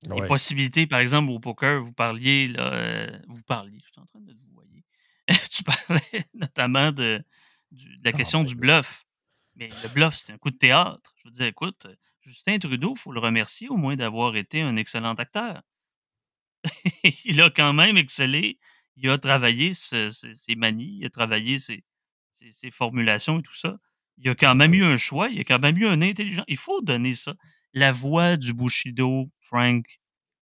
Les 0.10 0.22
Ouais. 0.22 0.32
possibilités, 0.32 0.88
par 0.88 1.00
exemple, 1.00 1.30
au 1.32 1.40
poker, 1.40 1.82
vous 1.84 1.94
parliez, 1.94 2.48
là, 2.48 2.74
heu, 2.74 3.22
vous 3.28 3.44
parliez, 3.44 3.80
je 3.86 3.92
suis 3.92 4.02
en 4.02 4.06
train 4.06 4.20
de 4.22 4.34
vous 4.34 4.50
voyer. 4.54 4.84
Tu 5.52 5.64
parlais 5.64 6.26
notamment 6.34 6.92
de 6.92 7.24
du 7.72 7.98
de 7.98 8.04
la 8.06 8.14
Ah 8.14 8.14
question 8.14 8.44
ben 8.44 8.44
du 8.44 8.56
bluff. 8.56 9.04
Mais 9.56 9.76
le 9.76 9.90
bluff, 9.90 10.16
c'est 10.16 10.34
un 10.34 10.38
coup 10.38 10.50
de 10.52 10.58
théâtre. 10.58 11.14
Je 11.18 11.28
veux 11.28 11.32
dire, 11.34 11.46
écoute, 11.46 11.88
Justin 12.22 12.58
Trudeau, 12.60 12.96
faut 12.96 13.12
le 13.14 13.20
remercier 13.20 13.70
au 13.70 13.78
moins 13.78 13.96
d'avoir 13.96 14.36
été 14.38 14.62
un 14.62 14.76
excellent 14.78 15.14
acteur. 15.16 15.62
Il 17.26 17.42
a 17.42 17.50
quand 17.50 17.74
même 17.74 17.98
excellé. 17.98 18.60
Il 18.98 19.10
a 19.10 19.18
travaillé 19.18 19.74
ce 19.74 20.10
ce 20.10 20.34
ses 20.34 20.56
manies, 20.56 20.98
il 21.00 21.06
a 21.06 21.10
travaillé 21.10 21.60
ses 21.60 21.84
ses 22.34 22.52
ses 22.52 22.72
formulations 22.72 23.40
et 23.40 23.44
tout 23.44 23.54
ça. 23.56 23.78
Il 24.18 24.30
a 24.30 24.36
quand 24.36 24.54
même 24.56 24.74
Écoute. 24.74 24.76
eu 24.76 24.84
un 24.84 24.98
choix, 24.98 25.30
il 25.30 25.40
a 25.40 25.44
quand 25.44 25.60
même 25.60 25.78
eu 25.78 25.88
un 25.88 26.02
intelligent 26.02 26.44
il 26.48 26.58
faut 26.58 26.82
donner 26.82 27.16
ça. 27.16 27.34
La 27.74 27.92
voix 27.92 28.38
du 28.38 28.54
bushido, 28.54 29.30
Frank, 29.40 29.86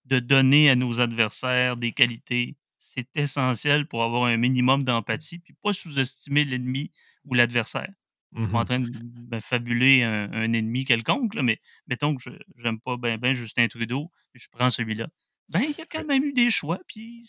de 0.06 0.20
donner 0.20 0.70
à 0.70 0.76
nos 0.76 1.00
adversaires 1.00 1.78
des 1.78 1.92
qualités, 1.92 2.58
c'est 2.80 3.16
essentiel 3.16 3.88
pour 3.88 4.04
avoir 4.04 4.24
un 4.26 4.38
minimum 4.38 4.84
d'empathie, 4.84 5.40
puis 5.40 5.54
pas 5.62 5.74
sous-estimer 5.74 6.44
l'ennemi 6.46 6.92
ou 7.26 7.34
l'adversaire. 7.36 7.90
Je 8.38 8.40
Mmh 8.40 8.46
suis 8.46 8.50
pas 8.52 8.60
en 8.62 8.66
mh. 8.66 8.66
train 8.66 8.80
de 8.80 8.90
m'affabuler 9.30 10.04
un 10.04 10.32
un 10.34 10.54
ennemi 10.54 10.86
quelconque, 10.86 11.36
là, 11.36 11.44
mais 11.44 11.60
mettons 11.88 12.16
que 12.16 12.24
je 12.24 12.32
j'aime 12.58 12.80
pas 12.80 12.98
ben 12.98 13.18
ben 13.20 13.34
Justin 13.36 13.68
Trudeau, 13.68 14.12
je 14.34 14.48
prends 14.52 14.70
celui-là. 14.72 15.08
Ben, 15.50 15.62
il 15.62 15.76
y 15.78 15.82
a 15.82 15.86
quand 15.86 16.06
même 16.06 16.24
eu 16.24 16.34
des 16.34 16.50
choix, 16.52 16.80
puis 16.88 17.26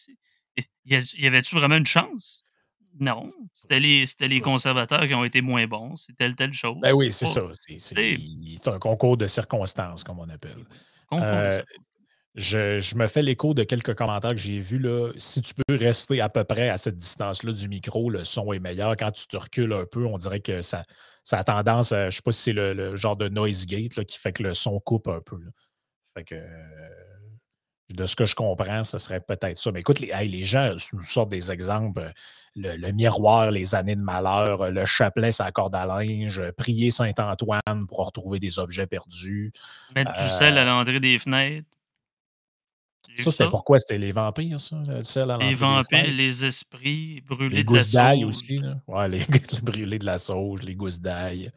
y 0.85 0.95
y 1.19 1.27
avait-tu 1.27 1.55
vraiment 1.57 1.77
une 1.77 1.87
chance? 1.87 2.45
Non, 2.99 3.33
c'était 3.55 3.81
les 3.81 4.05
les 4.21 4.41
conservateurs 4.41 5.07
qui 5.07 5.15
ont 5.15 5.25
été 5.25 5.41
moins 5.41 5.67
bons, 5.67 5.97
c'est 5.97 6.15
telle, 6.15 6.35
telle 6.35 6.51
Ben 6.51 6.55
chose, 6.55 6.77
oui, 6.95 7.13
c'est 7.13 7.27
ça. 7.27 7.43
C'est 7.79 8.69
un 8.69 8.79
concours 8.79 9.17
de 9.17 9.27
circonstances, 9.27 10.05
comme 10.05 10.19
on 10.19 10.29
appelle. 10.29 10.67
Circonstances. 11.09 11.65
je 12.35 12.81
je 12.81 12.95
me 12.97 13.07
fais 13.07 13.23
l'écho 13.23 13.55
de 13.55 13.65
quelques 13.65 13.95
commentaires 13.95 14.33
que 14.33 14.37
j'ai 14.37 14.59
vus, 14.59 14.79
là. 14.79 15.13
Si 15.19 15.41
tu 15.41 15.55
peux 15.55 15.77
rester 15.77 16.21
à 16.21 16.29
peu 16.29 16.45
près 16.45 16.69
à 16.69 16.77
cette 16.77 16.97
distance-là 16.97 17.53
du 17.53 17.69
micro, 17.69 18.11
le 18.11 18.25
son 18.25 18.53
est 18.53 18.61
meilleur. 18.61 18.97
Quand 18.97 19.13
tu 19.13 19.27
te 19.27 19.37
recules 19.37 19.73
un 19.73 19.87
peu, 19.87 20.05
on 20.07 20.19
dirait 20.19 20.41
que 20.41 20.63
ça 20.63 20.83
ça 21.23 21.39
a 21.39 21.45
tendance 21.45 21.93
à 21.93 22.11
je 22.11 22.17
sais 22.17 22.23
pas 22.23 22.33
si 22.33 22.43
c'est 22.43 22.53
le 22.53 22.73
le 22.73 22.97
genre 22.97 23.17
de 23.17 23.29
noise 23.29 23.67
gate, 23.67 23.97
là, 23.97 24.05
qui 24.05 24.19
fait 24.19 24.33
que 24.33 24.43
le 24.43 24.55
son 24.55 24.81
coupe 24.81 25.09
un 25.09 25.21
peu, 25.25 25.37
là. 25.37 25.51
Fait 26.15 26.25
que, 26.25 26.35
de 27.95 28.05
ce 28.05 28.17
que 28.17 28.25
je 28.27 28.35
comprends, 28.35 28.85
ce 28.85 28.99
serait 28.99 29.21
peut-être 29.21 29.57
ça. 29.59 29.73
Mais 29.73 29.81
écoute, 29.81 30.01
les 30.01 30.11
hey, 30.13 30.29
les 30.29 30.45
gens 30.45 30.75
nous 30.93 31.03
sortent 31.03 31.31
des 31.31 31.51
exemples, 31.51 32.13
le 32.57 32.77
le 32.77 32.93
miroir, 32.93 33.51
les 33.51 33.75
années 33.75 33.97
de 33.97 34.01
malheur, 34.01 34.71
le 34.71 34.85
chapelet 34.85 35.31
la 35.39 35.53
corde 35.53 35.75
à 35.75 35.87
linge, 35.87 36.43
prier 36.57 36.91
saint 36.91 37.13
Antoine 37.19 37.87
pour 37.89 38.05
retrouver 38.07 38.39
des 38.39 38.59
objets 38.59 38.87
perdus. 38.87 39.53
Mettre 39.95 40.13
du 40.13 40.29
sel 40.29 40.59
à 40.59 40.65
l'entrée 40.65 41.01
des 41.01 41.19
fenêtres. 41.19 41.67
Ça, 43.17 43.31
c'était 43.31 43.51
pourquoi? 43.51 43.79
C'était 43.79 43.99
les 43.99 44.13
vampires, 44.13 44.61
ça, 44.61 44.77
le 44.87 45.03
sel 45.03 45.31
à 45.31 45.37
Les 45.39 45.49
des 45.49 45.55
vampires, 45.55 46.05
les 46.07 46.45
esprits, 46.45 47.15
Les 47.15 47.21
brûler 47.21 47.51
de 47.51 47.57
la 47.57 47.63
gousses 47.65 47.91
d'ail 47.91 48.21
sauge. 48.21 48.29
aussi, 48.29 48.59
là. 48.59 48.77
Ouais, 48.87 49.09
les 49.09 49.25
brûler 49.63 49.99
de 49.99 50.07
la 50.07 50.19
sauge, 50.19 50.63
les 50.63 50.77
gousses 50.77 51.01
d'ail. 51.01 51.51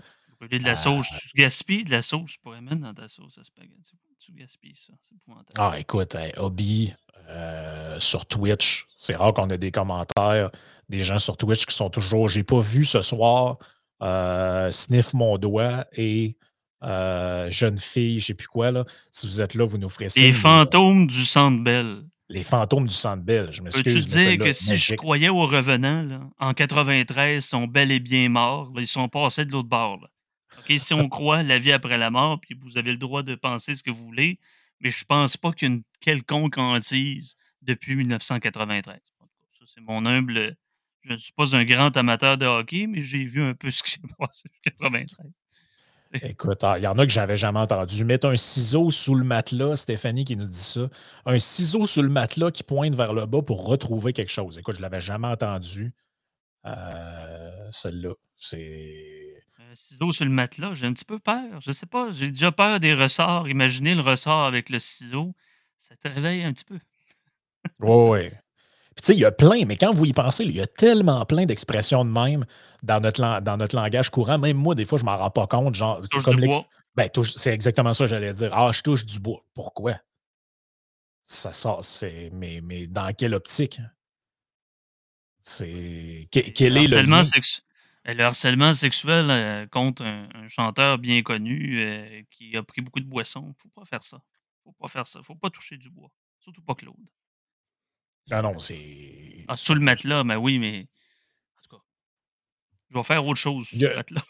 Brûler 0.44 0.60
de 0.60 0.66
la 0.66 0.76
sauge, 0.76 1.08
Heu 1.14 1.18
tu 1.22 1.38
gaspilles 1.38 1.84
de 1.86 1.92
la 1.92 2.02
sauge, 2.02 2.34
tu 2.34 2.40
pourrais 2.40 2.60
mettre 2.60 2.82
dans 2.82 2.94
ta 2.94 3.08
sauce 3.08 3.38
à 3.38 3.44
spaghetti. 3.46 3.96
Tu 4.20 4.34
gaspilles 4.34 4.76
ça, 4.76 4.92
c'est 5.02 5.16
épouvantable. 5.16 5.54
Ah 5.58 5.80
écoute, 5.80 6.16
hey, 6.16 6.34
Hobby, 6.38 6.94
heu, 7.30 8.00
sur 8.00 8.26
Twitch, 8.26 8.86
c'est 8.98 9.16
rare 9.16 9.34
qu'on 9.34 9.50
ait 9.50 9.58
des 9.58 9.72
commentaires, 9.72 10.50
des 10.90 11.04
gens 11.04 11.18
sur 11.18 11.38
Twitch 11.38 11.66
qui 11.66 11.74
sont 11.74 11.90
toujours: 11.90 12.28
«J'ai 12.28 12.44
pas 12.44 12.60
vu 12.60 12.84
ce 12.84 13.02
soir, 13.02 13.58
heu, 14.02 14.70
Sniff 14.72 15.14
mon 15.14 15.38
doigt 15.38 15.86
et 15.94 16.36
heu, 16.84 17.50
jeune 17.50 17.78
fille», 17.78 18.20
je 18.20 18.26
sais 18.28 18.34
plus 18.34 18.48
quoi, 18.48 18.72
là. 18.72 18.84
Si 19.12 19.26
vous 19.26 19.40
êtes 19.40 19.54
là, 19.54 19.66
vous 19.66 19.78
nous 19.78 19.90
ferez 19.90 20.08
Les 20.16 20.24
mais 20.24 20.30
heu 20.30 20.34
fantômes 20.34 21.08
du 21.08 21.24
Centre 21.24 21.64
Bell. 21.64 22.04
Les 22.30 22.44
fantômes 22.44 22.88
du 22.88 22.96
Centre 22.96 23.24
Bell, 23.24 23.50
je 23.52 23.62
Peux-tu 23.62 23.76
m'excuse, 23.94 24.14
mais 24.16 24.38
dire 24.38 24.46
que 24.46 24.54
si 24.54 24.78
je 24.78 24.96
croyais 24.96 25.30
aux 25.30 25.46
revenants, 25.46 26.02
là, 26.04 26.22
en 26.40 26.54
93, 26.54 27.46
sont 27.46 27.68
bel 27.68 27.92
et 27.92 28.00
bien 28.00 28.28
morts, 28.28 28.72
ils 28.78 28.88
sont 28.88 29.08
passés 29.08 29.46
de 29.46 29.52
l'autre 29.52 29.70
bord, 29.70 30.00
là. 30.02 30.08
Si 30.68 30.94
on 30.94 31.10
croit 31.10 31.44
la 31.44 31.60
vie 31.60 31.72
après 31.72 31.98
la 31.98 32.10
mort, 32.10 32.40
puis 32.40 32.56
vous 32.60 32.78
avez 32.78 32.92
le 32.92 32.98
droit 32.98 33.24
de 33.24 33.36
penser 33.36 33.76
ce 33.76 33.84
que 33.84 33.92
vous 33.92 34.06
voulez, 34.06 34.40
mais 34.80 34.90
je 34.90 35.04
pense 35.06 35.38
pas 35.38 35.52
qu'il 35.52 35.68
y 35.68 35.72
a 35.72 35.76
une 35.76 35.84
quelconque 36.00 36.58
hantise 36.58 37.36
depuis 37.62 37.96
1993. 37.96 38.96
En 39.20 39.26
tout 39.26 39.30
cas, 39.30 39.48
ça, 39.60 39.66
c'est 39.74 39.82
mon 39.82 40.06
humble 40.06 40.56
je 41.04 41.14
ne 41.14 41.18
suis 41.18 41.34
pas 41.34 41.56
un 41.56 41.66
grand 41.66 41.96
amateur 41.98 42.38
de 42.38 42.46
hockey, 42.46 42.88
mais 42.88 43.02
j'ai 43.02 43.26
vu 43.26 43.44
un 43.44 43.54
peu 43.54 43.72
ce 43.72 43.84
qui 43.84 43.92
s'est 43.92 44.02
passé 44.20 44.44
en 44.48 44.60
93. 44.64 45.28
Écoute, 46.22 46.64
ah, 46.64 46.76
il 46.78 46.84
y 46.84 46.88
en 46.88 46.98
a 47.00 47.06
que 47.06 47.12
j'avais 47.12 47.36
jamais 47.36 47.60
entendu. 47.60 48.06
Mettre 48.06 48.28
un 48.28 48.36
ciseau 48.36 48.92
sous 48.92 49.16
le 49.16 49.24
matelas, 49.24 49.78
Stéphanie 49.78 50.26
qui 50.26 50.38
nous 50.38 50.46
dit 50.46 50.58
ça. 50.58 50.88
Un 51.26 51.40
ciseau 51.40 51.88
sous 51.88 52.04
le 52.04 52.10
matelas 52.10 52.52
qui 52.52 52.64
pointe 52.64 52.94
vers 52.94 53.14
le 53.14 53.26
bas 53.26 53.42
pour 53.42 53.66
retrouver 53.66 54.14
quelque 54.14 54.32
chose. 54.32 54.60
Écoute, 54.60 54.76
je 54.76 54.82
l'avais 54.82 55.00
jamais 55.00 55.28
entendu, 55.28 55.92
heu, 56.68 56.72
celle-là. 57.72 58.14
C'est 58.38 59.23
ciseau 59.76 60.12
sur 60.12 60.26
le 60.26 60.32
matelas, 60.32 60.74
j'ai 60.74 60.86
un 60.86 60.94
petit 60.94 61.06
peu 61.06 61.20
peur. 61.20 61.62
Je 61.62 61.72
sais 61.72 61.86
pas, 61.86 62.12
j'ai 62.12 62.30
déjà 62.30 62.52
peur 62.52 62.80
des 62.80 62.94
ressorts. 62.94 63.48
Imaginez 63.50 63.96
le 63.96 64.02
ressort 64.02 64.46
avec 64.46 64.70
le 64.70 64.80
ciseau, 64.80 65.34
ça 65.78 65.96
te 65.96 66.08
réveille 66.08 66.44
un 66.44 66.54
petit 66.54 66.66
peu. 66.66 66.80
Ouais, 67.80 68.10
ouais. 68.10 68.28
Puis 68.96 69.02
tu 69.02 69.08
sais, 69.08 69.14
il 69.16 69.20
y 69.22 69.26
a 69.26 69.32
plein, 69.32 69.66
mais 69.66 69.76
quand 69.76 69.92
vous 69.92 70.06
y 70.06 70.14
pensez, 70.14 70.44
il 70.44 70.52
y 70.52 70.62
a 70.62 70.68
tellement 70.68 71.26
plein 71.26 71.46
d'expressions 71.46 72.06
de 72.06 72.12
même 72.12 72.46
dans 72.84 73.00
notre 73.00 73.42
dans 73.42 73.58
notre 73.58 73.76
langage 73.76 74.12
courant. 74.12 74.38
Même 74.38 74.58
moi, 74.58 74.76
des 74.76 74.86
fois, 74.86 75.00
je 75.00 75.04
m'en 75.06 75.18
rends 75.18 75.32
pas 75.32 75.48
compte, 75.48 75.76
genre, 75.76 76.02
Touche 76.08 76.24
comme 76.24 76.40
ben, 76.96 77.10
c'est 77.36 77.52
exactement 77.52 77.94
ça 77.94 78.04
que 78.04 78.10
j'allais 78.10 78.34
dire: 78.34 78.52
«Ah, 78.54 78.72
je 78.72 78.84
touche 78.84 79.04
du 79.04 79.20
bois». 79.20 79.44
Pourquoi? 79.56 79.96
Ça 81.24 81.54
sort 81.54 81.84
c'est 81.84 82.30
mais 82.34 82.62
mais 82.62 82.86
dans 82.86 83.12
quelle 83.14 83.34
optique? 83.34 83.80
C'est 85.42 85.66
le 85.66 86.52
quel 86.52 86.78
est 86.78 86.88
le 86.88 87.02
le 88.06 88.24
harcèlement 88.24 88.74
sexuel, 88.74 89.28
heu, 89.30 89.68
contre 89.72 90.04
un 90.04 90.28
un 90.36 90.48
chanteur 90.50 90.98
bien 91.00 91.22
connu, 91.24 91.80
heu, 91.80 92.24
qui 92.30 92.56
a 92.58 92.64
pris 92.64 92.82
beaucoup 92.82 93.00
de 93.00 93.06
boissons, 93.08 93.54
faut 93.60 93.70
pas 93.70 93.86
faire 93.86 94.04
ça. 94.04 94.22
Faut 94.64 94.74
pas 94.74 94.88
faire 94.88 95.08
ça. 95.08 95.22
Faut 95.24 95.36
pas 95.36 95.50
toucher 95.50 95.78
du 95.78 95.90
bois, 95.90 96.10
surtout 96.40 96.62
pas 96.62 96.76
Claude. 96.76 97.10
Non, 98.30 98.42
non, 98.42 98.60
c'est 98.60 99.46
Ah, 99.48 99.58
sous 99.58 99.74
le 99.74 99.82
matelas, 99.82 100.24
ben 100.24 100.38
oui, 100.38 100.58
mais 100.60 100.88
en 101.60 101.62
tout 101.64 101.78
cas 101.78 101.84
je 102.90 102.98
vais 102.98 103.04
faire 103.04 103.26
autre 103.26 103.40
chose 103.40 103.68
sous 103.68 103.78
le 103.80 103.96
matelas. 103.96 104.24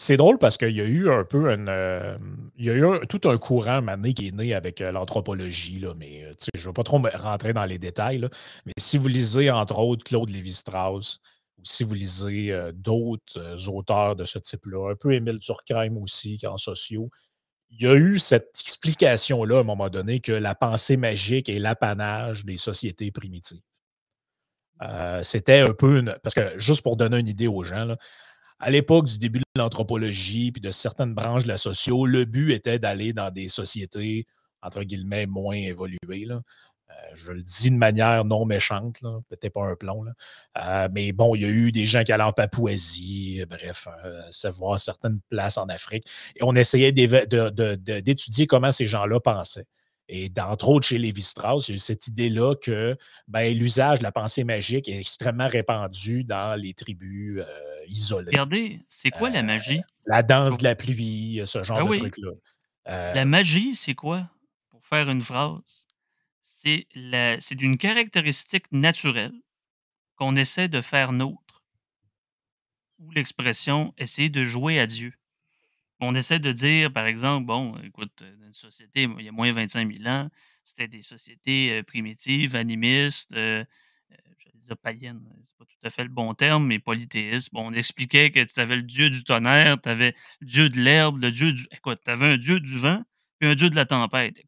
C'est 0.00 0.16
drôle 0.16 0.38
parce 0.38 0.56
qu'il 0.58 0.76
y 0.76 0.80
a 0.80 0.84
eu 0.84 1.10
un 1.10 1.24
peu 1.24 1.50
une, 1.50 1.68
hem, 1.68 2.52
il 2.56 2.66
y 2.66 2.70
a 2.70 2.74
eu 2.74 2.86
un 2.86 3.00
tout 3.00 3.28
un 3.28 3.36
courant 3.36 3.82
donné 3.82 4.14
qui 4.14 4.28
est 4.28 4.32
né 4.32 4.54
avec, 4.54 4.78
l'anthropologie, 4.78 5.80
là, 5.80 5.92
mais, 5.96 6.30
je 6.54 6.68
veux 6.68 6.72
pas 6.72 6.84
trop 6.84 7.00
me 7.00 7.10
rentrer 7.16 7.52
dans 7.52 7.64
les 7.64 7.80
détails, 7.80 8.18
là. 8.18 8.28
Mais 8.64 8.72
si 8.78 8.96
vous 8.96 9.08
lisez, 9.08 9.50
entre 9.50 9.76
autres, 9.78 10.04
Claude 10.04 10.30
Lévi-Strauss 10.30 11.20
si 11.62 11.84
vous 11.84 11.94
lisez, 11.94 12.52
heu, 12.52 12.72
d'autres 12.72 13.68
auteurs 13.68 14.16
de 14.16 14.24
ce 14.24 14.38
type-là, 14.38 14.92
un 14.92 14.96
peu 14.96 15.12
Émile 15.12 15.38
Durkheim 15.38 15.96
aussi, 15.98 16.38
qui 16.38 16.46
est 16.46 16.48
en 16.48 16.56
sociaux, 16.58 17.10
il 17.70 17.82
y 17.82 17.86
a 17.86 17.94
eu 17.94 18.18
cette 18.18 18.50
explication-là, 18.62 19.58
à 19.58 19.60
un 19.60 19.64
moment 19.64 19.90
donné, 19.90 20.20
que 20.20 20.32
la 20.32 20.54
pensée 20.54 20.96
magique 20.96 21.48
est 21.48 21.58
l'apanage 21.58 22.44
des 22.44 22.56
sociétés 22.56 23.10
primitives. 23.12 23.60
Heu, 24.82 25.22
c'était 25.22 25.60
un 25.60 25.72
peu 25.74 25.98
une 25.98 26.14
parce 26.22 26.34
que 26.34 26.58
juste 26.58 26.82
pour 26.82 26.96
donner 26.96 27.18
une 27.18 27.28
idée 27.28 27.48
aux 27.48 27.64
gens, 27.64 27.96
à 28.60 28.70
l'époque 28.70 29.06
du 29.06 29.18
début 29.18 29.40
de 29.40 29.44
l'anthropologie 29.56 30.52
puis 30.52 30.60
de 30.62 30.70
certaines 30.70 31.14
branches 31.14 31.44
de 31.44 31.48
la 31.48 31.56
socio, 31.56 32.06
le 32.06 32.24
but 32.24 32.52
était 32.52 32.78
d'aller 32.78 33.12
dans 33.12 33.30
des 33.30 33.48
sociétés, 33.48 34.26
entre 34.62 34.82
guillemets, 34.84 35.26
«moins 35.26 35.56
évoluées». 35.56 36.26
Je 37.14 37.32
le 37.32 37.42
dis 37.42 37.70
de 37.70 37.76
manière 37.76 38.24
non 38.24 38.44
méchante, 38.44 39.02
pétez 39.28 39.50
pas 39.50 39.64
un 39.64 39.74
plomb, 39.76 40.02
là. 40.02 40.12
Heu, 40.86 40.88
mais 40.92 41.12
bon, 41.12 41.34
il 41.34 41.42
y 41.42 41.44
a 41.44 41.48
eu 41.48 41.72
des 41.72 41.86
gens 41.86 42.02
qui 42.02 42.12
allaient 42.12 42.22
en 42.22 42.32
Papouasie, 42.32 43.42
bref, 43.48 43.88
heu, 44.04 44.20
savoir 44.30 44.78
certaines 44.78 45.20
places 45.30 45.58
en 45.58 45.66
Afrique 45.66 46.04
et 46.36 46.42
on 46.42 46.54
essayait 46.54 46.92
d'étudier 46.92 48.46
comment 48.46 48.70
ces 48.70 48.86
gens-là 48.86 49.20
pensaient 49.20 49.66
et 50.10 50.30
d'entre 50.30 50.68
autres, 50.68 50.86
chez 50.86 50.96
Lévi-Strauss, 50.96 51.68
il 51.68 51.72
y 51.72 51.74
a 51.74 51.76
eu 51.76 51.78
cette 51.78 52.06
idée-là 52.06 52.54
que, 52.54 52.96
ben, 53.26 53.54
l'usage 53.54 53.98
de 53.98 54.04
la 54.04 54.12
pensée 54.12 54.42
magique 54.42 54.88
est 54.88 54.98
extrêmement 54.98 55.48
répandu 55.48 56.24
dans 56.24 56.58
les 56.58 56.72
tribus, 56.72 57.42
isolées. 57.88 58.30
Regardez, 58.30 58.80
c'est 58.88 59.10
quoi 59.10 59.28
la 59.28 59.42
magie? 59.42 59.82
la 60.06 60.22
danse 60.22 60.56
de 60.56 60.64
la 60.64 60.74
pluie, 60.74 61.42
ce 61.44 61.62
genre 61.62 61.78
Ben 61.78 61.84
de 61.84 61.90
oui. 61.90 61.98
trucs-là. 61.98 63.12
La 63.14 63.24
magie, 63.26 63.74
c'est 63.74 63.94
quoi? 63.94 64.30
Pour 64.70 64.86
faire 64.86 65.10
une 65.10 65.20
phrase, 65.20 65.87
c'est 66.62 67.54
d'une 67.54 67.78
caractéristique 67.78 68.70
naturelle 68.72 69.34
qu'on 70.16 70.36
essaie 70.36 70.68
de 70.68 70.80
faire 70.82 71.12
nôtre 71.12 71.62
ou 72.98 73.10
l'expression 73.12 73.94
«essayer 73.98 74.28
de 74.30 74.44
jouer 74.44 74.78
à 74.80 74.86
Dieu». 74.86 75.12
On 76.00 76.14
essaie 76.14 76.40
de 76.40 76.52
dire, 76.52 76.92
par 76.92 77.06
exemple, 77.06 77.46
bon, 77.46 77.76
écoute, 77.84 78.12
dans 78.22 78.46
une 78.48 78.54
société, 78.54 79.08
il 79.18 79.24
y 79.24 79.28
a 79.28 79.32
moins 79.32 79.52
25 79.52 79.86
000 79.86 80.08
ans, 80.08 80.30
c'était 80.64 80.88
des 80.88 81.02
sociétés, 81.02 81.78
heu, 81.80 81.84
primitives, 81.84 82.56
animistes, 82.56 83.34
heu 83.36 83.60
heu, 83.60 83.66
j'allais 84.38 84.58
dire 84.60 84.76
païennes, 84.78 85.20
c'est 85.44 85.56
pas 85.56 85.64
tout 85.66 85.78
à 85.86 85.90
fait 85.90 86.04
le 86.04 86.10
bon 86.10 86.34
terme, 86.34 86.66
mais 86.66 86.78
polythéistes. 86.80 87.50
Bon, 87.52 87.68
on 87.68 87.74
expliquait 87.74 88.30
que 88.32 88.44
tu 88.44 88.60
avais 88.60 88.76
le 88.76 88.82
dieu 88.82 89.10
du 89.10 89.24
tonnerre, 89.24 89.80
tu 89.82 89.88
avais 89.90 90.14
le 90.40 90.46
dieu 90.46 90.70
de 90.70 90.78
l'herbe, 90.80 91.20
le 91.22 91.30
dieu 91.32 91.52
du 91.54 91.66
écoute, 91.72 92.00
tu 92.04 92.10
avais 92.10 92.26
un 92.34 92.38
dieu 92.38 92.60
du 92.60 92.78
vent, 92.78 93.02
puis 93.40 93.48
un 93.50 93.54
dieu 93.56 93.70
de 93.70 93.76
la 93.76 93.86
tempête. 93.86 94.38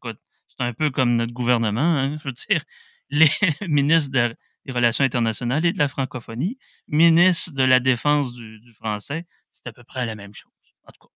Un 0.61 0.73
peu 0.73 0.89
comme 0.89 1.15
notre 1.15 1.33
gouvernement, 1.33 1.97
hein, 1.97 2.17
je 2.19 2.27
veux 2.29 2.33
dire, 2.33 2.63
les 3.09 3.29
ministres 3.67 4.11
de 4.11 4.35
des 4.65 4.71
Relations 4.71 5.03
internationales 5.03 5.65
et 5.65 5.73
de 5.73 5.79
la 5.79 5.87
francophonie, 5.87 6.57
ministre 6.87 7.51
de 7.53 7.63
la 7.63 7.79
Défense 7.79 8.33
du 8.33 8.73
français, 8.73 9.25
c'est 9.53 9.67
à 9.67 9.73
peu 9.73 9.83
près 9.83 10.05
la 10.05 10.15
même 10.15 10.33
chose. 10.33 10.51
En 10.83 10.91
tout 10.91 11.07
cas, 11.07 11.13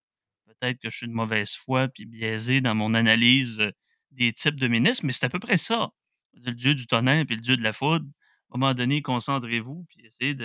peut-être 0.47 0.79
que 0.79 0.89
je 0.89 0.97
suis 0.97 1.07
de 1.07 1.13
mauvaise 1.13 1.53
foi 1.53 1.87
puis 1.87 2.05
biaisé 2.05 2.61
dans 2.61 2.75
mon 2.75 2.93
analyse, 2.93 3.59
heu, 3.59 3.71
des 4.11 4.33
types 4.33 4.59
de 4.59 4.67
ministres, 4.67 5.05
mais 5.05 5.11
c'est 5.11 5.25
à 5.25 5.29
peu 5.29 5.39
près 5.39 5.57
ça. 5.57 5.89
Le 6.33 6.51
dieu 6.51 6.75
du 6.75 6.87
tonnerre 6.87 7.25
puis 7.25 7.35
le 7.35 7.41
dieu 7.41 7.57
de 7.57 7.63
la 7.63 7.73
foudre, 7.73 8.05
à 8.51 8.55
un 8.55 8.59
moment 8.59 8.73
donné, 8.73 9.01
concentrez-vous 9.01 9.85
puis 9.89 10.05
essayez 10.05 10.35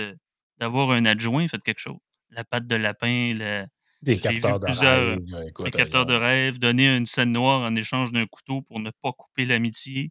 d'avoir 0.59 0.91
un 0.91 1.05
adjoint, 1.05 1.49
faites 1.49 1.63
quelque 1.63 1.81
chose. 1.81 1.99
La 2.31 2.45
patte 2.45 2.67
de 2.67 2.77
lapin, 2.77 3.35
le 3.35 3.67
Des 4.03 4.17
capteurs 4.19 4.59
de 4.61 4.65
plusieurs, 4.67 5.11
rêve, 5.11 5.19
heu, 5.35 5.41
les 5.41 5.49
écoute, 5.49 5.71
capteurs 5.73 6.07
de 6.07 6.15
rêve, 6.15 6.59
donner 6.59 6.97
une 6.97 7.07
scène 7.07 7.33
noire 7.33 7.61
en 7.63 7.75
échange 7.77 8.13
d'un 8.13 8.27
couteau 8.27 8.63
pour 8.63 8.81
ne 8.81 8.91
pas 9.03 9.13
couper 9.13 9.45
l'amitié. 9.45 10.11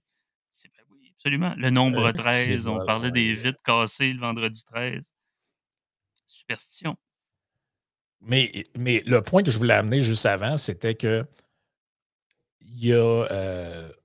C'est 0.51 0.69
ben 0.69 0.83
oui, 0.91 1.11
absolument. 1.15 1.53
Le 1.57 1.69
nombre 1.69 2.07
Heu, 2.07 2.11
c'est 2.15 2.23
13, 2.23 2.67
on 2.67 2.85
parlait 2.85 3.11
des 3.11 3.33
vitres 3.33 3.61
cassées 3.63 4.13
le 4.13 4.19
vendredi 4.19 4.63
13. 4.63 5.13
Superstition. 6.27 6.95
Mais 8.21 8.51
mais 8.77 9.01
le 9.05 9.21
point 9.21 9.43
que 9.43 9.51
je 9.51 9.57
voulais 9.57 9.73
amener 9.73 9.99
juste 9.99 10.25
avant, 10.25 10.57
c'était 10.57 10.95
que 10.95 11.25
il 12.61 12.85
y 12.85 12.93
a, 12.93 13.25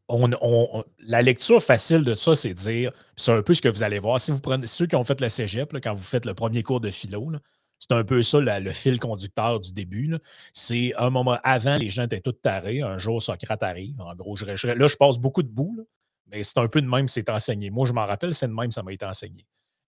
on 0.09 0.30
on 0.41 0.85
la 1.01 1.22
lecture 1.22 1.62
facile 1.62 2.05
de 2.05 2.14
ça, 2.14 2.35
c'est 2.35 2.55
de 2.55 2.59
dire 2.59 2.93
c'est 3.16 3.32
un 3.32 3.43
peu 3.43 3.55
ce 3.55 3.62
que 3.62 3.68
vous 3.68 3.82
allez 3.82 3.99
voir. 3.99 4.20
Si 4.20 4.30
vous 4.30 4.41
prenez 4.41 4.66
ceux 4.66 4.87
qui 4.87 4.97
ont 4.97 5.05
fait 5.05 5.20
le 5.20 5.28
cégep, 5.28 5.72
là, 5.72 5.80
quand 5.80 5.95
vous 5.95 6.03
faites 6.03 6.26
le 6.26 6.35
premier 6.35 6.62
cours 6.62 6.80
de 6.80 6.91
philo, 6.91 7.30
là, 7.30 7.41
c'est 7.79 7.93
un 7.93 8.05
peu 8.05 8.22
ça 8.22 8.41
le 8.41 8.72
fil 8.72 8.99
conducteur 8.99 9.61
du 9.61 9.72
début. 9.72 10.16
C'est 10.53 10.95
un 10.97 11.11
moment 11.11 11.39
avant, 11.43 11.77
les 11.77 11.91
gens 11.91 12.05
étaient 12.05 12.20
tous 12.20 12.33
tarés. 12.33 12.83
Un 12.83 12.99
jour, 12.99 13.22
Socrate 13.22 13.62
arrive. 13.62 14.01
En 14.01 14.14
gros, 14.14 14.37
je 14.37 14.57
je 14.57 14.68
là, 14.68 14.87
je 14.87 14.97
passe 14.97 15.18
beaucoup 15.18 15.43
de 15.43 15.49
bouts, 15.49 15.87
mais 16.29 16.43
c'est 16.43 16.59
un 16.59 16.68
peu 16.68 16.81
de 16.81 16.89
même 16.89 17.09
c'est 17.09 17.29
enseigné. 17.31 17.70
Moi, 17.70 17.87
je 17.87 17.93
m'en 17.93 18.07
rappelle, 18.07 18.35
c'est 18.35 18.49
de 18.49 18.53
même, 18.53 18.70
ça 18.70 18.83
m'a 18.83 18.93
été 18.93 19.05
enseigné. 19.05 19.45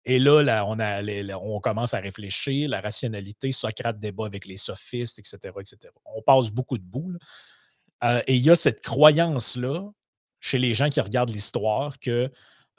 Et 0.08 0.20
là, 0.20 0.66
on 0.68 1.60
commence 1.60 1.96
à 1.96 2.00
réfléchir, 2.00 2.70
la 2.70 2.80
rationalité, 2.80 3.52
Socrate 3.52 4.00
débat 4.00 4.28
avec 4.28 4.46
les 4.46 4.58
sophistes, 4.58 5.18
et 5.18 5.24
cetera, 5.24 5.62
et 5.62 5.66
cetera. 5.66 5.94
On 6.16 6.22
passe 6.22 6.52
beaucoup 6.52 6.78
de 6.78 6.84
bouts, 6.84 7.12
là. 7.12 7.20
Heu, 8.04 8.22
et 8.28 8.36
il 8.36 8.44
y 8.44 8.52
a 8.52 8.56
cette 8.56 8.82
croyance-là, 8.82 9.90
chez 10.40 10.60
les 10.60 10.74
gens 10.76 10.90
qui 10.90 11.02
regardent 11.02 11.32
l'histoire, 11.32 11.98
que, 11.98 12.30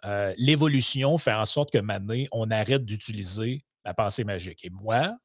heu, 0.04 0.34
l'évolution 0.38 1.18
fait 1.18 1.32
en 1.32 1.46
sorte 1.46 1.72
que 1.72 1.78
maintenant, 1.78 2.22
on 2.30 2.50
arrête 2.50 2.84
d'utiliser 2.84 3.64
la 3.86 3.94
pensée 3.94 4.24
magique. 4.24 4.64
Et 4.64 4.70
moi, 4.70 5.16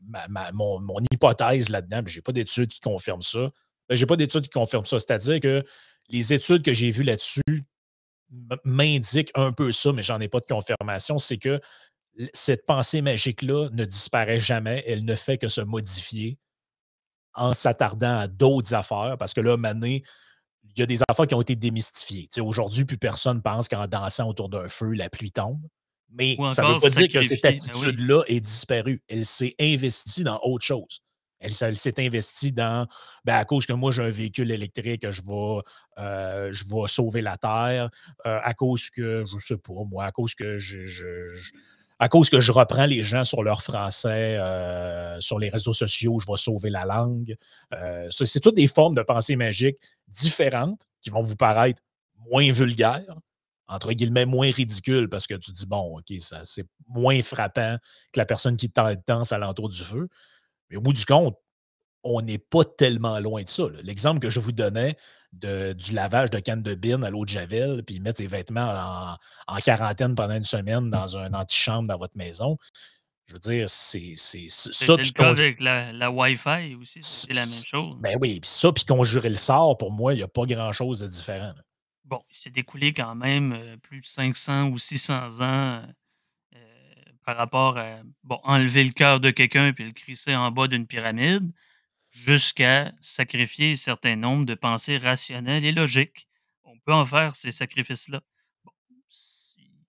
ma 0.00 0.52
mon 0.52 0.80
mon 0.80 1.00
hypothèse 1.12 1.68
là-dedans, 1.68 2.02
puis 2.02 2.14
j'ai 2.14 2.22
pas 2.22 2.32
d'études 2.32 2.68
qui 2.70 2.80
confirment 2.80 3.22
ça. 3.22 3.50
Ben, 3.88 3.96
j'ai 3.96 4.06
pas 4.06 4.16
d'études 4.16 4.44
qui 4.44 4.50
confirment 4.50 4.86
ça. 4.86 4.98
C'est-à-dire 4.98 5.40
que 5.40 5.64
les 6.08 6.32
études 6.32 6.64
que 6.64 6.72
j'ai 6.72 6.90
vues 6.90 7.02
là-dessus 7.02 7.64
m'indiquent 8.64 9.32
un 9.34 9.52
peu 9.52 9.72
ça, 9.72 9.92
mais 9.92 10.02
j'en 10.02 10.20
ai 10.20 10.28
pas 10.28 10.40
de 10.40 10.46
confirmation. 10.46 11.18
C'est 11.18 11.36
que 11.36 11.60
cette 12.32 12.64
pensée 12.64 13.02
magique-là 13.02 13.68
ne 13.72 13.84
disparaît 13.84 14.40
jamais. 14.40 14.84
Elle 14.86 15.04
ne 15.04 15.14
fait 15.14 15.36
que 15.36 15.48
se 15.48 15.60
modifier 15.60 16.38
en 17.34 17.54
s'attardant 17.54 18.20
à 18.20 18.28
d'autres 18.28 18.74
affaires 18.74 19.16
parce 19.18 19.34
que 19.34 19.40
là, 19.40 19.56
maintenant, 19.56 19.86
il 19.86 20.02
y 20.76 20.82
a 20.82 20.86
des 20.86 21.00
affaires 21.08 21.26
qui 21.26 21.34
ont 21.34 21.40
été 21.40 21.56
démystifiées. 21.56 22.28
Aujourd'hui, 22.40 22.84
plus 22.84 22.98
personne 22.98 23.42
pense 23.42 23.68
qu'en 23.68 23.86
dansant 23.86 24.28
autour 24.28 24.48
d'un 24.48 24.68
feu, 24.68 24.92
la 24.92 25.10
pluie 25.10 25.32
tombe. 25.32 25.60
Mais 26.14 26.36
Ou 26.38 26.44
ça 26.50 26.62
veut 26.62 26.68
encore 26.68 26.80
pas 26.80 26.90
dire 26.90 27.08
que 27.08 27.22
cette 27.22 27.42
ben 27.42 27.50
oui. 27.50 27.56
attitude-là 27.56 28.22
est 28.26 28.40
disparue. 28.40 29.02
Elle 29.08 29.26
s'est 29.26 29.54
investie 29.60 30.24
dans 30.24 30.40
autre 30.42 30.64
chose. 30.64 31.00
Elle 31.40 31.54
s'est 31.54 31.66
elle 31.66 31.76
s'est 31.76 31.98
investie 32.00 32.52
dans, 32.52 32.86
ben, 33.24 33.34
à 33.36 33.44
cause 33.44 33.66
que 33.66 33.72
moi, 33.72 33.90
j'ai 33.90 34.02
un 34.02 34.10
véhicule 34.10 34.50
électrique, 34.52 35.10
je 35.10 35.22
vais, 35.22 35.60
heu, 35.98 36.52
je 36.52 36.64
vais 36.64 36.86
sauver 36.86 37.20
la 37.22 37.36
terre, 37.36 37.90
heu, 38.26 38.38
à 38.42 38.54
cause 38.54 38.90
que, 38.90 39.24
je 39.26 39.38
sais 39.44 39.56
pas 39.56 39.72
moi, 39.90 40.04
à 40.04 40.12
cause 40.12 40.34
que 40.34 40.58
je 40.58 40.84
je 40.84 41.26
je 41.26 41.52
à 41.98 42.08
cause 42.08 42.30
que 42.30 42.40
je 42.40 42.50
reprends 42.52 42.86
les 42.86 43.02
gens 43.04 43.24
sur 43.24 43.42
leur 43.44 43.62
français, 43.62 44.36
heu, 44.38 45.20
sur 45.20 45.38
les 45.38 45.50
réseaux 45.50 45.72
sociaux, 45.72 46.18
je 46.20 46.26
vais 46.30 46.36
sauver 46.36 46.70
la 46.70 46.84
langue. 46.84 47.34
C'est 48.10 48.40
toutes 48.40 48.56
des 48.56 48.68
formes 48.68 48.94
de 48.94 49.02
pensée 49.02 49.36
magique 49.36 49.78
différentes 50.08 50.82
qui 51.00 51.10
vont 51.10 51.22
vous 51.22 51.36
paraître 51.36 51.80
moins 52.30 52.50
vulgaires, 52.52 53.16
entre 53.72 53.92
guillemets, 53.92 54.26
«moins 54.26 54.50
ridicules» 54.50 55.08
parce 55.08 55.26
que 55.26 55.34
tu 55.34 55.52
dis: 55.52 55.66
«Bon, 55.66 55.98
OK, 55.98 56.12
ça 56.20 56.40
c'est 56.44 56.66
moins 56.88 57.22
frappant 57.22 57.78
que 58.12 58.20
la 58.20 58.26
personne 58.26 58.56
qui 58.56 58.68
dan 58.68 58.96
danse 59.06 59.32
alentour 59.32 59.68
du 59.68 59.82
feu». 59.84 60.08
Mais 60.70 60.76
au 60.76 60.80
bout 60.80 60.92
du 60.92 61.04
compte, 61.06 61.36
on 62.04 62.20
n'est 62.22 62.38
pas 62.38 62.64
tellement 62.64 63.18
loin 63.20 63.42
de 63.44 63.48
ça, 63.48 63.64
là. 63.64 63.78
L'exemple 63.82 64.20
que 64.20 64.30
je 64.30 64.40
vous 64.40 64.52
donnais 64.52 64.96
de 65.32 65.72
du 65.72 65.92
lavage 65.92 66.30
de 66.30 66.38
canne 66.40 66.62
de 66.62 66.74
bine 66.74 67.04
à 67.04 67.10
l'eau 67.10 67.24
de 67.24 67.30
javel, 67.30 67.82
puis 67.84 68.00
mettre 68.00 68.18
ses 68.18 68.26
vêtements 68.26 69.18
en 69.48 69.54
en 69.56 69.60
quarantaine 69.60 70.14
pendant 70.14 70.34
une 70.34 70.44
semaine 70.44 70.90
dans 70.90 71.16
un 71.16 71.32
antichambre 71.34 71.88
dans 71.88 71.98
votre 71.98 72.16
maison. 72.16 72.58
Je 73.26 73.34
veux 73.34 73.38
dire, 73.40 73.70
c'est 73.70 74.14
c'est 74.16 74.48
ça 74.48 74.70
C'était 74.72 75.04
le 75.04 75.10
cas 75.10 75.30
avec 75.30 75.60
la 75.60 75.92
la 75.92 76.10
Wi-Fi 76.10 76.74
aussi, 76.80 77.02
ça 77.02 77.16
a 77.16 77.20
c 77.20 77.24
été 77.24 77.34
la 77.34 77.46
même 77.46 77.64
chose. 77.64 77.96
ben 78.00 78.16
oui, 78.20 78.40
puis 78.40 78.50
ça, 78.50 78.72
puis 78.72 78.84
conjurer 78.84 79.30
le 79.30 79.36
sort, 79.36 79.78
pour 79.78 79.92
moi, 79.92 80.14
il 80.14 80.20
y 80.20 80.22
a 80.22 80.28
pas 80.28 80.44
grand-chose 80.46 81.00
de 81.00 81.06
différent, 81.06 81.54
là. 81.56 81.62
Bon, 82.12 82.22
il 82.30 82.36
s'est 82.36 82.52
écoulé 82.56 82.92
quand 82.92 83.14
même, 83.14 83.54
heu, 83.54 83.78
plus 83.78 84.02
de 84.02 84.06
500 84.06 84.68
ou 84.68 84.76
600 84.76 85.40
ans, 85.40 85.82
heu, 86.54 86.58
par 87.24 87.36
rapport 87.36 87.78
à, 87.78 88.00
bon, 88.24 88.40
enlever 88.44 88.84
le 88.84 88.92
cœur 88.92 89.20
de 89.20 89.30
quelqu'un 89.30 89.72
puis 89.72 89.84
le 89.84 89.92
crisser 89.92 90.36
en 90.36 90.50
bas 90.50 90.68
d'une 90.68 90.86
pyramide, 90.86 91.52
jusqu'à 92.10 92.92
sacrifier 93.00 93.72
un 93.72 93.76
certain 93.76 94.16
nombre 94.16 94.46
de 94.46 94.54
pensées 94.54 94.98
rationnelles 94.98 95.64
et 95.64 95.72
logiques. 95.72 96.28
On 96.64 96.78
peut 96.80 96.94
en 96.94 97.04
faire 97.06 97.36
ces 97.36 97.52
sacrifices-là. 97.52 98.22
Bon, 98.64 98.72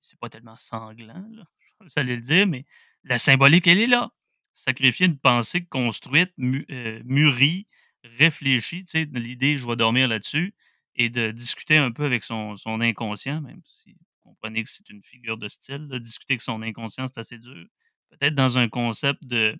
c'est 0.01 0.19
pas 0.19 0.29
tellement 0.29 0.57
sanglant, 0.57 1.25
là, 1.31 1.43
vous 1.81 1.87
le 2.03 2.17
dire, 2.17 2.47
mais 2.47 2.65
la 3.03 3.19
symbolique, 3.19 3.67
elle 3.67 3.79
est 3.79 3.87
là. 3.87 4.11
Sacrifier 4.53 5.07
une 5.07 5.17
pensée 5.17 5.65
construite, 5.65 6.31
mûrie, 6.37 7.67
réfléchie, 8.03 8.85
tu 8.85 8.91
sais, 8.91 9.09
l'idée: 9.13 9.55
«Je 9.57 9.65
vais 9.67 9.75
dormir 9.75 10.07
là-dessus» 10.07 10.53
et 10.95 11.09
de 11.09 11.31
discuter 11.31 11.77
un 11.77 11.91
peu 11.91 12.05
avec 12.05 12.23
son 12.23 12.57
son 12.57 12.81
inconscient, 12.81 13.41
même 13.41 13.61
si 13.65 13.93
vous 13.93 13.99
comprenez 14.31 14.63
que 14.63 14.69
c'est 14.69 14.89
une 14.89 15.03
figure 15.03 15.37
de 15.37 15.49
style, 15.49 15.87
là, 15.89 15.99
discuter 15.99 16.33
avec 16.35 16.41
son 16.43 16.61
inconscient, 16.63 17.07
c'est 17.07 17.19
assez 17.19 17.39
dur. 17.39 17.65
Peut-être 18.11 18.35
dans 18.35 18.57
un 18.59 18.69
concept 18.69 19.25
de 19.27 19.57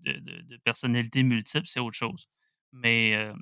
de 0.00 0.12
de 0.14 0.42
de 0.42 0.56
personnalité 0.58 1.22
multiple, 1.24 1.66
c'est 1.68 1.80
autre 1.80 1.96
chose. 1.96 2.28
Mais, 2.72 3.14
heu 3.16 3.34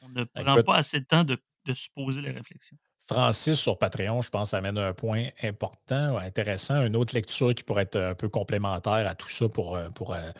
on 0.00 0.08
ne 0.10 0.24
prend 0.24 0.58
Écoute 0.58 0.60
pas 0.60 0.76
assez 0.76 1.00
de 1.00 1.04
temps 1.06 1.24
de 1.24 1.38
de 1.66 1.72
se 1.72 1.88
poser 1.94 2.20
la 2.20 2.32
réflexion. 2.32 2.76
Francis 3.06 3.58
sur 3.60 3.78
Patreon, 3.78 4.22
je 4.22 4.30
pense, 4.30 4.54
amène 4.54 4.78
un 4.78 4.94
point 4.94 5.28
important, 5.42 6.16
intéressant. 6.16 6.82
Une 6.86 6.96
autre 6.96 7.14
lecture 7.14 7.54
qui 7.54 7.62
pourrait 7.62 7.82
être 7.82 7.96
un 7.98 8.14
peu 8.14 8.28
complémentaire 8.28 9.06
à 9.06 9.14
tout 9.14 9.28
ça 9.28 9.46
pour, 9.48 9.76
heu, 9.76 9.90
pour, 9.94 10.14
heu, 10.14 10.32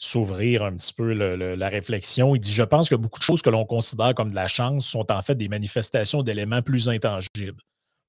s'ouvrir 0.00 0.64
un 0.64 0.72
petit 0.76 0.94
peu 0.94 1.12
la 1.12 1.68
réflexion. 1.68 2.34
Il 2.34 2.40
dit: 2.40 2.52
«Je 2.54 2.62
pense 2.64 2.88
que 2.88 2.96
beaucoup 2.96 3.18
de 3.20 3.24
choses 3.24 3.42
que 3.42 3.50
l'on 3.50 3.66
considère 3.66 4.14
comme 4.16 4.30
de 4.30 4.34
la 4.36 4.48
chance 4.48 4.86
sont 4.86 5.12
en 5.12 5.22
fait 5.22 5.36
des 5.36 5.48
manifestations 5.48 6.22
d'éléments 6.22 6.62
plus 6.62 6.88
intangibles. 6.88 7.62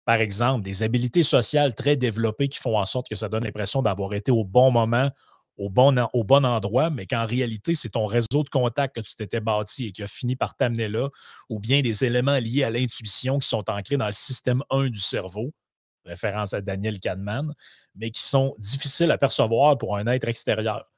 Par 0.06 0.18
exemple, 0.22 0.64
des 0.64 0.84
habiletés 0.84 1.24
sociales 1.24 1.76
très 1.76 1.96
développées 1.98 2.50
qui 2.50 2.60
font 2.60 2.78
en 2.80 2.86
sorte 2.86 3.10
que 3.10 3.16
ça 3.16 3.30
donne 3.30 3.44
l'impression 3.46 3.82
d'avoir 3.82 4.14
été 4.14 4.32
au 4.32 4.44
bon 4.46 4.72
moment, 4.72 5.10
au 5.58 5.70
bon 5.70 5.98
en 6.00 6.10
au 6.14 6.24
bon 6.24 6.46
endroit, 6.46 6.90
mais 6.92 7.08
qu'en 7.08 7.26
réalité, 7.28 7.76
c'est 7.76 7.90
ton 7.92 8.08
réseau 8.08 8.44
de 8.44 8.50
contacts 8.50 8.96
que 8.96 9.02
tu 9.02 9.16
t'étais 9.16 9.42
bâti 9.42 9.88
et 9.88 9.92
qui 9.94 10.04
a 10.04 10.08
fini 10.08 10.36
par 10.36 10.56
t'amener 10.58 10.90
là, 10.90 11.10
ou 11.50 11.60
bien 11.60 11.82
des 11.82 12.06
éléments 12.06 12.38
liés 12.40 12.64
à 12.66 12.70
l'intuition 12.72 13.40
qui 13.40 13.48
sont 13.50 13.70
ancrés 13.70 13.98
dans 13.98 14.08
le 14.08 14.14
système 14.14 14.64
1 14.72 14.90
du 14.90 15.00
cerveau», 15.00 15.52
référence 16.06 16.54
à 16.54 16.62
Daniel 16.62 17.00
Kahneman, 17.00 17.54
«mais 17.96 18.12
qui 18.12 18.22
sont 18.24 18.56
difficiles 18.60 19.12
à 19.12 19.18
percevoir 19.20 19.78
pour 19.78 19.98
un 19.98 20.08
être 20.08 20.28
extérieur». 20.28 20.91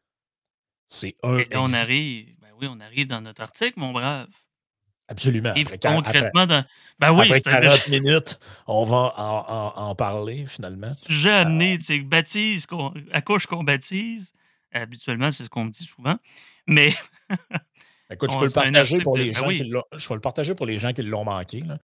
C'est 0.88 1.16
un 1.24 1.44
Et 1.52 1.56
on 1.56 1.74
arrive, 1.74 2.36
ben 2.40 2.50
oui, 2.60 2.68
on 2.70 2.80
arrive 2.80 3.08
dans 3.08 3.22
notre 3.22 3.42
article, 3.42 3.80
mon 3.80 3.92
brave. 3.92 4.30
Absolument, 5.10 5.56
après 5.56 5.80
concrètement 5.80 6.46
dans 6.48 6.66
ben 7.00 7.12
oui, 7.14 7.26
après 7.26 7.36
c'est 7.36 7.48
un 7.48 7.56
bel 7.58 7.72
40 7.72 7.88
minutes, 7.88 8.40
on 8.68 8.86
va 8.86 9.14
en 9.18 9.46
en 9.78 9.90
en 9.90 9.96
parler 9.96 10.46
finalement. 10.46 10.96
sujet 10.96 11.32
amené, 11.32 11.78
tu 11.80 11.86
sais, 11.86 12.00
baptise 12.00 12.66
qu'on 12.66 12.94
accouche 13.12 13.46
qu'on 13.48 13.64
baptise. 13.64 14.34
Habituellement, 14.72 15.30
c'est 15.32 15.44
ce 15.44 15.50
qu'on 15.50 15.66
me 15.66 15.70
dit 15.72 15.84
souvent, 15.86 16.18
mais 16.68 16.96
Écoute, 18.12 18.32
je 18.32 18.38
peux 18.38 18.46
le 18.46 18.52
c'est 18.52 18.52
partager 18.52 19.02
pour 19.02 19.18
les 19.18 19.32
ben 19.34 19.42
gens 19.42 19.52
qui 19.54 19.64
oui. 19.64 19.64
l'ont 19.64 19.84
je 19.96 20.08
vais 20.10 20.16
le 20.16 20.22
partager 20.22 20.54
pour 20.56 20.66
les 20.66 20.78
gens 20.80 20.94
qui 20.94 21.02
l'ont 21.04 21.24
manqué, 21.24 21.62
là 21.62 21.80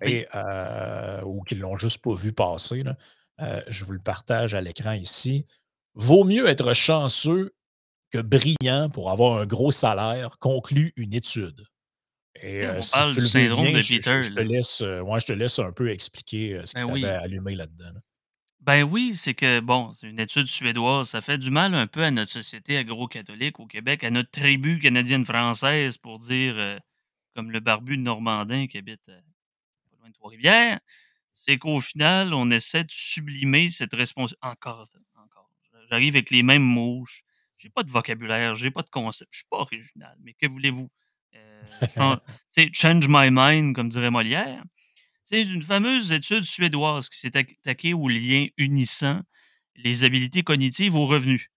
Oui. 0.00 0.20
et 0.20 0.26
heu, 0.34 1.24
ou 1.24 1.42
qui 1.44 1.56
l'ont 1.56 1.76
juste 1.76 2.02
pas 2.04 2.14
vu 2.14 2.32
passer, 2.32 2.82
là. 2.84 2.96
Heu, 3.42 3.62
je 3.68 3.84
vous 3.84 3.92
le 3.92 4.00
partage 4.00 4.54
à 4.54 4.60
l'écran 4.62 4.92
ici. 4.92 5.46
«Vaut 5.94 6.24
mieux 6.24 6.48
être 6.48 6.74
chanceux 6.74 7.54
que 8.14 8.22
brillant 8.22 8.90
pour 8.90 9.10
avoir 9.10 9.38
un 9.40 9.46
gros 9.46 9.70
salaire», 9.72 10.38
conclut 10.40 10.92
une 10.96 11.14
étude 11.14 11.66
et 12.42 12.62
Oui, 12.62 12.66
heu, 12.66 12.80
on 12.80 12.84
si 12.84 12.86
parle 12.86 13.14
tu 13.14 13.20
du 13.20 13.22
le 13.22 13.28
veux 13.28 13.48
syndrome 13.48 13.72
bien, 13.72 13.72
de 13.72 13.82
je 13.82 13.94
je 14.00 14.20
Peter, 14.20 14.20
je 14.20 14.30
te 14.32 14.40
laisse, 14.42 14.82
heu, 14.82 15.02
ouais, 15.02 15.20
je 15.20 15.26
te 15.26 15.32
laisse 15.34 15.58
un 15.60 15.72
peu 15.72 15.90
expliquer, 15.90 16.54
heu, 16.56 16.66
ce 16.66 16.74
qui 16.74 16.82
Ben 16.82 16.84
t'avait 16.84 17.08
oui. 17.08 17.14
allumé 17.14 17.54
là-dedans, 17.56 17.92
là. 17.94 18.00
Ben 18.60 18.82
oui, 18.84 19.14
c'est 19.16 19.34
que, 19.34 19.60
bon, 19.60 19.92
c'est 19.92 20.08
une 20.08 20.20
étude 20.20 20.46
suédoise. 20.46 21.08
Ça 21.10 21.20
fait 21.20 21.38
du 21.38 21.50
mal 21.50 21.74
un 21.74 21.86
peu 21.86 22.02
à 22.04 22.10
notre 22.10 22.30
société 22.30 22.76
agro-catholique 22.78 23.60
au 23.60 23.66
Québec, 23.66 24.04
à 24.04 24.10
notre 24.10 24.30
tribu 24.30 24.78
canadienne-française 24.78 25.98
pour 25.98 26.18
dire, 26.18 26.54
heu, 26.56 26.78
comme 27.36 27.50
le 27.52 27.60
barbu 27.60 27.98
Normandin 27.98 28.66
qui 28.68 28.78
habite, 28.78 29.06
pas 29.06 29.12
loin 30.00 30.08
de 30.10 30.14
Trois-Rivières, 30.14 30.80
c'est 31.34 31.58
qu'au 31.58 31.80
final, 31.82 32.34
on 32.34 32.50
essaie 32.50 32.84
de 32.84 32.92
sublimer 32.92 33.70
cette 33.70 33.94
responsa 33.94 34.36
encore, 34.42 34.88
encore, 35.16 35.50
j'arrive 35.90 36.16
avec 36.16 36.30
les 36.30 36.44
mêmes 36.44 36.62
mots, 36.64 37.06
j 37.06 37.22
j'ai 37.64 37.70
pas 37.70 37.82
de 37.82 37.90
vocabulaire, 37.90 38.54
j'ai 38.54 38.70
pas 38.70 38.82
de 38.82 38.90
concept, 38.90 39.30
je 39.32 39.38
suis 39.38 39.46
pas 39.50 39.56
original, 39.58 40.14
mais 40.22 40.34
que 40.34 40.46
voulez-vous? 40.46 40.90
Sais, 42.50 42.70
«change 42.72 43.08
my 43.08 43.30
mind» 43.30 43.74
comme 43.74 43.88
dirait 43.88 44.10
Molière. 44.10 44.62
C'est 45.24 45.42
une 45.42 45.62
fameuse 45.62 46.12
étude 46.12 46.44
suédoise 46.44 47.08
qui 47.08 47.18
s'est 47.18 47.36
attaquée 47.36 47.94
aux 47.94 48.08
liens 48.08 48.46
unissant 48.58 49.22
les 49.76 50.04
habiletés 50.04 50.42
cognitives 50.42 50.94
aux 50.94 51.06
revenus. 51.06 51.48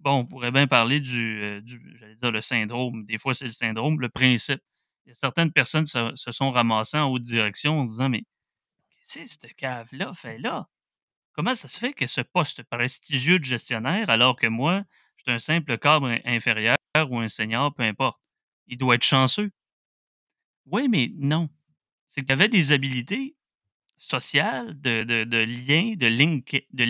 Bon, 0.00 0.20
on 0.20 0.26
pourrait 0.26 0.52
bien 0.52 0.66
parler 0.66 1.00
du, 1.00 1.62
du 1.62 1.96
j'allais 1.98 2.16
dire 2.16 2.32
le 2.32 2.42
syndrome, 2.42 3.06
des 3.06 3.18
fois 3.18 3.34
c'est 3.34 3.46
le 3.46 3.52
syndrome, 3.52 4.00
le 4.00 4.08
principe. 4.10 4.60
Il 5.06 5.10
y 5.10 5.12
a 5.12 5.14
certaines 5.14 5.52
personnes 5.52 5.86
se 5.86 6.12
se 6.16 6.32
sont 6.32 6.50
ramassées 6.50 6.98
en 6.98 7.10
haute 7.10 7.22
direction 7.22 7.80
en 7.80 7.86
se 7.86 7.92
disant: 7.92 8.08
«Mais 8.10 8.24
qu'est-ce 9.02 9.20
que 9.24 9.28
cette 9.42 9.54
cave-là 9.56 10.14
fait 10.14 10.38
là? 10.38 10.68
Comment 11.32 11.54
ça 11.54 11.68
se 11.68 11.78
fait 11.80 11.92
que 11.92 12.06
ce 12.06 12.20
poste 12.22 12.62
prestigieux 12.64 13.38
de 13.38 13.44
gestionnaire 13.44 14.10
alors 14.10 14.36
que 14.36 14.46
moi, 14.46 14.84
suis 15.24 15.32
un 15.36 15.38
simple 15.40 15.78
cadre 15.78 16.08
in 16.08 16.18
inférieur 16.26 16.76
ou 17.10 17.18
un 17.18 17.28
senior, 17.28 17.74
peu 17.74 17.82
importe? 17.84 18.20
Il 18.68 18.78
doit 18.78 18.96
être 18.96 19.04
chanceux». 19.04 19.50
Oui, 20.66 20.88
mais 20.88 21.10
non. 21.16 21.48
C'est 22.06 22.22
qu'il 22.22 22.32
avait 22.32 22.48
des 22.48 22.72
habiletés 22.72 23.36
sociales, 23.98 24.80
de 24.80 25.04
de 25.04 25.24
de 25.24 25.38
liens, 25.38 25.94
de 25.96 26.06
link 26.06 26.66
de 26.72 26.84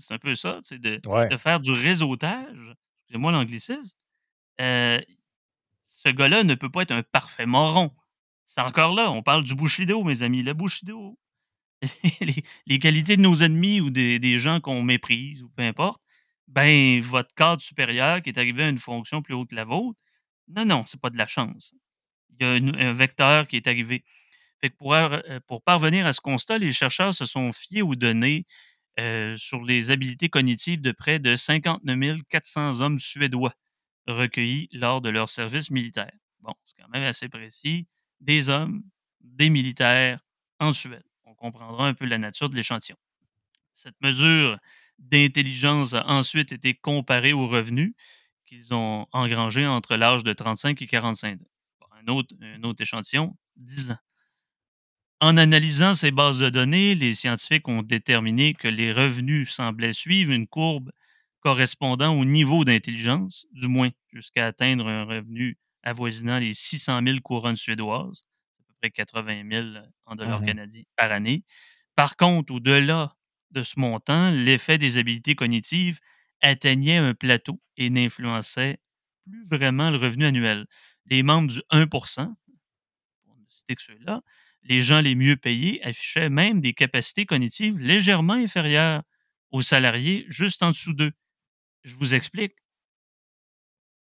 c'est 0.00 0.14
un 0.14 0.18
peu 0.18 0.36
ça, 0.36 0.60
de 0.72 1.00
Ouais. 1.06 1.28
de 1.30 1.36
faire 1.38 1.60
du 1.60 1.72
réseautage, 1.72 2.58
excusez-moi 2.98 3.32
l'anglicisme. 3.32 3.96
Heu, 4.60 5.00
ce 5.84 6.10
gars-là 6.10 6.44
ne 6.44 6.54
peut 6.56 6.70
pas 6.70 6.82
être 6.82 6.92
un 6.92 7.02
parfait 7.04 7.46
moron. 7.46 7.92
C'est 8.46 8.62
encore 8.62 8.94
là, 8.94 9.10
on 9.12 9.22
parle 9.22 9.44
du 9.44 9.54
bushido, 9.56 10.04
mes 10.04 10.22
amis. 10.22 10.42
Le 10.42 10.54
bushido, 10.54 11.18
les 12.20 12.44
les 12.66 12.78
qualités 12.78 13.16
de 13.16 13.22
nos 13.22 13.36
ennemis 13.36 13.80
ou 13.80 13.90
des 13.90 14.18
des 14.20 14.38
gens 14.38 14.60
qu'on 14.60 14.82
méprise 14.82 15.42
ou 15.42 15.50
peu 15.50 15.62
importe, 15.64 16.02
ben, 16.50 17.00
votre 17.02 17.34
cadre 17.34 17.62
supérieur 17.62 18.22
qui 18.22 18.30
est 18.30 18.38
arrivé 18.38 18.64
à 18.64 18.68
une 18.70 18.78
fonction 18.78 19.22
plus 19.22 19.34
haute 19.34 19.50
que 19.50 19.56
la 19.56 19.64
vôtre, 19.64 19.98
non, 20.48 20.64
non, 20.66 20.84
c'est 20.86 21.00
pas 21.00 21.10
de 21.10 21.18
la 21.18 21.26
chance. 21.26 21.74
Il 22.40 22.46
y 22.46 22.46
a 22.46 22.52
un 22.88 22.92
vecteur 22.94 23.46
qui 23.46 23.56
est 23.56 23.66
arrivé. 23.68 24.04
Fait 24.60 24.70
que 24.70 25.38
pour 25.46 25.62
parvenir 25.62 26.06
à 26.06 26.12
ce 26.12 26.20
constat, 26.20 26.58
les 26.58 26.72
chercheurs 26.72 27.14
se 27.14 27.26
sont 27.26 27.52
fiés 27.52 27.82
aux 27.82 27.96
données, 27.96 28.46
heu, 29.00 29.36
sur 29.36 29.64
les 29.64 29.90
habiletés 29.90 30.28
cognitives 30.28 30.80
de 30.80 30.92
près 30.92 31.18
de 31.18 31.36
59 31.36 32.20
400 32.30 32.80
hommes 32.82 32.98
suédois, 32.98 33.54
recueillis 34.06 34.68
lors 34.72 35.00
de 35.00 35.10
leur 35.10 35.28
service 35.30 35.70
militaire. 35.70 36.12
Bon, 36.40 36.54
c'est 36.64 36.82
quand 36.82 36.88
même 36.90 37.04
assez 37.04 37.28
précis, 37.28 37.86
des 38.20 38.48
hommes, 38.48 38.82
des 39.20 39.50
militaires 39.50 40.20
en 40.60 40.72
Suède. 40.72 41.04
On 41.24 41.34
comprendra 41.34 41.86
un 41.88 41.94
peu 41.94 42.06
la 42.06 42.18
nature 42.18 42.50
de 42.50 42.56
l'échantillon. 42.56 42.96
Cette 43.74 44.00
mesure 44.02 44.58
d'intelligence 45.00 45.94
a 45.94 46.06
ensuite 46.08 46.52
été 46.52 46.74
comparée 46.74 47.32
aux 47.32 47.48
revenus 47.48 47.94
qu'ils 48.46 48.74
ont 48.74 49.06
engrangés 49.12 49.66
entre 49.66 49.96
l'âge 49.96 50.24
de 50.24 50.32
35 50.32 50.82
et 50.82 50.86
45 50.86 51.42
ans. 51.42 51.46
Un 52.02 52.08
autre 52.12 52.34
un 52.42 52.62
autre 52.64 52.82
échantillon, 52.82 53.36
10 53.56 53.92
ans. 53.92 53.98
En 55.20 55.36
analysant 55.36 55.94
ces 55.94 56.10
bases 56.10 56.38
de 56.38 56.48
données, 56.48 56.94
les 56.94 57.14
scientifiques 57.14 57.68
ont 57.68 57.82
déterminé 57.82 58.54
que 58.54 58.68
les 58.68 58.92
revenus 58.92 59.50
semblaient 59.50 59.92
suivre 59.92 60.32
une 60.32 60.46
courbe 60.46 60.90
correspondant 61.40 62.14
au 62.18 62.24
niveau 62.24 62.64
d'intelligence, 62.64 63.46
du 63.52 63.68
moins 63.68 63.90
jusqu'à 64.12 64.46
atteindre 64.46 64.88
un 64.88 65.04
revenu 65.04 65.58
avoisinant 65.82 66.38
les 66.38 66.54
600 66.54 67.00
000 67.02 67.20
couronnes 67.22 67.56
suédoises, 67.56 68.24
à 68.60 68.62
peu 68.68 68.74
près 68.80 68.90
80 68.90 69.42
000 69.44 69.78
en 70.06 70.16
dollars 70.16 70.42
Mmh 70.42 70.44
mh. 70.46 70.56
canadiens 70.56 70.82
par 70.96 71.12
année. 71.12 71.44
Par 71.96 72.16
contre, 72.16 72.54
au-delà 72.54 73.14
de 73.52 73.62
ce 73.62 73.78
montant, 73.78 74.30
l'effet 74.30 74.78
des 74.78 74.98
habiletés 74.98 75.34
cognitives 75.34 76.00
atteignait 76.42 76.96
un 76.96 77.14
plateau 77.14 77.60
et 77.76 77.90
n'influençait 77.90 78.78
plus 79.24 79.46
vraiment 79.50 79.90
le 79.90 79.98
revenu 79.98 80.24
annuel. 80.26 80.66
Les 81.06 81.22
membres 81.22 81.50
du 81.52 81.62
1% 81.70 82.34
pour 83.24 83.36
ne 83.36 83.44
citer 83.50 83.76
que 83.76 83.82
ceux-là, 83.82 84.22
les 84.62 84.82
gens 84.82 85.00
les 85.00 85.14
mieux 85.14 85.36
payés 85.36 85.84
affichaient 85.84 86.30
même 86.30 86.60
des 86.60 86.74
capacités 86.74 87.26
cognitives 87.26 87.78
légèrement 87.78 88.34
inférieures 88.34 89.02
aux 89.50 89.62
salariés 89.62 90.26
juste 90.28 90.62
en 90.62 90.70
dessous 90.70 90.94
d'eux. 90.94 91.12
Je 91.84 91.94
vous 91.96 92.14
explique. 92.14 92.54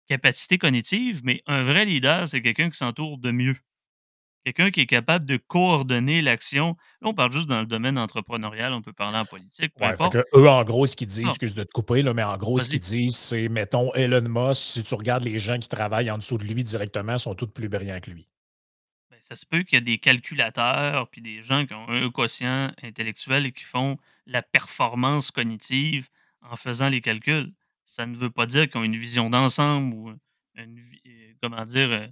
Capacité 0.08 0.58
cognitive, 0.58 1.20
mais 1.24 1.42
un 1.46 1.62
vrai 1.62 1.84
leader, 1.86 2.26
c'est 2.28 2.42
quelqu'un 2.42 2.68
qui 2.68 2.76
s'entoure 2.76 3.16
de 3.16 3.30
mieux. 3.30 3.56
Quelqu'un 4.52 4.70
qui 4.70 4.80
est 4.80 4.86
capable 4.86 5.26
de 5.26 5.36
coordonner 5.36 6.22
l'action. 6.22 6.74
Là, 7.02 7.08
on 7.10 7.14
parle 7.14 7.32
juste 7.32 7.48
dans 7.48 7.60
le 7.60 7.66
domaine 7.66 7.98
entrepreneurial, 7.98 8.72
on 8.72 8.80
peut 8.80 8.94
parler 8.94 9.18
en 9.18 9.26
politique, 9.26 9.74
peu 9.74 9.84
Ouais, 9.84 9.88
fait 9.94 10.02
importe. 10.04 10.16
qu'eux, 10.32 10.48
en 10.48 10.64
gros, 10.64 10.86
ce 10.86 10.96
qu'ils 10.96 11.06
disent, 11.08 11.28
excuse 11.28 11.54
de 11.54 11.64
te 11.64 11.70
couper, 11.72 12.00
là, 12.02 12.14
mais 12.14 12.22
en 12.22 12.38
gros, 12.38 12.58
ce 12.58 12.70
qu'ils 12.70 12.78
disent, 12.78 13.14
c'est, 13.14 13.50
mettons, 13.50 13.92
Elon 13.92 14.22
Musk, 14.22 14.62
si 14.62 14.82
tu 14.82 14.94
regardes 14.94 15.22
les 15.24 15.38
gens 15.38 15.58
qui 15.58 15.68
travaillent 15.68 16.10
en 16.10 16.16
dessous 16.16 16.38
de 16.38 16.44
lui 16.44 16.62
directement, 16.62 17.18
sont 17.18 17.34
tous 17.34 17.48
plus 17.48 17.68
brillants 17.68 18.00
que 18.00 18.10
lui. 18.10 18.26
Ben, 19.10 19.18
ça 19.20 19.34
se 19.36 19.44
peut 19.44 19.64
qu'il 19.64 19.76
y 19.76 19.82
a 19.82 19.84
des 19.84 19.98
calculateurs, 19.98 21.08
puis 21.10 21.20
des 21.20 21.42
gens 21.42 21.66
qui 21.66 21.74
ont 21.74 21.86
un 21.90 22.08
quotient 22.10 22.72
intellectuel 22.82 23.44
et 23.44 23.52
qui 23.52 23.64
font 23.64 23.98
la 24.26 24.40
performance 24.42 25.30
cognitive 25.30 26.08
en 26.40 26.56
faisant 26.56 26.88
les 26.88 27.02
calculs. 27.02 27.52
Ça 27.84 28.06
ne 28.06 28.16
veut 28.16 28.30
pas 28.30 28.46
dire 28.46 28.68
qu'ils 28.68 28.80
ont 28.80 28.84
une 28.84 28.96
vision 28.96 29.28
d'ensemble 29.28 29.94
ou 29.94 30.12
une 30.54 30.78
vi 30.78 31.00
heu, 31.06 31.34
comment 31.42 31.64
dire, 31.66 32.08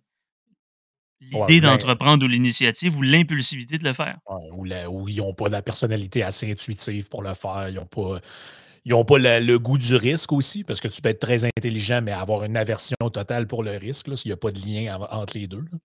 Ouais, 1.33 1.49
l'idée 1.49 1.61
d'entreprendre 1.61 2.24
ou 2.24 2.29
l'initiative 2.29 2.97
ou 2.97 3.03
l'impulsivité 3.03 3.79
de 3.79 3.85
le 3.85 3.93
faire. 3.95 4.18
ouais, 4.31 4.51
ou 4.53 4.64
la 4.64 4.91
ou 4.91 5.09
ils 5.09 5.20
ont 5.20 5.35
pas 5.35 5.49
la 5.49 5.62
personnalité 5.62 6.22
assez 6.22 6.51
intuitive 6.51 7.09
pour 7.09 7.22
le 7.22 7.35
faire. 7.35 7.68
Ils 7.68 7.79
ont 7.79 7.87
pas 7.87 8.20
ils 8.85 8.95
ont 8.95 9.05
pas 9.05 9.18
la 9.18 9.41
le 9.41 9.59
goût 9.59 9.79
du 9.79 9.97
risque 9.97 10.33
aussi, 10.33 10.64
parce 10.64 10.81
que 10.81 10.89
tu 10.89 11.03
peux 11.03 11.11
être 11.11 11.20
très 11.20 11.45
intelligent, 11.45 12.01
mais 12.03 12.12
avoir 12.12 12.45
une 12.45 12.57
aversion 12.57 12.97
totale 13.12 13.47
pour 13.47 13.62
le 13.64 13.72
risque, 13.79 14.16
s'il 14.18 14.31
y 14.31 14.33
a 14.35 14.37
pas 14.39 14.53
de 14.53 14.61
lien 14.61 14.99
entre 15.11 15.39
les 15.39 15.47
2 15.49 15.61
là. 15.61 15.79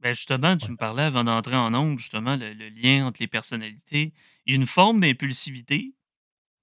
Ben, 0.00 0.14
justement, 0.14 0.56
tu 0.58 0.70
Ouais. 0.70 0.72
me 0.72 0.76
parlais 0.76 1.02
avant 1.04 1.24
d'entrer 1.24 1.56
en 1.56 1.72
ondes, 1.74 1.98
justement, 1.98 2.36
le 2.36 2.52
le 2.52 2.68
lien 2.68 3.06
entre 3.06 3.20
les 3.20 3.26
personnalités. 3.28 4.12
Il 4.44 4.52
y 4.52 4.56
a 4.56 4.56
une 4.60 4.66
forme 4.66 5.00
d'impulsivité. 5.00 5.94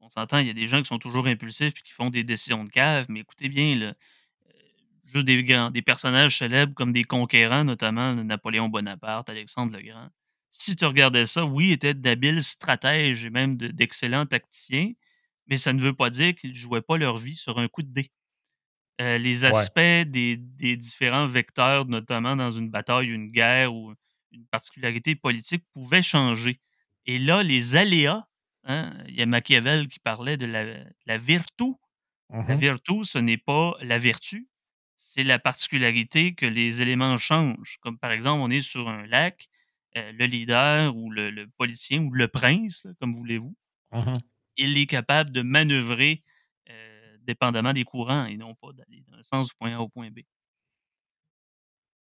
On 0.01 0.09
s'entend, 0.09 0.39
il 0.39 0.47
y 0.47 0.51
a 0.51 0.53
des 0.53 0.67
gens 0.67 0.79
qui 0.81 0.87
sont 0.87 0.99
toujours 0.99 1.27
impulsifs 1.27 1.73
puis 1.73 1.83
qui 1.83 1.93
font 1.93 2.09
des 2.11 2.23
décisions 2.25 2.63
de 2.65 2.69
cave, 2.69 3.07
mais 3.09 3.21
écoutez 3.21 3.49
bien, 3.49 3.75
là, 3.77 3.95
juste 5.13 5.25
des 5.25 5.43
grands 5.43 5.71
des 5.71 5.81
personnages 5.81 6.37
célèbres 6.39 6.73
comme 6.75 6.93
des 6.93 7.03
conquérants, 7.03 7.63
notamment 7.63 8.15
Napoléon 8.15 8.69
Bonaparte, 8.69 9.29
Alexandre 9.29 9.77
le 9.77 9.83
Grand. 9.83 10.09
Si 10.51 10.75
tu 10.75 10.85
regardais 10.85 11.25
ça, 11.27 11.45
oui, 11.45 11.69
ils 11.69 11.73
étaient 11.73 11.93
d'habiles 11.95 12.43
stratèges 12.43 13.25
et 13.25 13.29
même 13.31 13.57
de 13.57 13.67
d'excellents 13.67 14.25
tacticiens, 14.25 14.91
mais 15.47 15.57
ça 15.57 15.73
ne 15.73 15.81
veut 15.81 15.95
pas 15.95 16.09
dire 16.11 16.35
qu'ils 16.35 16.55
jouaient 16.55 16.81
pas 16.81 16.97
leur 16.97 17.17
vie 17.17 17.35
sur 17.35 17.59
un 17.59 17.67
coup 17.67 17.83
de 17.83 17.91
dé. 17.93 18.11
Heu, 19.01 19.17
les 19.17 19.43
Ouais. 19.45 19.67
aspects 19.67 19.79
des 19.79 20.37
des 20.37 20.77
différents 20.77 21.25
vecteurs, 21.27 21.85
notamment 21.87 22.35
dans 22.35 22.51
une 22.51 22.69
bataille, 22.69 23.07
une 23.09 23.31
guerre 23.31 23.73
ou 23.73 23.93
une 24.31 24.45
particularité 24.47 25.15
politique 25.15 25.65
pouvaient 25.73 26.01
changer 26.03 26.59
et 27.05 27.19
là, 27.19 27.43
les 27.43 27.75
aléas, 27.75 28.27
hein, 28.63 28.93
il 29.09 29.15
y 29.15 29.21
a 29.21 29.25
Machiavel 29.25 29.87
qui 29.89 29.99
parlait 29.99 30.37
de 30.37 30.45
la 30.45 30.85
la 31.05 31.17
virtu. 31.17 31.65
Mmh 32.29 32.47
La 32.47 32.55
mh. 32.57 32.63
virtu, 32.65 33.05
ce 33.05 33.19
n'est 33.19 33.37
pas 33.39 33.75
la 33.81 33.99
vertu, 33.99 34.49
c'est 34.97 35.23
la 35.23 35.39
particularité 35.39 36.35
que 36.35 36.45
les 36.45 36.81
éléments 36.81 37.17
changent. 37.17 37.77
Comme 37.81 37.97
par 37.99 38.11
exemple, 38.11 38.41
on 38.41 38.49
est 38.51 38.61
sur 38.61 38.89
un 38.89 39.05
lac, 39.07 39.49
heu, 39.97 40.11
le 40.13 40.25
leader 40.25 40.95
ou 40.95 41.11
le 41.11 41.29
le 41.31 41.47
politicien 41.49 42.03
ou 42.03 42.11
le 42.11 42.27
prince, 42.27 42.83
là, 42.85 42.91
comme 42.99 43.15
voulez-vous, 43.15 43.55
Mmh 43.91 44.05
mh. 44.09 44.33
il 44.57 44.77
est 44.77 44.85
capable 44.87 45.31
de 45.31 45.41
manœuvrer, 45.43 46.23
heu, 46.69 47.17
dépendamment 47.21 47.73
des 47.73 47.83
courants 47.83 48.25
et 48.25 48.37
non 48.37 48.55
pas 48.55 48.73
d'aller 48.73 49.03
d'un 49.07 49.21
sens 49.23 49.49
du 49.49 49.55
point 49.55 49.75
A 49.75 49.79
au 49.81 49.89
point 49.89 50.09
B. 50.11 50.19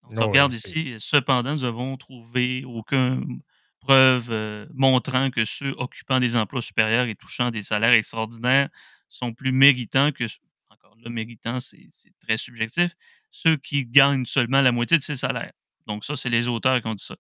Donc 0.03 0.15
on 0.21 0.25
Ouais, 0.25 0.31
ouais, 0.33 0.43
regarde 0.43 0.53
ici, 0.53 0.97
cependant, 0.99 1.53
nous 1.55 1.65
avons 1.65 1.97
trouvé 1.97 2.65
aucune 2.65 3.41
preuve, 3.81 4.31
heu, 4.31 4.69
montrant 4.75 5.31
que 5.31 5.45
ceux 5.45 5.71
occupant 5.79 6.21
des 6.21 6.37
emplois 6.37 6.63
supérieurs 6.63 7.07
et 7.07 7.15
touchant 7.15 7.51
des 7.51 7.63
salaires 7.63 7.93
extraordinaires 7.93 8.69
sont 9.09 9.33
plus 9.35 9.53
méritants 9.53 10.11
que 10.13 10.27
encore 10.93 11.03
là, 11.05 11.11
méritants, 11.11 11.61
c'est 11.61 11.89
très 12.21 12.39
subjectif, 12.39 12.93
ceux 13.31 13.57
qui 13.57 13.85
gagnent 13.87 14.27
seulement 14.27 14.61
la 14.61 14.73
moitié 14.73 14.99
de 14.99 15.03
ces 15.03 15.17
salaires. 15.17 15.53
Donc 15.87 16.05
ça, 16.05 16.17
c'est 16.17 16.31
les 16.31 16.49
auteurs 16.49 16.81
qui 16.81 16.87
ont 16.89 16.95
dit 16.95 17.05
ça. 17.05 17.17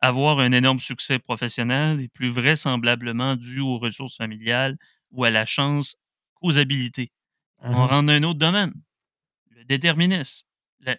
Avoir 0.00 0.40
un 0.40 0.52
énorme 0.52 0.80
succès 0.80 1.18
professionnel 1.18 2.00
est 2.00 2.08
plus 2.08 2.30
vraisemblablement 2.30 3.36
dû 3.36 3.60
aux 3.60 3.78
ressources 3.78 4.16
familiales 4.16 4.78
ou 5.12 5.24
à 5.24 5.30
la 5.30 5.46
chance 5.46 5.96
qu'aux 6.34 6.58
habiletés. 6.58 7.12
Mmh 7.62 7.70
On 7.70 7.86
mh. 7.86 7.88
rentre 7.88 8.06
dans 8.08 8.12
un 8.14 8.22
autre 8.24 8.38
domaine, 8.40 8.74
le 9.50 9.64
déterminisme, 9.64 10.46
le 10.80 10.94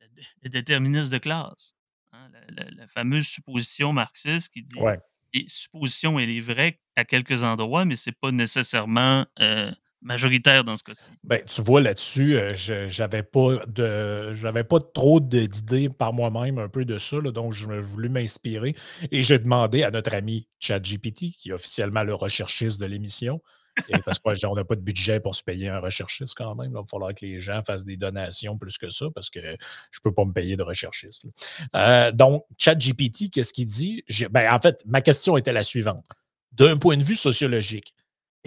le 0.00 0.08
dé 0.08 0.22
le 0.42 0.48
déterminisme 0.50 1.10
de 1.10 1.18
classe, 1.18 1.74
hein, 2.12 2.30
la 2.32 2.64
la 2.64 2.70
la 2.70 2.88
fameuse 2.88 3.26
supposition 3.26 3.92
marxiste 3.92 4.50
qui 4.50 4.62
dit: 4.62 4.84
Ouais. 4.84 4.98
«Les 5.34 5.46
suppositions, 5.48 6.18
elle 6.18 6.30
est 6.30 6.40
vraie 6.40 6.80
à 6.96 7.04
quelques 7.04 7.42
endroits, 7.42 7.84
mais 7.84 7.96
c'est 7.96 8.12
pas 8.18 8.32
nécessairement, 8.32 9.26
heu, 9.40 9.72
majoritaire 10.02 10.64
dans 10.64 10.76
ce 10.76 10.82
cas-ci. 10.82 11.10
Ben, 11.24 11.42
tu 11.44 11.62
vois, 11.62 11.80
là-dessus, 11.80 12.36
euh, 12.36 12.54
je 12.54 12.88
j'avais 12.88 13.22
pas 13.22 13.64
de 13.66 14.32
j'avais 14.32 14.64
pas 14.64 14.80
trop 14.80 15.20
d'idées 15.20 15.88
par 15.88 16.12
moi-même 16.12 16.58
un 16.58 16.68
peu 16.68 16.84
de 16.84 16.98
ça, 16.98 17.16
là, 17.16 17.30
donc 17.30 17.52
je 17.52 17.66
voulu 17.66 18.08
m'inspirer 18.08 18.74
et 19.10 19.22
j'ai 19.22 19.38
demandé 19.38 19.82
à 19.82 19.90
notre 19.90 20.14
ami 20.14 20.48
ChatGPT, 20.58 21.30
qui 21.32 21.50
est 21.50 21.52
officiellement 21.52 22.02
le 22.02 22.14
recherchiste 22.14 22.80
de 22.80 22.86
l'émission, 22.86 23.40
parce 24.04 24.18
qu'on 24.18 24.54
n'a 24.54 24.64
pas 24.64 24.74
de 24.74 24.80
budget 24.80 25.20
pour 25.20 25.34
se 25.34 25.42
payer 25.42 25.68
un 25.68 25.80
recherchiste 25.80 26.34
quand 26.36 26.54
même. 26.54 26.70
il 26.70 26.74
va 26.74 26.84
falloir 26.90 27.14
que 27.14 27.24
les 27.24 27.38
gens 27.38 27.62
fassent 27.64 27.84
des 27.84 27.96
donations 27.96 28.56
plus 28.58 28.78
que 28.78 28.88
ça 28.88 29.06
parce 29.14 29.30
que 29.30 29.40
je 29.40 29.46
ne 29.46 30.02
peux 30.02 30.12
pas 30.12 30.24
me 30.24 30.32
payer 30.32 30.56
de 30.56 30.62
recherchiste. 30.62 31.26
Euh, 31.74 32.12
donc, 32.12 32.44
ChatGPT, 32.58 33.30
qu'est-ce 33.30 33.52
qu'il 33.52 33.66
dit? 33.66 34.02
Ben, 34.30 34.52
en 34.52 34.60
fait, 34.60 34.82
ma 34.86 35.00
question 35.00 35.36
était 35.36 35.52
la 35.52 35.62
suivante. 35.62 36.04
D'un 36.52 36.76
point 36.76 36.96
de 36.96 37.04
vue 37.04 37.14
sociologique, 37.14 37.94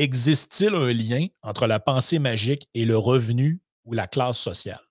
existe-t-il 0.02 0.74
un 0.74 0.92
lien 0.92 1.28
entre 1.44 1.68
la 1.68 1.80
pensée 1.80 2.18
magique 2.18 2.68
et 2.74 2.86
le 2.86 2.98
revenu 2.98 3.62
ou 3.86 3.94
la 3.94 4.08
classe 4.08 4.40
sociale? 4.40 4.82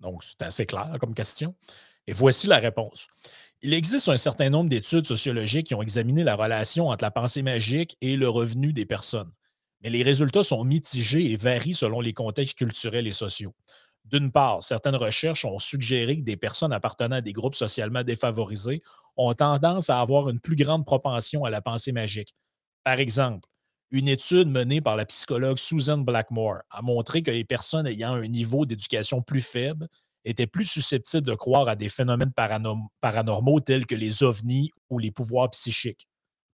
Donc, 0.00 0.24
c'est 0.24 0.42
assez 0.42 0.66
clair 0.66 0.96
comme 0.98 1.14
question. 1.14 1.54
Et 2.08 2.12
voici 2.12 2.48
la 2.48 2.58
réponse. 2.58 3.06
Il 3.62 3.72
existe 3.72 4.08
un 4.08 4.16
certain 4.16 4.50
nombre 4.50 4.68
d'études 4.68 5.06
sociologiques 5.06 5.68
qui 5.68 5.74
ont 5.74 5.82
examiné 5.82 6.24
la 6.24 6.34
relation 6.34 6.88
entre 6.88 7.04
la 7.04 7.12
pensée 7.12 7.42
magique 7.42 7.96
et 8.00 8.16
le 8.16 8.28
revenu 8.28 8.72
des 8.72 8.84
personnes. 8.84 9.30
Mais 9.82 9.90
les 9.90 10.02
résultats 10.02 10.42
sont 10.42 10.64
mitigés 10.64 11.30
et 11.30 11.36
varient 11.36 11.74
selon 11.74 12.00
les 12.00 12.12
contextes 12.12 12.58
culturels 12.58 13.06
et 13.06 13.12
sociaux. 13.12 13.54
D'une 14.06 14.32
part, 14.32 14.62
certaines 14.62 14.96
recherches 14.96 15.44
ont 15.44 15.58
suggéré 15.60 16.16
que 16.16 16.24
des 16.24 16.36
personnes 16.36 16.72
appartenant 16.72 17.16
à 17.16 17.20
des 17.20 17.32
groupes 17.32 17.54
socialement 17.54 18.02
défavorisés 18.02 18.82
ont 19.16 19.34
tendance 19.34 19.88
à 19.88 20.00
avoir 20.00 20.30
une 20.30 20.40
plus 20.40 20.56
grande 20.56 20.84
propension 20.84 21.44
à 21.44 21.50
la 21.50 21.60
pensée 21.60 21.92
magique. 21.92 22.34
Par 22.82 22.98
exemple, 22.98 23.48
une 23.90 24.08
étude 24.08 24.48
menée 24.48 24.80
par 24.80 24.96
la 24.96 25.04
psychologue 25.06 25.58
Susan 25.58 25.98
Blackmore 25.98 26.58
a 26.70 26.82
montré 26.82 27.22
que 27.22 27.30
les 27.30 27.44
personnes 27.44 27.86
ayant 27.86 28.14
un 28.14 28.28
niveau 28.28 28.64
d'éducation 28.66 29.22
plus 29.22 29.42
faible 29.42 29.88
étaient 30.24 30.46
plus 30.46 30.64
susceptibles 30.64 31.26
de 31.26 31.34
croire 31.34 31.68
à 31.68 31.76
des 31.76 31.88
phénomènes 31.88 32.32
paranormaux 33.00 33.60
tels 33.60 33.86
que 33.86 33.94
les 33.94 34.22
ovnis 34.22 34.70
ou 34.90 34.98
les 34.98 35.10
pouvoirs 35.10 35.50
psychiques. 35.50 36.06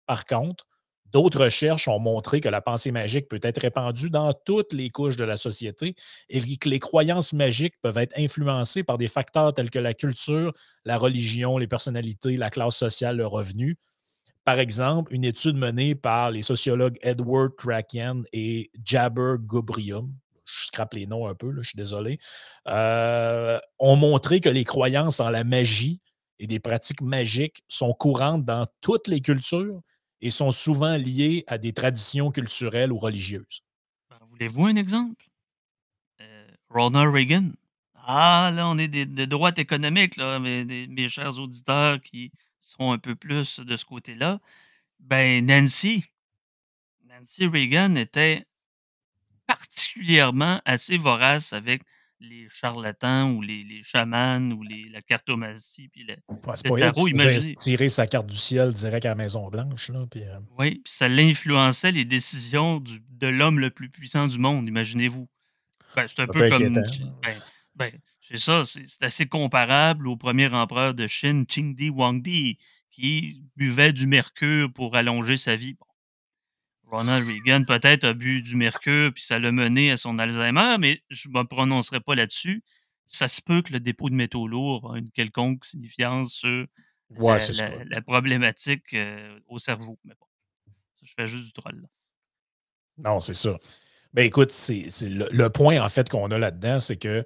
Par 0.07 0.25
contre, 0.25 0.67
d'autres 1.07 1.45
recherches 1.45 1.89
ont 1.89 1.99
montré 1.99 2.41
que 2.41 2.49
la 2.49 2.61
pensée 2.61 2.93
magique 2.93 3.29
peut 3.29 3.41
être 3.43 3.61
répandue 3.61 4.11
dans 4.11 4.33
toutes 4.35 4.73
les 4.73 4.91
couches 4.91 5.17
de 5.17 5.25
la 5.25 5.37
société 5.37 5.95
et 6.29 6.59
que 6.59 6.69
les 6.69 6.79
croyances 6.81 7.33
magiques 7.33 7.75
peuvent 7.83 7.99
être 7.99 8.19
influencées 8.19 8.85
par 8.85 8.99
des 8.99 9.09
facteurs 9.09 9.55
tels 9.55 9.71
que 9.71 9.79
la 9.79 9.95
culture, 9.95 10.53
la 10.85 10.99
religion, 10.99 11.59
les 11.59 11.69
personnalités, 11.69 12.37
la 12.37 12.51
classe 12.51 12.77
sociale, 12.77 13.17
le 13.17 13.27
revenu. 13.27 13.79
Par 14.47 14.61
exemple, 14.61 15.13
une 15.13 15.25
étude 15.25 15.57
menée 15.57 15.97
par 15.97 16.31
les 16.31 16.41
sociologues 16.41 16.97
Edward 17.03 17.51
Kraken 17.57 18.23
et 18.33 18.71
Jabber 18.85 19.35
Gobrium, 19.41 20.15
je 20.45 20.67
scrape 20.67 20.95
les 20.95 21.05
noms 21.05 21.27
un 21.27 21.35
peu, 21.35 21.53
je 21.61 21.69
suis 21.71 21.77
désolé, 21.77 22.21
euh, 22.69 23.59
ont 23.81 23.97
montré 23.97 24.41
que 24.41 24.49
les 24.49 24.63
croyances 24.63 25.19
en 25.19 25.31
la 25.31 25.43
magie 25.43 26.01
et 26.39 26.47
des 26.47 26.61
pratiques 26.61 27.01
magiques 27.01 27.65
sont 27.67 27.93
courantes 27.93 28.45
dans 28.45 28.69
toutes 28.81 29.09
les 29.09 29.21
cultures 29.21 29.81
et 30.21 30.31
sont 30.31 30.53
souvent 30.53 30.97
liées 30.97 31.43
à 31.49 31.59
des 31.59 31.73
traditions 31.73 32.31
culturelles 32.31 32.93
ou 32.93 32.99
religieuses. 33.01 33.65
Ben, 34.11 34.19
voulez-vous 34.31 34.67
un 34.67 34.77
exemple? 34.77 35.27
Euh, 36.21 36.47
Ronald 36.71 37.13
Reagan. 37.13 37.51
Ah, 37.97 38.53
là, 38.55 38.69
on 38.69 38.79
est 38.79 38.87
de 38.87 39.25
droite 39.25 39.59
économique, 39.59 40.17
là, 40.17 40.39
mais 40.39 40.65
mes 40.65 41.09
chers 41.09 41.37
auditeurs 41.41 42.01
qui 42.01 42.31
sont 42.67 42.93
un 42.93 42.99
peu 42.99 43.15
plus 43.15 43.61
de 43.61 43.77
ce 43.77 43.85
côté-là. 43.85 44.41
Ben, 45.01 45.45
Nancy. 45.45 46.05
Nancy 47.05 47.47
Reagan 47.47 47.95
était 47.97 48.45
particulièrement 49.47 50.61
assez 50.65 50.97
vorace 50.97 51.53
avec 51.53 51.83
les 52.21 52.49
charlatans 52.49 53.31
ou 53.33 53.43
les, 53.43 53.63
les 53.63 53.83
chamans 53.83 54.51
ou 54.51 54.63
les, 54.63 54.89
la 54.91 55.03
cartomancie 55.03 55.89
puis 55.89 56.05
le, 56.05 56.17
c'est 56.55 56.69
pas 56.69 56.79
tarot. 56.79 57.09
Imaginez. 57.09 57.89
sa 57.89 58.07
carte 58.07 58.27
du 58.27 58.37
ciel 58.37 58.73
direct 58.73 59.05
à 59.05 59.11
la 59.11 59.15
Maison 59.15 59.49
Blanche. 59.49 59.91
Là, 59.91 60.07
puis, 60.11 60.25
euh 60.25 60.39
Oui, 60.59 60.81
puis 60.83 60.93
ça 60.93 61.09
l'influençait 61.09 61.93
les 61.93 62.05
décisions 62.05 62.81
du, 62.81 63.03
de 63.11 63.27
l'homme 63.27 63.61
le 63.61 63.71
plus 63.71 63.91
puissant 63.91 64.29
du 64.29 64.39
monde, 64.39 64.67
imaginez-vous. 64.67 65.29
Ben, 65.95 66.07
c'est 66.09 66.21
un 66.21 66.27
peu, 66.27 66.49
comme... 66.49 66.73
Ben, 66.73 67.41
ben, 67.75 67.93
c'est 68.29 68.39
ça, 68.39 68.65
c'est 68.65 69.03
assez 69.03 69.27
comparable 69.27 70.09
au 70.09 70.17
premier 70.17 70.53
empereur 70.53 70.95
de 70.95 71.07
Chine, 71.07 71.47
Qingdi 71.47 71.91
Huangdi, 71.91 72.59
qui 72.91 73.45
buvait 73.55 73.93
du 73.93 74.09
mercure 74.09 74.73
pour 74.73 74.97
allonger 74.97 75.37
sa 75.37 75.55
vie. 75.55 75.77
Ronald 76.87 77.25
Reagan 77.25 77.63
peut-être 77.63 78.03
a 78.03 78.15
bu 78.15 78.41
du 78.41 78.57
mercure 78.57 79.13
puis 79.13 79.23
ça 79.23 79.39
l'a 79.39 79.53
mené 79.53 79.93
à 79.93 79.97
son 79.97 80.19
Alzheimer, 80.19 80.77
mais 80.81 81.03
je 81.09 81.29
ne 81.29 81.35
me 81.35 81.45
prononcerai 81.45 82.01
pas 82.01 82.17
là-dessus. 82.17 82.65
Ça 83.07 83.29
se 83.29 83.41
peut 83.41 83.63
que 83.63 83.73
le 83.73 83.79
dépôt 83.79 84.11
de 84.11 84.15
métaux 84.15 84.49
lourds 84.49 84.93
a 84.93 84.99
une 84.99 85.11
quelconque 85.11 85.65
signifiance 85.65 86.33
sur 86.33 86.67
la, 87.11 88.03
problématique 88.03 88.93
euh, 88.95 89.39
au 89.47 89.59
cerveau. 89.59 90.01
Mais 90.05 90.15
bon, 90.19 90.27
je 91.05 91.13
fais 91.17 91.29
juste 91.29 91.45
du 91.45 91.53
troll. 91.53 91.81
Là. 91.81 91.89
Non, 92.99 93.21
c'est 93.21 93.35
ça. 93.35 93.57
Ben 94.15 94.25
écoute, 94.25 94.51
c'est, 94.51 94.89
le, 95.03 95.49
point 95.49 95.81
en 95.81 95.89
fait 95.89 96.09
qu'on 96.09 96.31
a 96.33 96.39
là-dedans, 96.39 96.81
c'est 96.81 96.97
que 96.97 97.25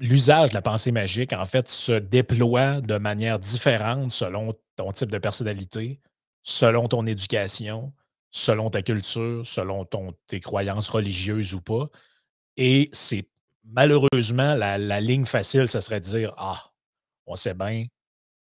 l'usage 0.00 0.50
de 0.50 0.54
la 0.54 0.62
pensée 0.62 0.92
magique, 0.92 1.32
en 1.32 1.46
fait, 1.46 1.68
se 1.68 1.92
déploie 1.92 2.80
de 2.80 2.98
manière 2.98 3.38
différente 3.38 4.10
selon 4.10 4.54
ton 4.76 4.92
type 4.92 5.10
de 5.10 5.18
personnalité, 5.18 6.00
selon 6.42 6.88
ton 6.88 7.06
éducation, 7.06 7.92
selon 8.30 8.70
ta 8.70 8.82
culture, 8.82 9.46
selon 9.46 9.86
tes 10.26 10.40
croyances 10.40 10.88
religieuses 10.88 11.54
ou 11.54 11.60
pas. 11.60 11.86
Et 12.56 12.90
c'est 12.92 13.28
malheureusement 13.64 14.54
la, 14.54 14.78
la, 14.78 15.00
ligne 15.00 15.26
facile, 15.26 15.68
ce 15.68 15.80
serait 15.80 16.00
de 16.00 16.06
dire 16.06 16.32
Ah, 16.36 16.62
on 17.26 17.36
sait 17.36 17.54
bien, 17.54 17.86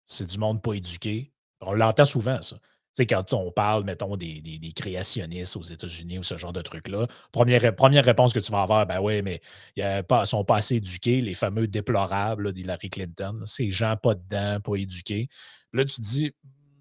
c'est 0.05 0.27
du 0.27 0.37
monde 0.37 0.61
pas 0.61 0.73
éduqué. 0.73 1.31
On 1.61 1.73
l'entend 1.73 2.05
souvent, 2.05 2.41
ça 2.41 2.57
sais, 2.95 3.05
quand 3.05 3.33
on 3.33 3.51
parle, 3.51 3.83
mettons, 3.83 4.15
des, 4.15 4.41
créationnistes 4.75 5.57
aux 5.57 5.61
États-Unis 5.61 6.19
ou 6.19 6.23
ce 6.23 6.37
genre 6.37 6.53
de 6.53 6.61
trucs-là, 6.61 7.07
première, 7.31 7.61
réponse 8.03 8.33
que 8.33 8.39
tu 8.39 8.51
vas 8.51 8.61
avoir, 8.61 8.85
ben 8.85 8.99
oui, 9.01 9.21
mais 9.21 9.41
ils 9.75 9.83
ne 9.83 10.25
sont 10.25 10.43
pas 10.43 10.57
assez 10.57 10.75
éduqués, 10.75 11.21
les 11.21 11.33
fameux 11.33 11.67
déplorables 11.67 12.53
d'Hillary 12.53 12.89
Clinton, 12.89 13.43
ces 13.45 13.71
gens 13.71 13.97
pas 13.97 14.15
dedans, 14.15 14.59
pas 14.61 14.75
éduqués. 14.75 15.27
Là, 15.73 15.83
tu 15.85 15.95
te 15.95 16.01
dis, 16.01 16.31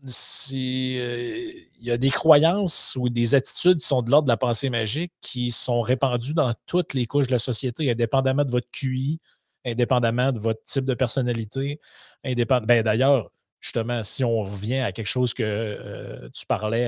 si, 0.06 0.98
euh, 0.98 1.50
il 1.80 1.86
y 1.86 1.90
a 1.90 1.96
des 1.96 2.10
croyances 2.10 2.96
ou 2.98 3.08
des 3.08 3.34
attitudes 3.34 3.78
qui 3.78 3.86
sont 3.86 4.02
de 4.02 4.10
l'ordre 4.10 4.26
de 4.26 4.32
la 4.32 4.36
pensée 4.36 4.70
magique 4.70 5.12
qui 5.20 5.50
sont 5.50 5.80
répandues 5.80 6.34
dans 6.34 6.52
toutes 6.66 6.94
les 6.94 7.06
couches 7.06 7.26
de 7.26 7.32
la 7.32 7.38
société, 7.38 7.90
indépendamment 7.90 8.44
de 8.44 8.50
votre 8.50 8.70
QI, 8.70 9.20
indépendamment 9.64 10.30
de 10.32 10.38
votre 10.38 10.62
type 10.64 10.84
de 10.84 10.94
personnalité. 10.94 11.80
Indépend... 12.22 12.60
Ben, 12.60 12.82
D'ailleurs, 12.82 13.30
justement, 13.64 14.02
si 14.02 14.24
on 14.24 14.42
revient 14.42 14.80
à 14.80 14.92
quelque 14.92 15.06
chose 15.06 15.32
que 15.32 15.42
euh, 15.42 16.28
tu 16.34 16.44
parlais 16.44 16.86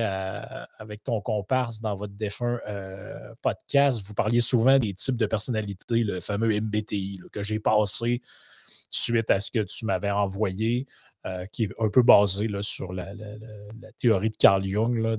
avec 0.78 1.02
ton 1.02 1.22
comparse 1.22 1.80
dans 1.80 1.94
votre 1.94 2.12
défunt 2.12 2.60
euh, 2.68 3.34
podcast, 3.40 4.02
vous 4.04 4.12
parliez 4.12 4.42
souvent 4.42 4.78
des 4.78 4.92
types 4.92 5.16
de 5.16 5.24
personnalités, 5.24 6.04
le 6.04 6.20
fameux 6.20 6.50
MBTI, 6.60 7.18
que 7.32 7.42
j'ai 7.42 7.60
passé 7.60 8.20
suite 8.90 9.30
à 9.30 9.40
ce 9.40 9.50
que 9.50 9.60
tu 9.60 9.86
m'avais 9.86 10.10
envoyé, 10.10 10.86
euh, 11.24 11.46
qui 11.46 11.64
est 11.64 11.70
un 11.78 11.88
peu 11.88 12.02
basé 12.02 12.46
sur 12.60 12.92
la, 12.92 13.06
théorie 13.96 14.30
de 14.30 14.36
Carl 14.36 14.62
Jung 14.62 15.18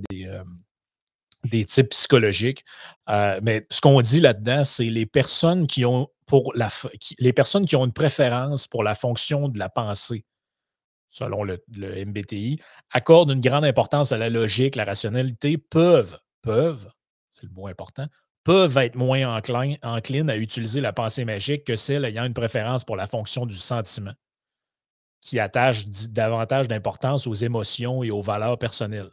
des, 1.43 1.65
types 1.65 1.89
psychologiques. 1.89 2.63
mais 3.41 3.65
ce 3.71 3.81
qu'on 3.81 3.99
dit 4.01 4.19
là-dedans, 4.19 4.63
c'est 4.63 4.91
les 4.91 5.07
personnes 5.07 5.65
qui 5.65 5.85
ont 5.85 6.07
pour 6.27 6.53
la, 6.53 6.69
les 7.17 7.33
personnes 7.33 7.65
qui 7.65 7.75
ont 7.75 7.85
une 7.85 7.93
préférence 7.93 8.67
pour 8.67 8.83
la 8.83 8.93
fonction 8.93 9.49
de 9.49 9.57
la 9.57 9.69
pensée 9.69 10.23
selon 11.09 11.43
le, 11.43 11.61
MBTI, 11.75 12.59
accordent 12.91 13.31
une 13.31 13.41
grande 13.41 13.65
importance 13.65 14.11
à 14.11 14.17
la 14.17 14.29
logique, 14.29 14.75
la 14.75 14.85
rationalité, 14.85 15.57
peuvent, 15.57 16.19
peuvent, 16.41 16.89
c'est 17.31 17.45
le 17.45 17.53
mot 17.53 17.67
important, 17.67 18.07
peuvent 18.43 18.77
être 18.77 18.95
moins 18.95 19.35
enclins, 19.35 19.75
à 19.81 20.37
utiliser 20.37 20.81
la 20.81 20.93
pensée 20.93 21.25
magique 21.25 21.65
que 21.65 21.75
celles 21.75 22.05
ayant 22.05 22.25
une 22.25 22.33
préférence 22.33 22.83
pour 22.83 22.95
la 22.95 23.07
fonction 23.07 23.45
du 23.45 23.55
sentiment, 23.55 24.13
qui 25.21 25.39
attache 25.39 25.87
davantage 26.09 26.67
d'importance 26.67 27.27
aux 27.27 27.33
émotions 27.33 28.03
et 28.03 28.11
aux 28.11 28.21
valeurs 28.21 28.57
personnelles. 28.57 29.11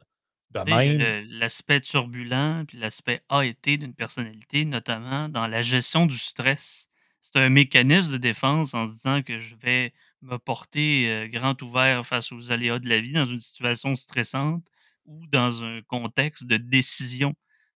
De 0.51 0.61
même. 0.61 1.26
L'aspect 1.30 1.80
turbulent 1.80 2.64
puis 2.66 2.78
l'aspect 2.78 3.22
A 3.28 3.45
et 3.45 3.55
T 3.55 3.76
d'une 3.76 3.95
personnalité, 3.95 4.64
notamment 4.64 5.28
dans 5.28 5.49
la 5.49 5.62
gestion 5.62 6.07
du 6.07 6.16
stress. 6.16 6.88
C'est 7.20 7.40
un 7.40 7.49
mécanisme 7.49 8.12
de 8.12 8.18
défense 8.18 8.72
en 8.74 8.86
se 8.86 8.92
disant 8.92 9.22
que 9.22 9.38
je 9.38 9.57
vais 9.57 9.92
me 10.24 10.38
porter 10.38 11.28
grand 11.30 11.60
ouvert 11.62 12.04
face 12.04 12.32
aux 12.32 12.50
aléas 12.50 12.78
de 12.78 12.88
la 12.88 13.00
vie 13.00 13.12
dans 13.12 13.26
une 13.26 13.40
situation 13.40 13.94
stressante 13.94 14.66
ou 15.04 15.26
dans 15.26 15.62
un 15.62 15.82
contexte 15.82 16.44
de 16.44 16.56
décision. 16.56 17.34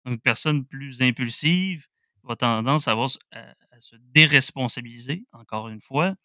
une 0.06 0.20
personne 0.20 0.66
plus 0.66 1.02
impulsive 1.02 1.88
va 2.24 2.36
tendance 2.36 2.88
à, 2.88 2.92
avoir, 2.92 3.10
à, 3.32 3.80
se 3.80 3.96
déresponsabiliser, 3.96 5.26
encore 5.32 5.70
une 5.70 5.82
fois, 5.82 6.16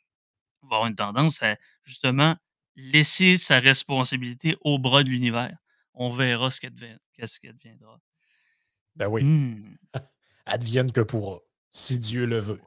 va 0.63 0.77
avoir 0.77 0.87
une 0.87 0.95
tendance 0.95 1.43
à 1.43 1.57
justement 1.85 2.37
laisser 2.77 3.39
sa 3.39 3.61
responsabilité 3.61 4.57
au 4.61 4.79
bras 4.79 5.03
de 5.03 5.09
l'univers. 5.09 5.57
on 5.95 6.11
verra 6.11 6.51
ce 6.51 6.61
qu'est-ce 6.61 7.41
qui 7.41 7.49
adviendra. 7.49 8.01
Ben 8.97 9.09
oui. 9.09 9.25
Mmh. 9.25 9.77
Advienne 10.47 10.93
que 10.93 11.01
pourra, 11.01 11.41
si 11.71 11.99
Dieu 11.99 12.27
le 12.27 12.39
veut. 12.39 12.61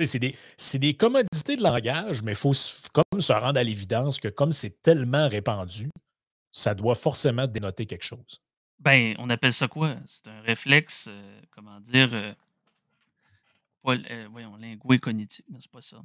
C'est 0.00 0.18
des, 0.18 0.34
des, 0.74 0.94
commodités 0.94 1.56
de 1.56 1.62
langage, 1.62 2.22
mais 2.22 2.32
il 2.32 2.36
faut 2.36 2.52
comme 2.92 3.20
se 3.20 3.32
rendre 3.32 3.60
à 3.60 3.62
l'évidence 3.62 4.18
que 4.18 4.28
comme 4.28 4.52
c'est 4.52 4.82
tellement 4.82 5.28
répandu, 5.28 5.88
ça 6.50 6.74
doit 6.74 6.96
forcément 6.96 7.46
dénoter 7.46 7.86
quelque 7.86 8.04
chose. 8.04 8.40
Ben, 8.80 9.14
on 9.18 9.30
appelle 9.30 9.52
ça 9.52 9.68
quoi? 9.68 9.96
C'est 10.06 10.28
un 10.28 10.40
réflexe, 10.40 11.06
euh, 11.08 11.40
comment 11.50 11.80
dire, 11.80 12.12
euh, 12.12 12.34
euh, 13.86 14.28
voyons, 14.30 14.56
lingué 14.56 14.98
cognitif, 14.98 15.44
non, 15.50 15.58
c'est 15.60 15.70
pas 15.70 15.82
ça. 15.82 16.02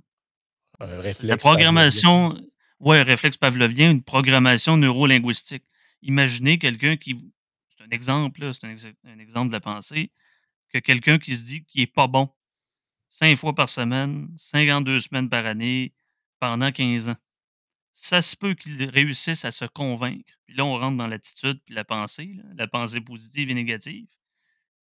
Un 0.79 0.99
réflexe. 0.99 1.23
La 1.23 1.37
programmation, 1.37 2.39
ouais, 2.79 2.99
un 2.99 3.03
réflexe 3.03 3.37
pavlovien, 3.37 3.89
une 3.91 4.03
programmation 4.03 4.77
neurolinguistique. 4.77 5.63
Imaginez 6.01 6.57
quelqu'un 6.57 6.95
qui, 6.95 7.17
c'est 7.69 7.83
un 7.83 7.89
exemple, 7.89 8.53
c'est 8.53 8.65
un, 8.65 9.19
exemple 9.19 9.47
de 9.47 9.53
la 9.53 9.59
pensée, 9.59 10.11
que 10.69 10.77
quelqu'un 10.77 11.17
qui 11.19 11.35
se 11.35 11.45
dit 11.45 11.65
qu'il 11.65 11.81
n'est 11.81 11.87
pas 11.87 12.07
bon 12.07 12.29
cinq 13.10 13.36
fois 13.38 13.53
par 13.53 13.70
semaine, 13.70 14.30
52 14.38 15.01
semaines 15.01 15.30
par 15.30 15.45
année, 15.45 15.93
pendant 16.39 16.72
15 16.72 17.10
ans. 17.10 17.18
Ça 17.93 18.22
se 18.22 18.36
peut 18.36 18.53
qu'il 18.53 18.84
réussisse 18.89 19.43
à 19.45 19.51
se 19.51 19.66
convaincre. 19.66 20.34
Puis 20.45 20.55
là, 20.55 20.66
on 20.66 20.78
rentre 20.78 20.97
dans 20.97 21.07
l'attitude 21.07 21.60
puis 21.66 21.76
la 21.76 21.84
pensée, 21.84 22.38
la 22.55 22.68
pensée 22.68 23.01
positive 23.01 23.49
et 23.49 23.53
négative. 23.53 24.07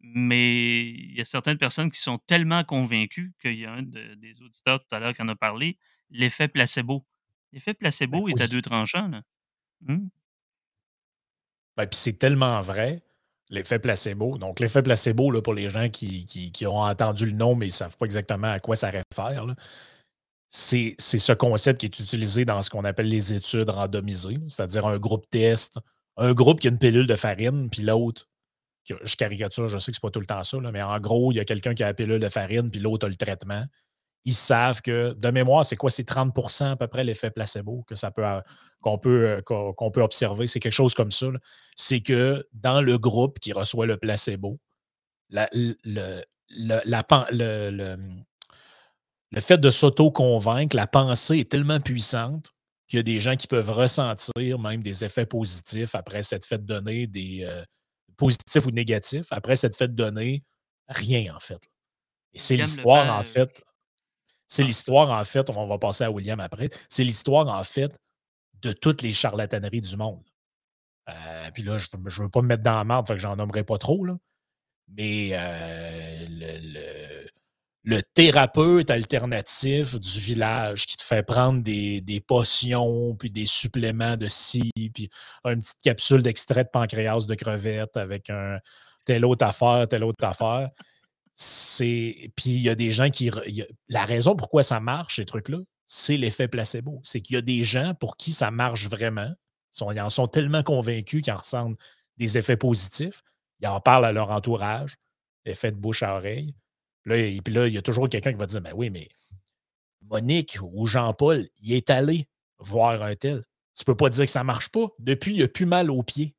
Mais 0.00 0.84
il 0.90 1.16
y 1.16 1.20
a 1.20 1.24
certaines 1.24 1.56
personnes 1.56 1.90
qui 1.90 2.00
sont 2.00 2.18
tellement 2.18 2.62
convaincues 2.64 3.32
qu'il 3.40 3.58
y 3.58 3.64
a 3.64 3.72
un 3.72 3.82
des 3.82 4.42
auditeurs 4.42 4.80
tout 4.80 4.94
à 4.94 5.00
l'heure 5.00 5.14
qui 5.14 5.22
en 5.22 5.28
a 5.28 5.34
parlé, 5.34 5.78
l'effet 6.10 6.48
placebo. 6.48 7.06
L'effet 7.52 7.72
ben 7.72 7.78
placebo 7.78 8.28
est 8.28 8.40
à 8.40 8.46
deux 8.46 8.60
tranchants. 8.60 9.08
Là. 9.08 9.22
Mmh. 9.80 10.08
Ben, 11.76 11.86
puis 11.86 11.98
c'est 11.98 12.18
tellement 12.18 12.60
vrai, 12.60 13.02
l'effet 13.50 13.78
placebo. 13.78 14.38
Donc, 14.38 14.60
l'effet 14.60 14.82
placebo, 14.82 15.30
là, 15.30 15.42
pour 15.42 15.54
les 15.54 15.68
gens 15.68 15.88
qui, 15.88 16.24
qui, 16.24 16.66
ont 16.66 16.80
entendu 16.80 17.26
le 17.26 17.32
nom, 17.32 17.54
mais 17.54 17.66
ne 17.66 17.70
savent 17.70 17.96
pas 17.96 18.06
exactement 18.06 18.50
à 18.50 18.58
quoi 18.58 18.76
ça 18.76 18.90
réfère, 18.90 19.46
c'est 20.48 20.96
ce 20.98 21.32
concept 21.32 21.80
qui 21.80 21.86
est 21.86 21.98
utilisé 21.98 22.44
dans 22.44 22.62
ce 22.62 22.70
qu'on 22.70 22.84
appelle 22.84 23.08
les 23.08 23.32
études 23.32 23.70
randomisées, 23.70 24.38
c'est-à-dire 24.48 24.86
un 24.86 24.98
groupe 24.98 25.28
test, 25.30 25.78
un 26.16 26.32
groupe 26.32 26.60
qui 26.60 26.68
a 26.68 26.70
une 26.70 26.78
pilule 26.78 27.06
de 27.06 27.16
farine, 27.16 27.68
puis 27.68 27.82
l'autre, 27.82 28.28
je 28.84 29.16
caricature, 29.16 29.68
je 29.68 29.78
sais 29.78 29.90
que 29.90 29.96
ce 29.96 30.00
n'est 30.00 30.08
pas 30.08 30.12
tout 30.12 30.20
le 30.20 30.26
temps 30.26 30.44
ça, 30.44 30.58
mais 30.72 30.82
en 30.82 30.98
gros, 31.00 31.32
il 31.32 31.36
y 31.36 31.40
a 31.40 31.44
quelqu'un 31.44 31.74
qui 31.74 31.82
a 31.82 31.86
la 31.86 31.94
pilule 31.94 32.20
de 32.20 32.28
farine, 32.28 32.70
puis 32.70 32.80
l'autre 32.80 33.06
a 33.06 33.08
le 33.08 33.16
traitement. 33.16 33.64
Ils 34.26 34.34
savent 34.34 34.82
que, 34.82 35.14
de 35.14 35.30
mémoire, 35.30 35.64
c'est 35.64 35.76
quoi? 35.76 35.88
C'est 35.88 36.06
30% 36.06 36.72
à 36.72 36.76
peu 36.76 36.88
près 36.88 37.04
l'effet 37.04 37.30
placebo 37.30 37.84
que 37.86 37.94
ça 37.94 38.10
peut, 38.10 38.24
qu'on 38.80 38.98
peut, 38.98 39.28
euh, 39.28 39.40
qu'on 39.42 39.90
peut 39.92 40.02
observer. 40.02 40.48
C'est 40.48 40.58
quelque 40.58 40.72
chose 40.72 40.94
comme 40.94 41.12
ça. 41.12 41.28
C'est 41.76 42.00
que 42.00 42.44
dans 42.52 42.82
le 42.82 42.98
groupe 42.98 43.38
qui 43.38 43.52
reçoit 43.52 43.86
le 43.86 43.96
placebo, 43.96 44.58
la, 45.30 45.48
le, 45.52 45.76
le, 49.30 49.40
fait 49.40 49.58
de 49.58 49.70
s'auto-convaincre, 49.70 50.74
la 50.74 50.88
pensée 50.88 51.38
est 51.38 51.50
tellement 51.50 51.80
puissante 51.80 52.52
qu'il 52.88 52.98
y 52.98 53.00
a 53.00 53.04
des 53.04 53.20
gens 53.20 53.36
qui 53.36 53.46
peuvent 53.46 53.70
ressentir 53.70 54.58
même 54.58 54.82
des 54.82 55.04
effets 55.04 55.26
positifs 55.26 55.94
après 55.94 56.24
cette 56.24 56.44
fête 56.44 56.64
donnée, 56.64 57.06
des 57.06 57.44
euh, 57.44 57.64
positifs 58.16 58.66
ou 58.66 58.72
négatifs, 58.72 59.26
après 59.30 59.54
cette 59.54 59.76
fête 59.76 59.94
donnée, 59.94 60.42
rien 60.88 61.34
en 61.34 61.40
fait. 61.40 61.68
Et 62.32 62.40
c'est 62.40 62.56
l'histoire 62.56 63.16
en 63.16 63.22
fait. 63.22 63.62
C'est 64.46 64.62
ah, 64.62 64.66
l'histoire 64.66 65.10
en 65.10 65.24
fait, 65.24 65.50
on 65.50 65.66
va 65.66 65.78
passer 65.78 66.04
à 66.04 66.10
William 66.10 66.40
après, 66.40 66.68
c'est 66.88 67.04
l'histoire 67.04 67.48
en 67.48 67.64
fait 67.64 67.98
de 68.62 68.72
toutes 68.72 69.02
les 69.02 69.12
charlataneries 69.12 69.80
du 69.80 69.96
monde. 69.96 70.24
Euh, 71.08 71.50
puis 71.52 71.62
là, 71.62 71.78
je 71.78 71.88
ne 71.96 72.22
veux 72.24 72.28
pas 72.28 72.42
me 72.42 72.48
mettre 72.48 72.62
dans 72.62 72.76
la 72.76 72.84
merde, 72.84 73.06
fait 73.06 73.14
que 73.14 73.20
j'en 73.20 73.36
nommerai 73.36 73.64
pas 73.64 73.78
trop, 73.78 74.04
là. 74.04 74.16
mais 74.88 75.30
euh, 75.32 76.26
le, 76.28 77.26
le, 77.84 78.02
thérapeute 78.14 78.90
alternatif 78.90 80.00
du 80.00 80.18
village 80.18 80.86
qui 80.86 80.96
te 80.96 81.04
fait 81.04 81.22
prendre 81.22 81.62
des, 81.62 82.00
des 82.00 82.20
potions, 82.20 83.14
puis 83.16 83.30
des 83.30 83.46
suppléments 83.46 84.16
de 84.16 84.26
ci, 84.26 84.72
puis 84.94 85.08
une 85.44 85.60
petite 85.60 85.82
capsule 85.82 86.22
d'extrait 86.22 86.64
de 86.64 86.70
pancréas 86.70 87.26
de 87.28 87.34
crevette 87.36 87.96
avec 87.96 88.30
un 88.30 88.58
telle 89.04 89.24
autre 89.24 89.46
affaire, 89.46 89.86
telle 89.88 90.04
autre 90.04 90.24
affaire. 90.24 90.70
C'est. 91.36 92.32
Puis 92.34 92.50
il 92.50 92.62
y 92.62 92.68
a 92.70 92.74
des 92.74 92.90
gens 92.90 93.10
qui. 93.10 93.30
La 93.88 94.04
raison 94.04 94.34
pourquoi 94.34 94.62
ça 94.62 94.80
marche, 94.80 95.16
ces 95.16 95.26
trucs-là, 95.26 95.58
c'est 95.84 96.16
l'effet 96.16 96.48
placebo. 96.48 97.00
C'est 97.04 97.20
qu'il 97.20 97.34
y 97.34 97.36
a 97.36 97.42
des 97.42 97.62
gens 97.62 97.94
pour 97.94 98.16
qui 98.16 98.32
ça 98.32 98.50
marche 98.50 98.88
vraiment. 98.88 99.30
Ils 99.92 100.00
en 100.00 100.08
sont 100.08 100.26
tellement 100.26 100.62
convaincus 100.62 101.22
qu'ils 101.22 101.32
en 101.34 101.36
ressentent 101.36 101.78
des 102.16 102.38
effets 102.38 102.56
positifs. 102.56 103.22
Ils 103.60 103.68
en 103.68 103.80
parlent 103.80 104.06
à 104.06 104.12
leur 104.12 104.30
entourage, 104.30 104.96
effet 105.44 105.70
de 105.70 105.76
bouche 105.76 106.02
à 106.02 106.16
oreille. 106.16 106.54
Là, 107.04 107.18
et 107.18 107.40
puis 107.42 107.52
là, 107.52 107.68
il 107.68 107.74
y 107.74 107.78
a 107.78 107.82
toujours 107.82 108.08
quelqu'un 108.08 108.32
qui 108.32 108.38
va 108.38 108.46
dire 108.46 108.62
Ben 108.62 108.72
oui, 108.74 108.88
mais 108.88 109.08
Monique 110.00 110.58
ou 110.62 110.86
Jean-Paul, 110.86 111.46
il 111.60 111.74
est 111.74 111.90
allé 111.90 112.26
voir 112.58 113.02
un 113.02 113.14
tel. 113.14 113.44
Tu 113.76 113.84
peux 113.84 113.96
pas 113.96 114.08
dire 114.08 114.24
que 114.24 114.30
ça 114.30 114.42
marche 114.42 114.70
pas. 114.70 114.88
Depuis, 114.98 115.34
il 115.34 115.42
a 115.42 115.48
plus 115.48 115.66
mal 115.66 115.90
aux 115.90 116.02
pieds. 116.02 116.34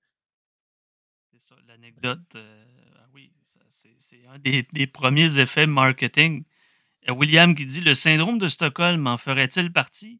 C'est 1.31 1.41
ça, 1.41 1.55
l'anecdote. 1.67 2.35
Euh, 2.35 2.56
un 4.29 4.39
des, 4.39 4.67
des, 4.73 4.87
premiers 4.87 5.39
effets 5.39 5.67
marketing 5.67 6.43
William 7.09 7.55
qui 7.55 7.65
dit 7.65 7.81
Le 7.81 7.93
syndrome 7.93 8.37
de 8.37 8.47
Stockholm 8.47 9.07
en 9.07 9.17
ferait-il 9.17 9.71
partie? 9.71 10.19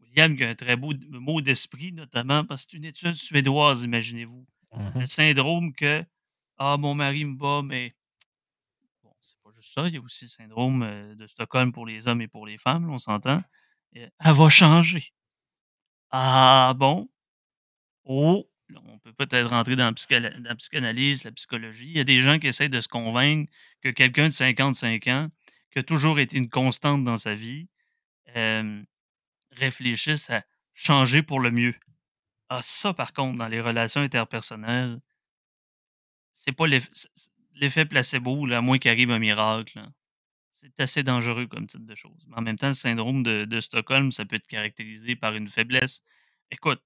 William 0.00 0.36
qui 0.36 0.44
a 0.44 0.50
un 0.50 0.54
très 0.54 0.76
beau 0.76 0.92
mot 1.10 1.40
d'esprit, 1.40 1.92
notamment 1.92 2.44
parce 2.44 2.64
que 2.64 2.72
c'est 2.72 2.76
une 2.78 2.84
étude 2.84 3.14
suédoise, 3.14 3.84
imaginez-vous. 3.84 4.46
Le 4.72 5.02
mmh 5.02 5.06
syndrome 5.06 5.72
que 5.72 6.04
Ah, 6.58 6.76
mon 6.78 6.94
mari 6.94 7.24
me 7.24 7.36
bat, 7.36 7.62
mais 7.64 7.94
bon, 9.02 9.12
c'est 9.20 9.38
pas 9.42 9.50
juste 9.56 9.74
ça. 9.74 9.88
Il 9.88 9.94
y 9.94 9.96
a 9.96 10.00
aussi 10.00 10.26
le 10.26 10.30
syndrome 10.30 10.82
euh, 10.82 11.14
de 11.14 11.26
Stockholm 11.26 11.72
pour 11.72 11.86
les 11.86 12.06
hommes 12.06 12.20
et 12.20 12.28
pour 12.28 12.46
les 12.46 12.58
femmes, 12.58 12.90
on 12.90 12.98
s'entend. 12.98 13.42
Elle 13.92 14.10
va 14.20 14.48
changer. 14.48 15.12
Ah 16.10 16.74
bon? 16.76 17.08
Oh, 18.04 18.48
on 18.76 18.98
peut 18.98 19.12
peut-être 19.12 19.48
rentrer 19.48 19.76
dans 19.76 19.92
la, 20.10 20.54
psychanalyse, 20.54 21.24
la 21.24 21.32
psychologie. 21.32 21.86
Il 21.86 21.96
y 21.96 22.00
a 22.00 22.04
des 22.04 22.20
gens 22.20 22.38
qui 22.38 22.46
essayent 22.46 22.70
de 22.70 22.80
se 22.80 22.88
convaincre 22.88 23.50
que 23.82 23.88
quelqu'un 23.88 24.28
de 24.28 24.32
55 24.32 25.06
ans 25.08 25.28
qui 25.70 25.78
a 25.78 25.82
toujours 25.82 26.18
été 26.18 26.36
une 26.36 26.48
constante 26.48 27.04
dans 27.04 27.16
sa 27.16 27.34
vie, 27.34 27.68
réfléchissent 29.52 30.30
à 30.30 30.44
changer 30.72 31.22
pour 31.22 31.40
le 31.40 31.50
mieux. 31.50 31.74
Ah, 32.48 32.60
ça, 32.62 32.94
par 32.94 33.12
contre, 33.12 33.38
dans 33.38 33.48
les 33.48 33.60
relations 33.60 34.00
interpersonnelles, 34.00 35.00
c'est 36.32 36.52
pas 36.52 36.66
l'effet 36.66 37.84
placebo, 37.84 38.50
à 38.52 38.60
moins 38.60 38.78
qu'il 38.78 38.90
arrive 38.90 39.10
un 39.10 39.18
miracle. 39.18 39.82
C'est 40.52 40.80
assez 40.80 41.02
dangereux 41.02 41.46
comme 41.46 41.66
type 41.66 41.84
de 41.84 41.94
choses. 41.94 42.24
Mais 42.26 42.36
en 42.36 42.42
même 42.42 42.56
temps, 42.56 42.68
le 42.68 42.74
syndrome 42.74 43.22
de 43.22 43.60
Stockholm, 43.60 44.12
ça 44.12 44.24
peut 44.24 44.36
être 44.36 44.46
caractérisé 44.46 45.16
par 45.16 45.34
une 45.34 45.48
faiblesse. 45.48 46.02
Écoute, 46.50 46.82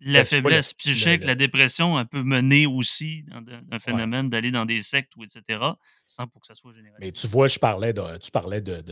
la 0.00 0.24
faiblesse 0.24 0.72
psychique, 0.74 1.24
la 1.24 1.34
dépression, 1.34 1.98
elle 1.98 2.06
peut 2.06 2.22
mener 2.22 2.66
aussi 2.66 3.24
dans 3.24 3.42
un 3.70 3.78
phénomène 3.78 4.30
d'aller 4.30 4.50
dans 4.50 4.64
des 4.64 4.82
sectes 4.82 5.14
ou 5.16 5.24
etc. 5.24 5.62
sans 6.06 6.26
pour 6.26 6.40
que 6.40 6.46
ça 6.46 6.54
soit 6.54 6.72
général. 6.72 6.98
Mais 7.00 7.12
tu 7.12 7.26
vois, 7.26 7.48
je 7.48 7.58
parlais 7.58 7.92
de, 7.92 8.16
tu 8.18 8.30
parlais 8.30 8.60
de, 8.60 8.82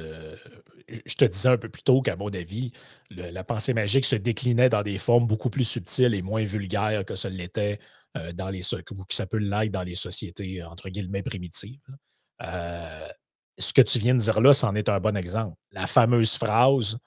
Je 0.88 1.14
te 1.14 1.24
disais 1.24 1.48
un 1.48 1.56
peu 1.56 1.68
plus 1.68 1.82
tôt 1.82 2.02
qu'à 2.02 2.16
mon 2.16 2.28
avis, 2.28 2.72
la 3.10 3.44
pensée 3.44 3.72
magique 3.72 4.04
se 4.04 4.16
déclinait 4.16 4.68
dans 4.68 4.82
des 4.82 4.98
formes 4.98 5.26
beaucoup 5.26 5.50
plus 5.50 5.64
subtiles 5.64 6.14
et 6.14 6.22
moins 6.22 6.44
vulgaires 6.44 7.04
que 7.04 7.14
ce 7.14 7.28
l'était 7.28 7.78
euh, 8.16 8.32
dans 8.32 8.50
les 8.50 8.74
ou 8.74 9.04
que 9.04 9.14
ça 9.14 9.26
peut 9.26 9.38
l'être 9.38 9.72
dans 9.72 9.82
les 9.82 9.94
sociétés 9.94 10.62
entre 10.62 10.88
guillemets 10.88 11.22
primitives. 11.22 11.80
Euh, 12.42 13.08
ce 13.58 13.72
que 13.72 13.82
tu 13.82 13.98
viens 13.98 14.14
de 14.14 14.20
dire 14.20 14.40
là, 14.40 14.52
c'en 14.52 14.74
est 14.74 14.88
un 14.88 15.00
bon 15.00 15.16
exemple. 15.16 15.56
La 15.72 15.86
fameuse 15.86 16.36
phrase 16.36 16.98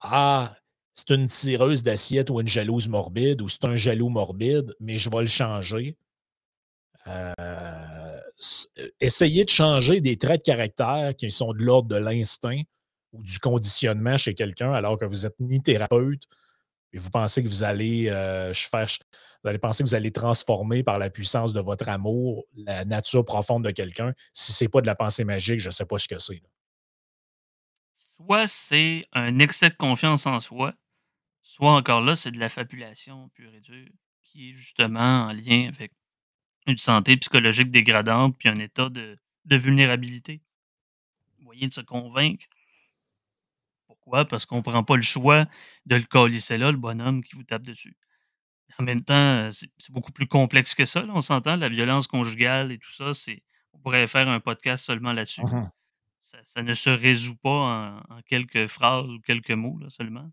Ah, 0.00 0.54
c'est 0.96 1.14
une 1.14 1.26
tireuse 1.26 1.82
d'assiette 1.82 2.30
ou 2.30 2.40
une 2.40 2.48
jalouse 2.48 2.88
morbide 2.88 3.42
ou 3.42 3.48
c'est 3.48 3.64
un 3.66 3.76
jaloux 3.76 4.08
morbide, 4.08 4.74
mais 4.80 4.96
je 4.96 5.10
vais 5.10 5.20
le 5.20 5.26
changer. 5.26 5.96
Euh, 7.06 7.32
euh, 7.38 8.88
essayez 8.98 9.44
de 9.44 9.50
changer 9.50 10.00
des 10.00 10.16
traits 10.16 10.40
de 10.40 10.50
caractère 10.50 11.14
qui 11.14 11.30
sont 11.30 11.52
de 11.52 11.62
l'ordre 11.62 11.88
de 11.88 11.96
l'instinct 11.96 12.62
ou 13.12 13.22
du 13.22 13.38
conditionnement 13.38 14.16
chez 14.16 14.34
quelqu'un 14.34 14.72
alors 14.72 14.96
que 14.98 15.04
vous 15.04 15.22
n'êtes 15.22 15.38
ni 15.38 15.62
thérapeute 15.62 16.24
et 16.92 16.98
vous 16.98 17.10
pensez 17.10 17.44
que 17.44 17.48
vous 17.48 17.62
allez 17.62 18.08
euh, 18.08 18.52
vous 18.72 19.48
allez 19.48 19.58
penser 19.58 19.84
que 19.84 19.88
vous 19.88 19.94
allez 19.94 20.10
transformer 20.10 20.82
par 20.82 20.98
la 20.98 21.10
puissance 21.10 21.52
de 21.52 21.60
votre 21.60 21.88
amour 21.88 22.44
la 22.56 22.84
nature 22.84 23.24
profonde 23.24 23.64
de 23.64 23.70
quelqu'un. 23.70 24.14
Si 24.32 24.52
ce 24.52 24.64
n'est 24.64 24.68
pas 24.68 24.80
de 24.80 24.86
la 24.86 24.94
pensée 24.94 25.24
magique, 25.24 25.60
je 25.60 25.68
ne 25.68 25.72
sais 25.72 25.84
pas 25.84 25.98
ce 25.98 26.08
que 26.08 26.18
c'est. 26.18 26.42
Soit 27.94 28.48
c'est 28.48 29.06
un 29.12 29.38
excès 29.38 29.70
de 29.70 29.74
confiance 29.74 30.26
en 30.26 30.40
soi, 30.40 30.74
Soit 31.46 31.76
encore 31.76 32.00
là, 32.00 32.16
c'est 32.16 32.32
de 32.32 32.40
la 32.40 32.48
fabulation 32.48 33.28
pure 33.28 33.54
et 33.54 33.60
dure, 33.60 33.88
qui 34.24 34.50
est 34.50 34.54
justement 34.54 35.28
en 35.28 35.32
lien 35.32 35.68
avec 35.68 35.92
une 36.66 36.76
santé 36.76 37.16
psychologique 37.16 37.70
dégradante 37.70 38.36
puis 38.36 38.48
un 38.48 38.58
état 38.58 38.88
de, 38.88 39.16
vulnérabilité. 39.48 40.42
Moyen 41.38 41.68
de 41.68 41.72
se 41.72 41.80
convaincre. 41.82 42.46
Pourquoi? 43.86 44.24
Parce 44.24 44.44
qu'on 44.44 44.56
ne 44.56 44.62
prend 44.62 44.82
pas 44.82 44.96
le 44.96 45.02
choix 45.02 45.46
de 45.86 45.94
le 45.94 46.02
colisser 46.02 46.58
là, 46.58 46.72
le 46.72 46.78
bonhomme 46.78 47.22
qui 47.22 47.36
vous 47.36 47.44
tape 47.44 47.62
dessus. 47.62 47.96
En 48.80 48.82
même 48.82 49.02
temps, 49.02 49.48
c'est 49.52 49.92
beaucoup 49.92 50.12
plus 50.12 50.26
complexe 50.26 50.74
que 50.74 50.84
ça, 50.84 51.02
là, 51.02 51.12
on 51.14 51.20
s'entend? 51.20 51.56
La 51.56 51.68
violence 51.68 52.08
conjugale 52.08 52.72
et 52.72 52.78
tout 52.78 52.92
ça, 52.92 53.14
c'est 53.14 53.44
on 53.72 53.78
pourrait 53.78 54.08
faire 54.08 54.28
un 54.28 54.40
podcast 54.40 54.84
seulement 54.84 55.12
là-dessus. 55.12 55.42
Mmh 55.42 55.70
Ça 56.20 56.38
ça 56.42 56.62
ne 56.62 56.74
se 56.74 56.90
résout 56.90 57.36
pas 57.36 57.50
en 57.50 58.16
en 58.16 58.22
quelques 58.22 58.66
phrases 58.66 59.08
ou 59.08 59.20
quelques 59.20 59.52
mots, 59.52 59.78
là, 59.78 59.90
seulement. 59.90 60.28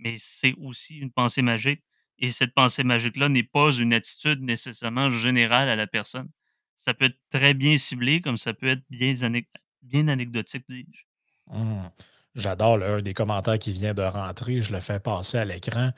Mais 0.00 0.16
c'est 0.18 0.54
aussi 0.58 0.96
une 0.96 1.12
pensée 1.12 1.42
magique 1.42 1.82
et 2.18 2.30
cette 2.30 2.54
pensée 2.54 2.84
magique-là 2.84 3.28
n'est 3.28 3.42
pas 3.44 3.72
une 3.72 3.92
attitude 3.94 4.42
nécessairement 4.42 5.10
générale 5.10 5.68
à 5.68 5.76
la 5.76 5.86
personne. 5.86 6.28
Ça 6.76 6.94
peut 6.94 7.06
être 7.06 7.18
très 7.30 7.54
bien 7.54 7.78
ciblé 7.78 8.20
comme 8.20 8.38
ça 8.38 8.54
peut 8.54 8.68
être 8.68 8.82
bien 8.90 9.14
anec 9.22 9.48
bien 9.82 10.08
anecdotique, 10.08 10.64
dis-je. 10.68 11.04
Mmh. 11.46 11.90
J'adore 12.34 12.78
le 12.78 12.86
un 12.86 13.02
des 13.02 13.14
commentaires 13.14 13.58
qui 13.58 13.72
vient 13.72 13.94
de 13.94 14.02
rentrer, 14.02 14.60
je 14.60 14.72
le 14.72 14.80
fais 14.80 15.00
passer 15.00 15.38
à 15.38 15.44
l'écran, 15.44 15.92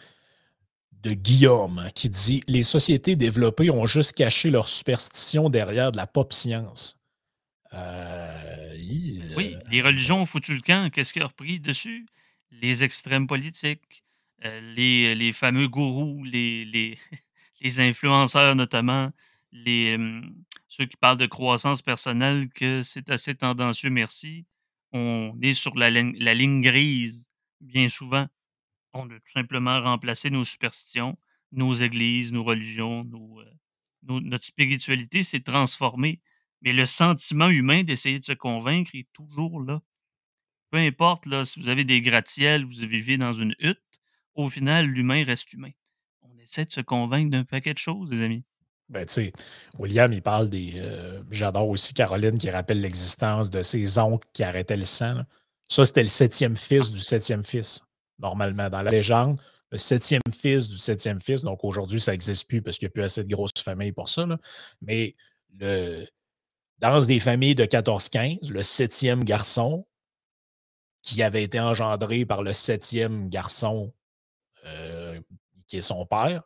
de 1.02 1.12
Guillaume, 1.12 1.88
qui 1.94 2.08
dit: 2.08 2.42
«Les 2.48 2.62
sociétés 2.62 3.16
développées 3.16 3.70
ont 3.70 3.86
juste 3.86 4.14
caché 4.14 4.50
leur 4.50 4.68
superstition 4.68 5.50
derrière 5.50 5.92
de 5.92 5.96
la 5.96 6.06
pop 6.06 6.32
science». 6.32 6.98
Heu, 7.74 8.76
hi, 8.76 9.22
Oui, 9.36 9.54
heu, 9.54 9.60
les 9.70 9.82
religions 9.82 10.22
ont 10.22 10.26
foutu 10.26 10.54
le 10.54 10.60
camp. 10.60 10.90
Qu'est-ce 10.90 11.12
qui 11.12 11.20
a 11.20 11.26
repris 11.26 11.60
dessus? 11.60 12.06
Les 12.52 12.84
extrêmes 12.84 13.26
politiques, 13.26 14.04
heu, 14.44 14.60
les 14.74 15.14
les 15.14 15.32
fameux 15.32 15.68
gourous, 15.68 16.22
les 16.24 16.64
les 16.64 16.98
influenceurs 17.80 18.54
notamment, 18.56 19.10
les, 19.52 19.96
ceux 20.68 20.86
qui 20.86 20.96
parlent 20.96 21.16
de 21.18 21.26
croissance 21.26 21.82
personnelle, 21.82 22.48
que 22.50 22.82
c'est 22.82 23.10
assez 23.10 23.34
tendancieux, 23.34 23.90
merci. 23.90 24.46
On 24.92 25.36
est 25.42 25.54
sur 25.54 25.74
la 25.76 25.90
ligne 25.90 26.14
la 26.18 26.34
ligne 26.34 26.60
grise 26.60 27.28
bien 27.60 27.88
souvent. 27.88 28.26
On 28.94 29.06
a 29.10 29.14
tout 29.20 29.32
simplement 29.32 29.80
remplacé 29.82 30.30
nos 30.30 30.44
superstitions, 30.44 31.18
nos 31.52 31.74
églises, 31.74 32.32
nos 32.32 32.44
religions, 32.44 33.04
nos 33.04 33.42
notre 34.04 34.46
spiritualité 34.46 35.22
s'est 35.24 35.40
transformée, 35.40 36.20
mais 36.62 36.72
le 36.72 36.86
sentiment 36.86 37.48
humain 37.50 37.84
d'essayer 37.84 38.18
de 38.20 38.24
se 38.24 38.32
convaincre 38.32 38.92
est 38.94 39.08
toujours 39.12 39.60
là. 39.62 39.82
Peu 40.72 40.78
importe 40.78 41.28
si 41.44 41.60
vous 41.60 41.68
avez 41.68 41.84
des 41.84 42.00
gratte-ciels, 42.00 42.64
vous 42.64 42.86
vivez 42.88 43.18
dans 43.18 43.34
une 43.34 43.54
hutte, 43.60 43.78
au 44.34 44.48
final, 44.48 44.86
l'humain 44.86 45.22
reste 45.22 45.52
humain. 45.52 45.70
On 46.22 46.34
essaie 46.38 46.64
de 46.64 46.72
se 46.72 46.80
convaincre 46.80 47.30
d'un 47.30 47.44
paquet 47.44 47.74
de 47.74 47.78
choses, 47.78 48.10
les 48.10 48.24
amis. 48.24 48.42
ben, 48.88 49.04
tu 49.04 49.12
sais, 49.12 49.32
William, 49.78 50.10
il 50.14 50.22
parle 50.22 50.48
des, 50.48 50.80
heu 50.80 51.24
j'adore 51.30 51.68
aussi 51.68 51.92
Caroline 51.92 52.38
qui 52.38 52.48
rappelle 52.48 52.80
l'existence 52.80 53.50
de 53.50 53.60
ses 53.60 53.98
oncles 53.98 54.26
qui 54.32 54.44
arrêtaient 54.44 54.78
le 54.78 54.86
sang. 54.86 55.20
Ça, 55.68 55.84
c'était 55.84 56.02
le 56.02 56.08
septième 56.08 56.56
fils 56.56 56.90
du 56.90 57.00
septième 57.00 57.44
fils, 57.44 57.84
normalement. 58.18 58.70
Dans 58.70 58.80
la 58.80 58.90
légende, 58.90 59.38
le 59.70 59.76
septième 59.76 60.22
fils 60.32 60.70
du 60.70 60.78
septième 60.78 61.20
fils, 61.20 61.42
donc 61.42 61.64
aujourd'hui, 61.64 62.00
ça 62.00 62.12
n'existe 62.12 62.48
plus 62.48 62.62
parce 62.62 62.78
qu'il 62.78 62.86
n'y 62.86 62.92
a 62.92 62.92
plus 62.92 63.02
assez 63.02 63.22
de 63.22 63.28
grosses 63.28 63.52
familles 63.62 63.92
pour 63.92 64.08
ça. 64.08 64.26
Mais 64.80 65.16
dans 66.78 67.04
des 67.04 67.20
familles 67.20 67.54
de 67.54 67.66
14-15, 67.66 68.50
le 68.50 68.62
septième 68.62 69.22
garçon 69.22 69.86
qui 71.02 71.22
avait 71.22 71.42
été 71.42 71.60
engendré 71.60 72.24
par 72.24 72.42
le 72.42 72.52
septième 72.52 73.28
garçon, 73.28 73.92
heu, 74.66 75.22
qui 75.66 75.78
est 75.78 75.82
son 75.82 76.06
père, 76.06 76.42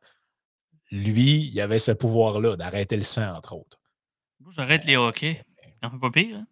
lui, 0.91 1.49
il 1.53 1.61
avait 1.61 1.79
ce 1.79 1.93
pouvoir-là 1.93 2.57
d'arrêter 2.57 2.97
le 2.97 3.03
sang, 3.03 3.35
entre 3.35 3.55
autres. 3.55 3.81
J'arrête 4.51 4.85
les 4.85 4.97
hockey. 4.97 5.43
Ça 5.83 5.91
fait 5.91 5.99
pas 5.99 6.11
pire, 6.11 6.37
hein? 6.37 6.47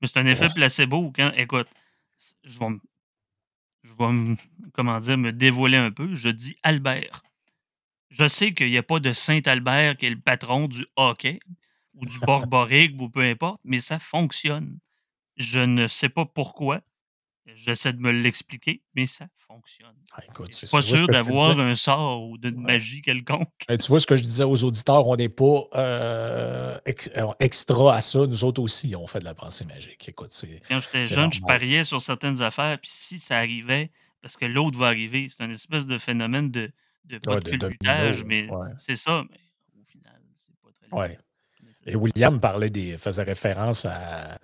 Mais 0.00 0.08
c'est 0.08 0.18
un 0.18 0.24
Ouais. 0.24 0.32
effet 0.32 0.48
placebo 0.54 1.12
quand 1.14 1.32
écoute, 1.36 1.68
s 2.18 2.34
je 2.44 2.58
vais 2.58 2.68
me 2.70 2.80
je 3.84 3.94
vais 3.94 4.12
me 4.12 4.36
comment 4.72 4.98
dire? 5.00 5.18
Me 5.18 5.32
dévoiler 5.32 5.76
un 5.76 5.90
peu. 5.90 6.14
Je 6.14 6.28
dis 6.28 6.56
Albert. 6.62 7.22
Je 8.10 8.28
sais 8.28 8.52
qu'il 8.54 8.68
y 8.70 8.78
a 8.78 8.82
pas 8.82 9.00
de 9.00 9.12
saint 9.12 9.40
Albert 9.46 9.96
qui 9.96 10.06
est 10.06 10.10
le 10.10 10.20
patron 10.20 10.68
du 10.68 10.86
hockey 10.96 11.40
ou 11.94 12.06
du 12.06 12.18
borborigme 12.20 13.00
ou 13.00 13.08
peu 13.10 13.22
importe, 13.22 13.60
mais 13.64 13.80
ça 13.80 13.98
fonctionne. 13.98 14.78
Je 15.36 15.60
ne 15.60 15.88
sais 15.88 16.08
pas 16.10 16.26
pourquoi. 16.26 16.82
J'essaie 17.56 17.92
de 17.92 18.00
me 18.00 18.10
l'expliquer, 18.10 18.82
mais 18.94 19.06
ça 19.06 19.26
fonctionne. 19.46 19.94
Ah, 20.14 20.22
écoute, 20.28 20.48
Je 20.50 20.56
suis 20.56 20.66
pas 20.68 20.82
sûr 20.82 21.06
d'avoir 21.08 21.58
un 21.58 21.74
sort 21.74 22.22
ou 22.28 22.38
d'une 22.38 22.56
Ouais. 22.58 22.72
magie 22.74 23.02
quelconque. 23.02 23.48
Tu 23.68 23.76
vois 23.88 24.00
ce 24.00 24.06
que 24.06 24.16
je 24.16 24.22
disais 24.22 24.44
aux 24.44 24.64
auditeurs, 24.64 25.06
on 25.06 25.16
n'est 25.16 25.28
pas, 25.28 25.68
ex 26.86 27.10
euh, 27.16 27.28
extra 27.40 27.96
à 27.96 28.00
ça. 28.00 28.26
Nous 28.26 28.44
autres 28.44 28.60
aussi, 28.62 28.94
on 28.96 29.06
fait 29.06 29.18
de 29.20 29.24
la 29.24 29.34
pensée 29.34 29.64
magique. 29.64 30.08
Écoute, 30.08 30.32
Quand 30.68 30.80
j'étais 30.80 31.04
jeune, 31.04 31.32
je 31.32 31.40
pariais 31.40 31.84
sur 31.84 32.00
certaines 32.00 32.40
affaires, 32.42 32.78
puis 32.80 32.90
si 32.92 33.18
ça 33.18 33.38
arrivait, 33.38 33.90
parce 34.20 34.36
que 34.36 34.44
l'autre 34.46 34.78
va 34.78 34.86
arriver, 34.86 35.28
c'est 35.28 35.42
un 35.42 35.50
espèce 35.50 35.86
de 35.86 35.98
phénomène 35.98 36.50
de 36.50 36.70
de 37.04 37.18
pas 37.18 37.34
Ouais, 37.34 37.40
de 37.40 37.56
de 37.56 38.24
mais 38.24 38.48
ouais. 38.48 38.68
c'est 38.78 38.94
ça, 38.94 39.24
mais 39.28 39.36
au 39.80 39.84
final, 39.84 40.20
c'est 40.36 40.54
pas 40.62 40.68
très 40.70 40.96
Ouais. 40.96 41.18
nécessaire. 41.64 41.92
Et 41.92 41.96
William 41.96 42.38
parlait 42.38 42.70
des 42.70 42.96
faisait 42.96 43.24
référence 43.24 43.84
à 43.86 44.38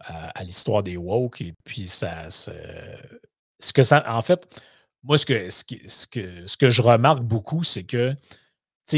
à 0.00 0.44
l'histoire 0.44 0.82
des 0.82 0.96
woke 0.96 1.40
et 1.40 1.54
puis 1.64 1.86
ça 1.86 2.28
ce 2.30 3.72
que 3.72 3.82
ça 3.82 4.04
en 4.14 4.22
fait, 4.22 4.46
moi, 5.02 5.18
ce 5.18 5.26
que 5.26 5.50
ce 5.50 5.64
qui 5.64 5.88
ce 5.88 6.06
que 6.06 6.46
ce 6.46 6.56
que 6.56 6.70
je 6.70 6.82
remarque 6.82 7.22
beaucoup, 7.22 7.62
c'est 7.62 7.84
que, 7.84 8.14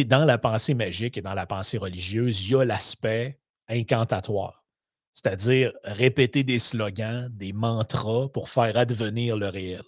dans 0.06 0.24
la 0.24 0.38
pensée 0.38 0.74
magique 0.74 1.18
et 1.18 1.22
dans 1.22 1.34
la 1.34 1.46
pensée 1.46 1.78
religieuse, 1.78 2.46
il 2.46 2.52
y 2.52 2.54
a 2.56 2.64
l'aspect 2.64 3.38
incantatoire. 3.68 4.64
C'est-à-dire 5.12 5.72
répéter 5.84 6.44
des 6.44 6.58
slogans, 6.58 7.28
des 7.30 7.52
mantras 7.52 8.28
pour 8.28 8.48
faire 8.48 8.76
advenir 8.76 9.36
le 9.36 9.48
réel. 9.48 9.82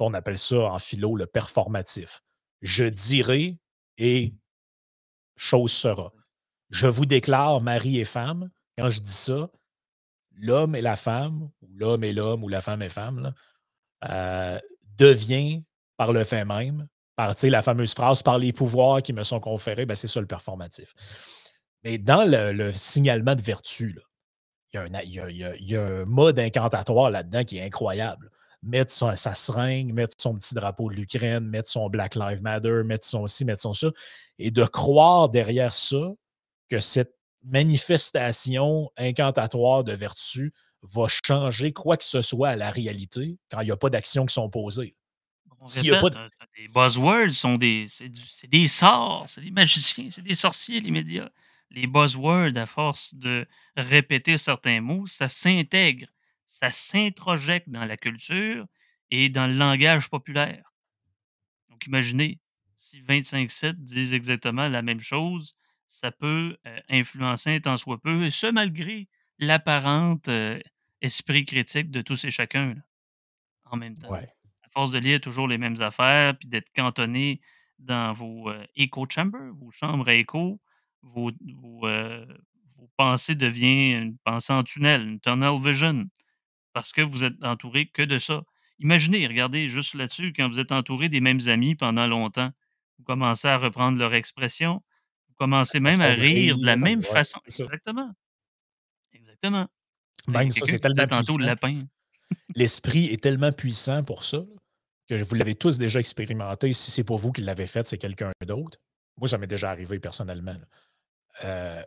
On 0.00 0.14
appelle 0.14 0.38
ça 0.38 0.72
en 0.72 0.78
philo 0.78 1.14
le 1.16 1.26
performatif. 1.26 2.22
Je 2.62 2.84
dirai 2.84 3.60
et 3.98 4.34
chose 5.36 5.72
sera. 5.72 6.12
Je 6.70 6.86
vous 6.86 7.06
déclare 7.06 7.60
mari 7.60 8.00
et 8.00 8.04
femme. 8.04 8.50
Quand 8.76 8.90
je 8.90 9.00
dis 9.00 9.12
ça, 9.12 9.50
l'homme 10.36 10.74
et 10.74 10.80
la 10.80 10.96
femme, 10.96 11.50
ou 11.62 11.68
l'homme 11.76 12.04
et 12.04 12.12
l'homme, 12.12 12.44
ou 12.44 12.48
la 12.48 12.60
femme 12.60 12.82
et 12.82 12.88
femme, 12.88 13.32
euh, 14.08 14.58
devient 14.96 15.62
par 15.96 16.12
le 16.12 16.24
fait 16.24 16.44
même, 16.44 16.88
par 17.16 17.34
la 17.42 17.62
fameuse 17.62 17.94
phrase, 17.94 18.22
par 18.22 18.38
les 18.38 18.52
pouvoirs 18.52 19.02
qui 19.02 19.12
me 19.12 19.22
sont 19.22 19.40
conférés, 19.40 19.86
ben, 19.86 19.94
c'est 19.94 20.08
ça 20.08 20.20
le 20.20 20.26
performatif. 20.26 20.94
Mais 21.84 21.98
dans 21.98 22.24
le, 22.24 22.52
le 22.52 22.72
signalement 22.72 23.34
de 23.34 23.42
vertu, 23.42 23.96
il 24.72 25.60
y, 25.60 25.76
a 25.76 25.82
un, 25.82 26.04
mode 26.04 26.38
incantatoire 26.38 27.10
là-dedans 27.10 27.44
qui 27.44 27.58
est 27.58 27.64
incroyable. 27.64 28.30
Mettre 28.62 28.92
sa 28.92 29.34
seringue, 29.34 29.92
mettre 29.92 30.14
son 30.18 30.34
petit 30.36 30.54
drapeau 30.54 30.90
de 30.90 30.96
l'Ukraine, 30.96 31.44
mettre 31.44 31.68
son 31.68 31.88
Black 31.90 32.14
Lives 32.14 32.42
Matter, 32.42 32.82
mettre 32.84 33.06
son 33.06 33.26
ci, 33.26 33.44
mettre 33.44 33.60
son 33.60 33.74
ça, 33.74 33.88
et 34.38 34.50
de 34.50 34.64
croire 34.64 35.28
derrière 35.28 35.74
ça 35.74 36.12
que 36.70 36.80
cette 36.80 37.14
manifestation 37.44 38.90
incantatoire 38.96 39.84
de 39.84 39.92
vertu 39.92 40.52
va 40.82 41.06
changer 41.08 41.72
quoi 41.72 41.96
que 41.96 42.04
ce 42.04 42.20
soit 42.20 42.50
à 42.50 42.56
la 42.56 42.70
réalité 42.70 43.38
quand 43.50 43.60
il 43.60 43.66
n'y 43.66 43.70
a 43.70 43.76
pas 43.76 43.90
d'actions 43.90 44.26
qui 44.26 44.34
sont 44.34 44.50
posées. 44.50 44.96
S'il 45.66 45.94
a 45.94 46.00
pas 46.00 46.10
de 46.10 46.16
hein, 46.16 46.28
les 46.58 46.68
buzzwords 46.68 47.34
sont 47.34 47.56
des 47.56 47.86
c'est 47.88 48.48
des 48.48 48.68
sorts, 48.68 49.24
c'est 49.28 49.40
des 49.40 49.50
magiciens, 49.50 50.08
c'est 50.10 50.22
des 50.22 50.34
sorciers, 50.34 50.80
les 50.80 50.90
médias. 50.90 51.30
Les 51.70 51.86
buzzwords, 51.86 52.56
à 52.56 52.66
force 52.66 53.14
de 53.14 53.46
répéter 53.76 54.36
certains 54.38 54.80
mots, 54.80 55.06
ça 55.06 55.28
s'intègre, 55.28 56.06
ça 56.46 56.70
s'introjecte 56.70 57.68
dans 57.68 57.84
la 57.86 57.96
culture 57.96 58.66
et 59.10 59.28
dans 59.30 59.46
le 59.46 59.54
langage 59.54 60.10
populaire. 60.10 60.72
Donc 61.70 61.86
imaginez, 61.86 62.40
si 62.76 63.00
25 63.00 63.50
sites 63.50 63.82
disent 63.82 64.14
exactement 64.14 64.68
la 64.68 64.82
même 64.82 65.00
chose, 65.00 65.56
ça 65.86 66.10
peut, 66.12 66.56
heu, 66.66 66.80
influencer 66.90 67.56
un 67.56 67.60
tant 67.60 67.76
soit 67.76 68.00
peu 68.00 68.24
et 68.24 68.30
ce 68.30 68.46
malgré 68.48 69.08
l'apparente, 69.38 70.28
heu, 70.28 70.60
esprit 71.02 71.44
critique 71.44 71.90
de 71.90 72.02
tous 72.02 72.24
et 72.24 72.30
chacun, 72.30 72.74
là, 72.74 72.82
en 73.66 73.76
même 73.76 73.96
temps. 73.98 74.08
Ouais. 74.08 74.34
À 74.64 74.68
force 74.72 74.90
de 74.92 74.98
lire 74.98 75.20
toujours 75.20 75.48
les 75.48 75.58
mêmes 75.58 75.80
affaires, 75.82 76.36
puis 76.38 76.48
d'être 76.48 76.72
cantonné 76.74 77.40
dans 77.78 78.12
vos, 78.12 78.50
heu, 78.50 78.66
echo 78.76 79.06
chambers, 79.10 79.52
vos 79.54 79.70
chambres 79.72 80.08
à 80.08 80.14
écho, 80.14 80.60
vos 81.02 81.32
vos, 81.62 81.86
pensées 82.96 83.34
deviennent 83.34 84.02
une 84.08 84.18
pensée 84.18 84.52
en 84.52 84.62
tunnel, 84.62 85.02
une 85.08 85.20
tunnel 85.20 85.60
vision, 85.60 86.06
parce 86.72 86.92
que 86.92 87.02
vous 87.02 87.24
êtes 87.24 87.42
entouré 87.44 87.86
que 87.86 88.02
de 88.02 88.18
ça. 88.18 88.44
Imaginez, 88.80 89.26
regardez 89.26 89.68
juste 89.68 89.94
là-dessus, 89.94 90.32
quand 90.36 90.48
vous 90.48 90.58
êtes 90.60 90.72
entouré 90.72 91.08
des 91.08 91.20
mêmes 91.20 91.40
amis 91.48 91.74
pendant 91.76 92.06
longtemps, 92.06 92.52
vous 92.98 93.04
commencez 93.04 93.48
à 93.48 93.58
reprendre 93.58 93.98
leur 93.98 94.14
expression, 94.14 94.82
commencez 95.34 95.80
même 95.80 96.00
à 96.00 96.10
rire 96.10 96.58
de 96.58 96.64
la 96.64 96.76
même 96.76 97.00
ouais, 97.00 97.04
façon. 97.04 97.40
Exactement, 97.46 98.12
exactement. 99.12 99.68
Même 100.26 100.50
ça, 100.50 100.64
c'est 100.66 100.78
tellement 100.78 101.06
puissant. 101.06 101.36
lapin. 101.38 101.84
L'esprit 102.54 103.06
est 103.06 103.22
tellement 103.22 103.52
puissant 103.52 104.02
pour 104.02 104.24
ça 104.24 104.40
que 105.08 105.22
vous 105.22 105.34
l'avez 105.34 105.54
tous 105.54 105.78
déjà 105.78 106.00
expérimenté. 106.00 106.72
Si 106.72 106.90
c'est 106.90 107.04
pas 107.04 107.16
vous 107.16 107.32
qui 107.32 107.42
l'avez 107.42 107.66
fait, 107.66 107.84
c'est 107.84 107.98
quelqu'un 107.98 108.32
d'autre. 108.46 108.78
Moi, 109.18 109.28
ça 109.28 109.38
m'est 109.38 109.46
déjà 109.46 109.70
arrivé 109.70 109.98
personnellement. 109.98 110.56
Euh, 111.44 111.82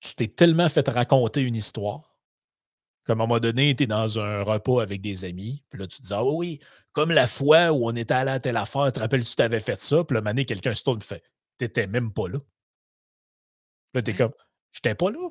tu 0.00 0.14
t'es 0.14 0.28
tellement 0.28 0.68
fait 0.68 0.88
raconter 0.88 1.42
une 1.42 1.56
histoire 1.56 2.16
qu'à 3.06 3.12
un 3.12 3.16
moment 3.16 3.38
donné, 3.38 3.74
tu 3.76 3.84
es 3.84 3.86
dans 3.86 4.18
un 4.18 4.42
repas 4.42 4.82
avec 4.82 5.00
des 5.00 5.24
amis, 5.24 5.62
puis 5.70 5.78
là, 5.78 5.86
tu 5.86 5.98
te 5.98 6.02
dis 6.02 6.12
Ah 6.12 6.24
oui, 6.24 6.58
comme 6.92 7.10
la 7.10 7.28
fois 7.28 7.72
où 7.72 7.86
on 7.86 7.94
était 7.94 8.14
allé 8.14 8.30
à 8.30 8.40
telle 8.40 8.56
affaire, 8.56 8.92
te 8.92 9.00
rappelles-tu, 9.00 9.36
tu 9.36 9.42
avais 9.42 9.60
fait 9.60 9.80
ça, 9.80 10.02
puis 10.04 10.14
le 10.14 10.22
mané, 10.22 10.44
quelqu'un 10.44 10.74
se 10.74 10.82
tourne 10.82 11.02
fait 11.02 11.22
T'étais 11.58 11.86
même 11.86 12.12
pas 12.12 12.28
là. 12.28 12.38
Là, 13.94 14.02
t'es 14.02 14.14
comme 14.14 14.32
J'étais 14.72 14.94
pas 14.94 15.10
là. 15.10 15.28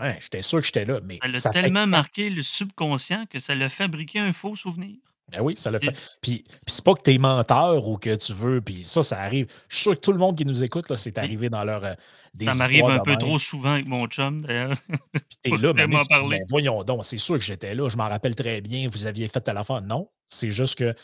Ouais, 0.00 0.18
j'étais 0.20 0.42
sûr 0.42 0.60
que 0.60 0.66
j'étais 0.66 0.84
là, 0.84 1.00
mais. 1.04 1.18
Ça 1.22 1.50
l'a 1.50 1.60
tellement 1.60 1.86
marqué 1.86 2.30
le 2.30 2.42
subconscient 2.42 3.26
que 3.26 3.38
ça 3.38 3.54
l'a 3.54 3.68
fabriqué 3.68 4.18
un 4.18 4.32
faux 4.32 4.56
souvenir. 4.56 4.96
Ben 5.30 5.40
oui, 5.40 5.56
ça 5.56 5.70
l'a 5.70 5.78
fait. 5.78 6.18
Puis, 6.20 6.44
puis 6.44 6.52
c'est 6.66 6.84
pas 6.84 6.92
que 6.94 7.00
t'es 7.00 7.16
menteur 7.16 7.88
ou 7.88 7.96
que 7.96 8.14
tu 8.14 8.34
veux, 8.34 8.60
puis 8.60 8.84
ça, 8.84 9.02
ça 9.02 9.20
arrive. 9.20 9.46
Je 9.68 9.76
suis 9.76 9.82
sûr 9.84 9.94
que 9.94 10.00
tout 10.00 10.12
le 10.12 10.18
monde 10.18 10.36
qui 10.36 10.44
nous 10.44 10.62
écoute, 10.62 10.90
là, 10.90 10.96
c'est 10.96 11.16
arrivé 11.16 11.48
dans 11.48 11.64
leur. 11.64 11.82
Euh, 11.84 11.94
ça 12.42 12.54
m'arrive 12.54 12.84
un 12.84 12.98
peu 12.98 13.16
trop 13.16 13.38
souvent 13.38 13.72
avec 13.72 13.86
mon 13.86 14.06
chum, 14.06 14.42
d'ailleurs. 14.42 14.76
Puis 15.12 15.38
t'es 15.42 15.56
là, 15.56 15.72
mais 15.72 15.86
ben, 15.86 16.00
voyons 16.48 16.82
donc, 16.82 17.04
c'est 17.04 17.16
sûr 17.16 17.36
que 17.36 17.44
j'étais 17.44 17.74
là, 17.74 17.88
je 17.88 17.96
m'en 17.96 18.08
rappelle 18.08 18.34
très 18.34 18.60
bien, 18.60 18.88
vous 18.88 19.06
aviez 19.06 19.28
fait 19.28 19.48
à 19.48 19.52
la 19.52 19.64
fin. 19.64 19.80
Non, 19.80 20.10
c'est 20.26 20.50
juste 20.50 20.78
que 20.78 20.94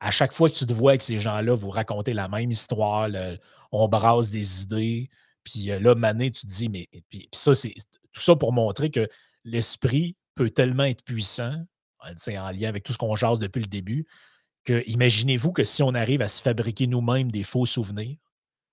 à 0.00 0.10
chaque 0.10 0.32
fois 0.32 0.50
que 0.50 0.54
tu 0.54 0.66
te 0.66 0.72
vois 0.72 0.92
avec 0.92 1.02
ces 1.02 1.18
gens-là, 1.18 1.54
vous 1.54 1.70
racontez 1.70 2.12
la 2.12 2.28
même 2.28 2.50
histoire, 2.50 3.08
on 3.72 3.88
brasse 3.88 4.30
des 4.30 4.62
idées, 4.62 5.08
puis 5.46 5.70
euh, 5.70 5.78
là, 5.78 5.94
Mané, 5.94 6.30
tu 6.30 6.42
te 6.42 6.46
dis, 6.46 6.68
mais. 6.68 6.88
Puis, 7.08 7.28
ça, 7.32 7.54
c'est 7.54 7.74
tout 8.12 8.20
ça 8.20 8.34
pour 8.34 8.52
montrer 8.52 8.90
que 8.90 9.08
l'esprit 9.44 10.16
peut 10.34 10.50
tellement 10.50 10.84
être 10.84 11.04
puissant, 11.04 11.54
c'est 12.16 12.36
en 12.36 12.50
lien 12.50 12.68
avec 12.68 12.82
tout 12.82 12.92
ce 12.92 12.98
qu'on 12.98 13.16
jase 13.16 13.38
depuis 13.38 13.60
le 13.60 13.68
début, 13.68 14.06
que 14.64 14.82
imaginez-vous 14.86 15.52
que 15.52 15.64
si 15.64 15.82
on 15.82 15.94
arrive 15.94 16.20
à 16.20 16.28
se 16.28 16.42
fabriquer 16.42 16.86
nous-mêmes 16.86 17.30
des 17.30 17.44
faux 17.44 17.66
souvenirs 17.66 18.16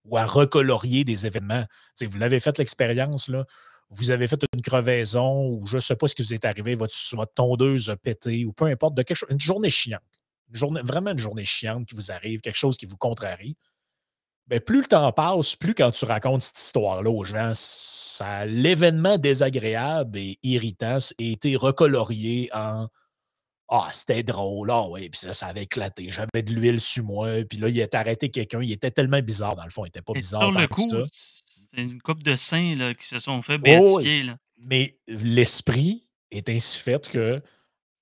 ou 0.05 0.17
à 0.17 0.26
recolorier 0.26 1.03
des 1.03 1.26
événements, 1.26 1.65
vous 2.01 2.17
l'avez 2.17 2.39
fait 2.39 2.57
l'expérience, 2.57 3.32
vous 3.89 4.11
avez 4.11 4.28
fait 4.28 4.43
une 4.53 4.61
crevaison 4.61 5.47
ou 5.47 5.67
je 5.67 5.76
ne 5.76 5.80
sais 5.80 5.95
pas 5.95 6.07
ce 6.07 6.15
qui 6.15 6.24
vous 6.24 6.34
est 6.34 6.45
arrivé, 6.45 6.76
votre, 6.76 6.95
votre, 7.13 7.34
tondeuse 7.34 7.89
a 7.89 7.95
pété 7.95 8.45
ou 8.45 8.51
peu 8.51 8.65
importe, 8.65 8.95
de 8.95 9.03
quelque 9.03 9.17
chose, 9.17 9.30
une 9.30 9.39
journée 9.39 9.69
chiante, 9.69 10.01
une 10.54 10.60
journée, 10.60 10.82
vraiment 10.84 11.12
une 11.12 11.20
journée 11.20 11.45
chiante 11.45 11.86
qui 11.86 11.95
vous 11.95 12.12
arrive, 12.12 12.39
quelque 12.41 12.56
chose 12.56 12.78
qui 12.78 12.86
vous 12.86 12.97
contrarie. 12.97 13.58
Ben, 14.47 14.60
plus 14.60 14.82
le 14.82 14.88
temps 14.88 15.12
passe, 15.12 15.56
plus 15.56 15.74
quand 15.74 15.91
tu 15.91 16.06
racontes 16.06 16.41
cette 16.41 16.60
histoire-là 16.60 17.10
aux 17.10 17.24
gens, 17.24 17.54
l'événement 18.45 19.18
désagréable 19.18 20.18
et 20.18 20.38
irritant 20.43 20.97
a 20.97 21.24
été 21.24 21.56
recolorié 21.56 22.49
en 22.54 22.88
Ah, 23.70 23.89
c'était 23.93 24.22
drôle, 24.22 24.70
ah 24.70 24.88
oui, 24.89 25.10
puis 25.10 25.20
ça, 25.22 25.34
ça 25.34 25.47
avait 25.47 25.64
éclaté. 25.64 26.10
J'avais 26.12 26.43
de 26.43 26.54
l'huile 26.54 26.82
sur 26.82 27.06
moi, 27.06 27.43
puis 27.49 27.58
là, 27.58 27.70
il 27.70 27.82
a 27.82 27.88
arrêté 27.93 28.30
quelqu'un. 28.30 28.62
Il 28.62 28.72
était 28.72 28.91
tellement 28.91 29.22
bizarre, 29.22 29.56
dans 29.56 29.64
le 29.64 29.70
fond, 29.70 29.86
il 29.86 29.88
n'était 29.88 30.01
pas 30.01 30.14
bizarre. 30.14 30.51
Le 30.51 30.68
coup, 30.68 30.86
c'est 31.74 31.82
une 31.82 32.01
couple 32.01 32.24
de 32.24 32.36
saints 32.36 32.93
qui 32.99 33.08
se 33.08 33.20
sont 33.20 33.41
fait 33.41 33.56
oh 33.56 33.60
béatifier. 33.60 34.34
Mais 34.58 34.99
l'esprit 35.08 36.06
est 36.30 36.49
ainsi 36.49 36.80
fait 36.80 37.08
que 37.08 37.41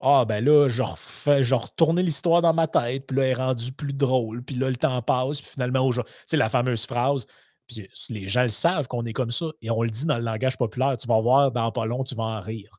ah, 0.02 0.26
ben 0.26 0.44
là, 0.44 0.68
je 0.68 0.82
refais, 0.82 1.44
je 1.44 1.56
retourné 1.56 2.04
l'histoire 2.04 2.42
dans 2.42 2.54
ma 2.54 2.68
tête, 2.68 3.08
puis 3.08 3.18
là, 3.18 3.24
elle 3.24 3.30
est 3.30 3.34
rendue 3.34 3.72
plus 3.72 3.94
drôle, 3.94 4.44
puis 4.44 4.56
là, 4.56 4.70
le 4.70 4.76
temps 4.76 5.02
passe, 5.02 5.42
puis 5.42 5.52
finalement, 5.52 5.92
tu 5.92 6.02
sais, 6.26 6.38
la 6.38 6.50
fameuse 6.50 6.86
phrase, 6.86 7.28
puis 7.68 7.88
les 8.10 8.28
gens 8.28 8.44
le 8.44 8.50
savent 8.50 8.88
qu'on 8.88 9.06
est 9.06 9.14
comme 9.14 9.32
ça, 9.32 9.48
et 9.62 9.70
on 9.70 9.84
le 9.84 9.90
dit 9.90 10.06
dans 10.06 10.18
le 10.18 10.24
langage 10.24 10.58
populaire, 10.58 10.98
tu 10.98 11.08
vas 11.08 11.20
voir, 11.20 11.52
dans 11.52 11.72
pas 11.72 11.86
long, 11.86 12.04
tu 12.04 12.16
vas 12.16 12.24
en 12.24 12.42
rire. 12.42 12.78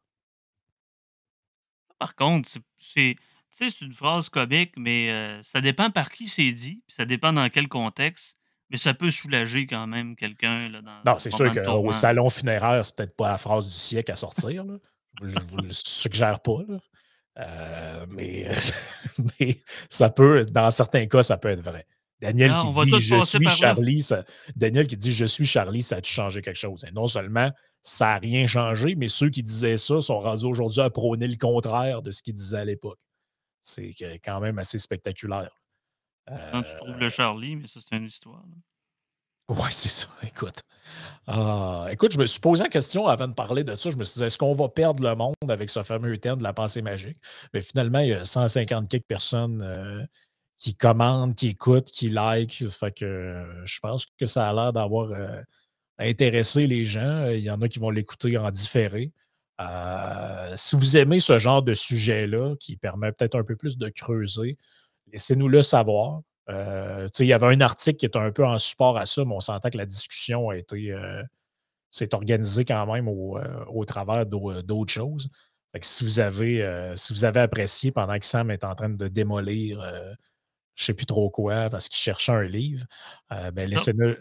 Par 1.98 2.14
contre, 2.14 2.48
c'est 2.78 3.16
c'est 3.52 3.82
une 3.82 3.92
phrase 3.92 4.30
comique, 4.30 4.72
mais 4.78 5.10
euh, 5.10 5.42
ça 5.42 5.60
dépend 5.60 5.90
par 5.90 6.10
qui 6.10 6.26
c'est 6.26 6.52
dit, 6.52 6.82
puis 6.86 6.96
ça 6.96 7.04
dépend 7.04 7.34
dans 7.34 7.48
quel 7.50 7.68
contexte, 7.68 8.38
mais 8.70 8.78
ça 8.78 8.94
peut 8.94 9.10
soulager 9.10 9.66
quand 9.66 9.86
même 9.86 10.16
quelqu'un. 10.16 10.70
Non, 11.04 11.18
c'est 11.18 11.30
sûr 11.30 11.52
qu'au 11.52 11.92
salon 11.92 12.30
funéraire, 12.30 12.82
c'est 12.84 12.96
peut-être 12.96 13.14
pas 13.14 13.28
la 13.28 13.38
phrase 13.38 13.66
du 13.66 13.74
siècle 13.74 14.10
à 14.10 14.16
sortir. 14.16 14.64
Là. 14.64 14.78
Je 15.20 15.34
ne 15.34 15.40
vous 15.40 15.58
le 15.58 15.70
suggère 15.70 16.40
pas. 16.40 16.60
Là. 16.66 16.78
Euh, 17.38 18.06
mais, 18.10 18.48
mais 19.40 19.56
ça 19.88 20.10
peut, 20.10 20.44
dans 20.44 20.70
certains 20.70 21.06
cas, 21.06 21.22
ça 21.22 21.38
peut 21.38 21.48
être 21.48 21.62
vrai. 21.62 21.86
Daniel 22.20 22.52
qui 22.56 22.70
dit 22.70 23.00
Je 23.00 23.20
suis 23.24 23.48
Charlie, 23.48 24.06
Daniel 24.54 24.86
qui 24.86 24.96
dit 24.96 25.12
Je 25.12 25.24
suis 25.24 25.46
Charlie, 25.46 25.82
ça 25.82 25.96
a 25.96 26.02
changé 26.02 26.40
quelque 26.40 26.56
chose. 26.56 26.84
Et 26.84 26.92
non 26.92 27.06
seulement 27.08 27.50
ça 27.82 28.06
n'a 28.06 28.18
rien 28.18 28.46
changé, 28.46 28.94
mais 28.94 29.08
ceux 29.08 29.28
qui 29.28 29.42
disaient 29.42 29.76
ça 29.76 30.00
sont 30.00 30.20
rendus 30.20 30.44
aujourd'hui 30.44 30.80
à 30.80 30.90
prôner 30.90 31.26
le 31.26 31.36
contraire 31.36 32.00
de 32.00 32.12
ce 32.12 32.22
qu'ils 32.22 32.34
disaient 32.34 32.58
à 32.58 32.64
l'époque. 32.64 32.98
C'est 33.60 33.92
quand 34.24 34.40
même 34.40 34.58
assez 34.58 34.78
spectaculaire. 34.78 35.60
Quand 36.52 36.62
tu 36.62 36.76
trouves 36.76 36.98
le 36.98 37.06
euh, 37.06 37.10
Charlie, 37.10 37.56
mais 37.56 37.66
ça, 37.66 37.80
c'est 37.80 37.96
une 37.96 38.06
histoire. 38.06 38.44
Oui, 39.52 39.68
c'est 39.70 39.88
ça. 39.90 40.08
Écoute. 40.22 40.60
Ah, 41.26 41.86
écoute, 41.90 42.12
je 42.12 42.18
me 42.18 42.26
suis 42.26 42.40
posé 42.40 42.64
la 42.64 42.70
question 42.70 43.06
avant 43.06 43.28
de 43.28 43.34
parler 43.34 43.64
de 43.64 43.76
ça. 43.76 43.90
Je 43.90 43.96
me 43.96 44.04
suis 44.04 44.18
dit, 44.18 44.24
est-ce 44.24 44.38
qu'on 44.38 44.54
va 44.54 44.68
perdre 44.68 45.02
le 45.02 45.14
monde 45.14 45.34
avec 45.48 45.68
ce 45.68 45.82
fameux 45.82 46.16
thème 46.18 46.38
de 46.38 46.42
la 46.42 46.54
pensée 46.54 46.80
magique? 46.80 47.18
Mais 47.52 47.60
finalement, 47.60 47.98
il 47.98 48.08
y 48.08 48.12
a 48.14 48.24
150 48.24 48.88
quelques 48.88 49.04
personnes 49.04 49.62
euh, 49.62 50.02
qui 50.56 50.74
commandent, 50.74 51.34
qui 51.34 51.48
écoutent, 51.48 51.90
qui 51.90 52.08
like. 52.08 52.64
Fait 52.70 52.92
que 52.92 53.04
euh, 53.04 53.66
je 53.66 53.78
pense 53.80 54.06
que 54.18 54.26
ça 54.26 54.48
a 54.48 54.52
l'air 54.54 54.72
d'avoir 54.72 55.12
euh, 55.12 55.40
intéressé 55.98 56.66
les 56.66 56.84
gens. 56.86 57.28
Il 57.28 57.40
y 57.40 57.50
en 57.50 57.60
a 57.60 57.68
qui 57.68 57.78
vont 57.78 57.90
l'écouter 57.90 58.38
en 58.38 58.50
différé. 58.50 59.12
si 60.56 60.76
vous 60.76 60.96
aimez 60.96 61.20
ce 61.20 61.38
genre 61.38 61.62
de 61.62 61.74
sujet-là, 61.74 62.56
qui 62.58 62.76
permet 62.76 63.12
peut-être 63.12 63.38
un 63.38 63.44
peu 63.44 63.56
plus 63.56 63.76
de 63.78 63.88
creuser, 63.90 64.56
laissez-nous 65.12 65.48
le 65.48 65.62
savoir. 65.62 66.22
Euh, 66.48 67.08
il 67.18 67.26
y 67.26 67.32
avait 67.32 67.46
un 67.46 67.60
article 67.60 67.98
qui 67.98 68.06
était 68.06 68.18
un 68.18 68.32
peu 68.32 68.44
en 68.44 68.58
support 68.58 68.96
à 68.96 69.06
ça, 69.06 69.24
mais 69.24 69.34
on 69.34 69.40
sentait 69.40 69.70
que 69.70 69.78
la 69.78 69.86
discussion 69.86 70.50
a 70.50 70.56
été 70.56 70.92
euh, 70.92 71.22
s'est 71.90 72.14
organisée 72.14 72.64
quand 72.64 72.86
même 72.92 73.08
au, 73.08 73.38
euh, 73.38 73.84
travers 73.86 74.26
d'autres 74.26 74.92
choses. 74.92 75.28
si, 75.82 76.04
vous 76.04 76.20
avez, 76.20 76.92
si 76.96 77.12
vous 77.12 77.24
avez 77.24 77.40
apprécié 77.40 77.92
pendant 77.92 78.18
que 78.18 78.26
Sam 78.26 78.50
est 78.50 78.64
en 78.64 78.74
train 78.74 78.90
de 78.90 79.08
démolir 79.08 79.82
je 80.74 80.84
ne 80.84 80.86
sais 80.86 80.94
plus 80.94 81.04
trop 81.06 81.28
quoi 81.28 81.68
parce 81.68 81.88
qu'il 81.88 81.98
cherchait 82.00 82.32
un 82.32 82.44
livre, 82.44 82.86
ben 83.30 83.68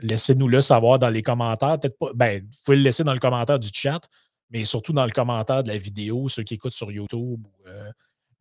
laissez-nous 0.02 0.48
le 0.48 0.62
savoir 0.62 1.00
dans 1.00 1.10
les 1.10 1.22
commentaires. 1.22 1.80
Peut-être 1.80 1.98
pas, 1.98 2.12
ben, 2.14 2.42
vous 2.42 2.60
pouvez 2.66 2.78
le 2.78 2.84
laisser 2.84 3.04
dans 3.04 3.14
le 3.14 3.20
commentaire 3.20 3.58
du 3.58 3.70
chat, 3.74 4.02
mais 4.50 4.66
surtout 4.66 4.94
dans 4.94 5.06
le 5.06 5.12
commentaire 5.12 5.64
de 5.64 5.70
la 5.70 5.78
vidéo, 5.78 6.28
ceux 6.30 6.44
qui 6.44 6.56
écoutent 6.56 6.74
sur 6.74 6.92
YouTube 6.92 7.48
ou 7.48 7.70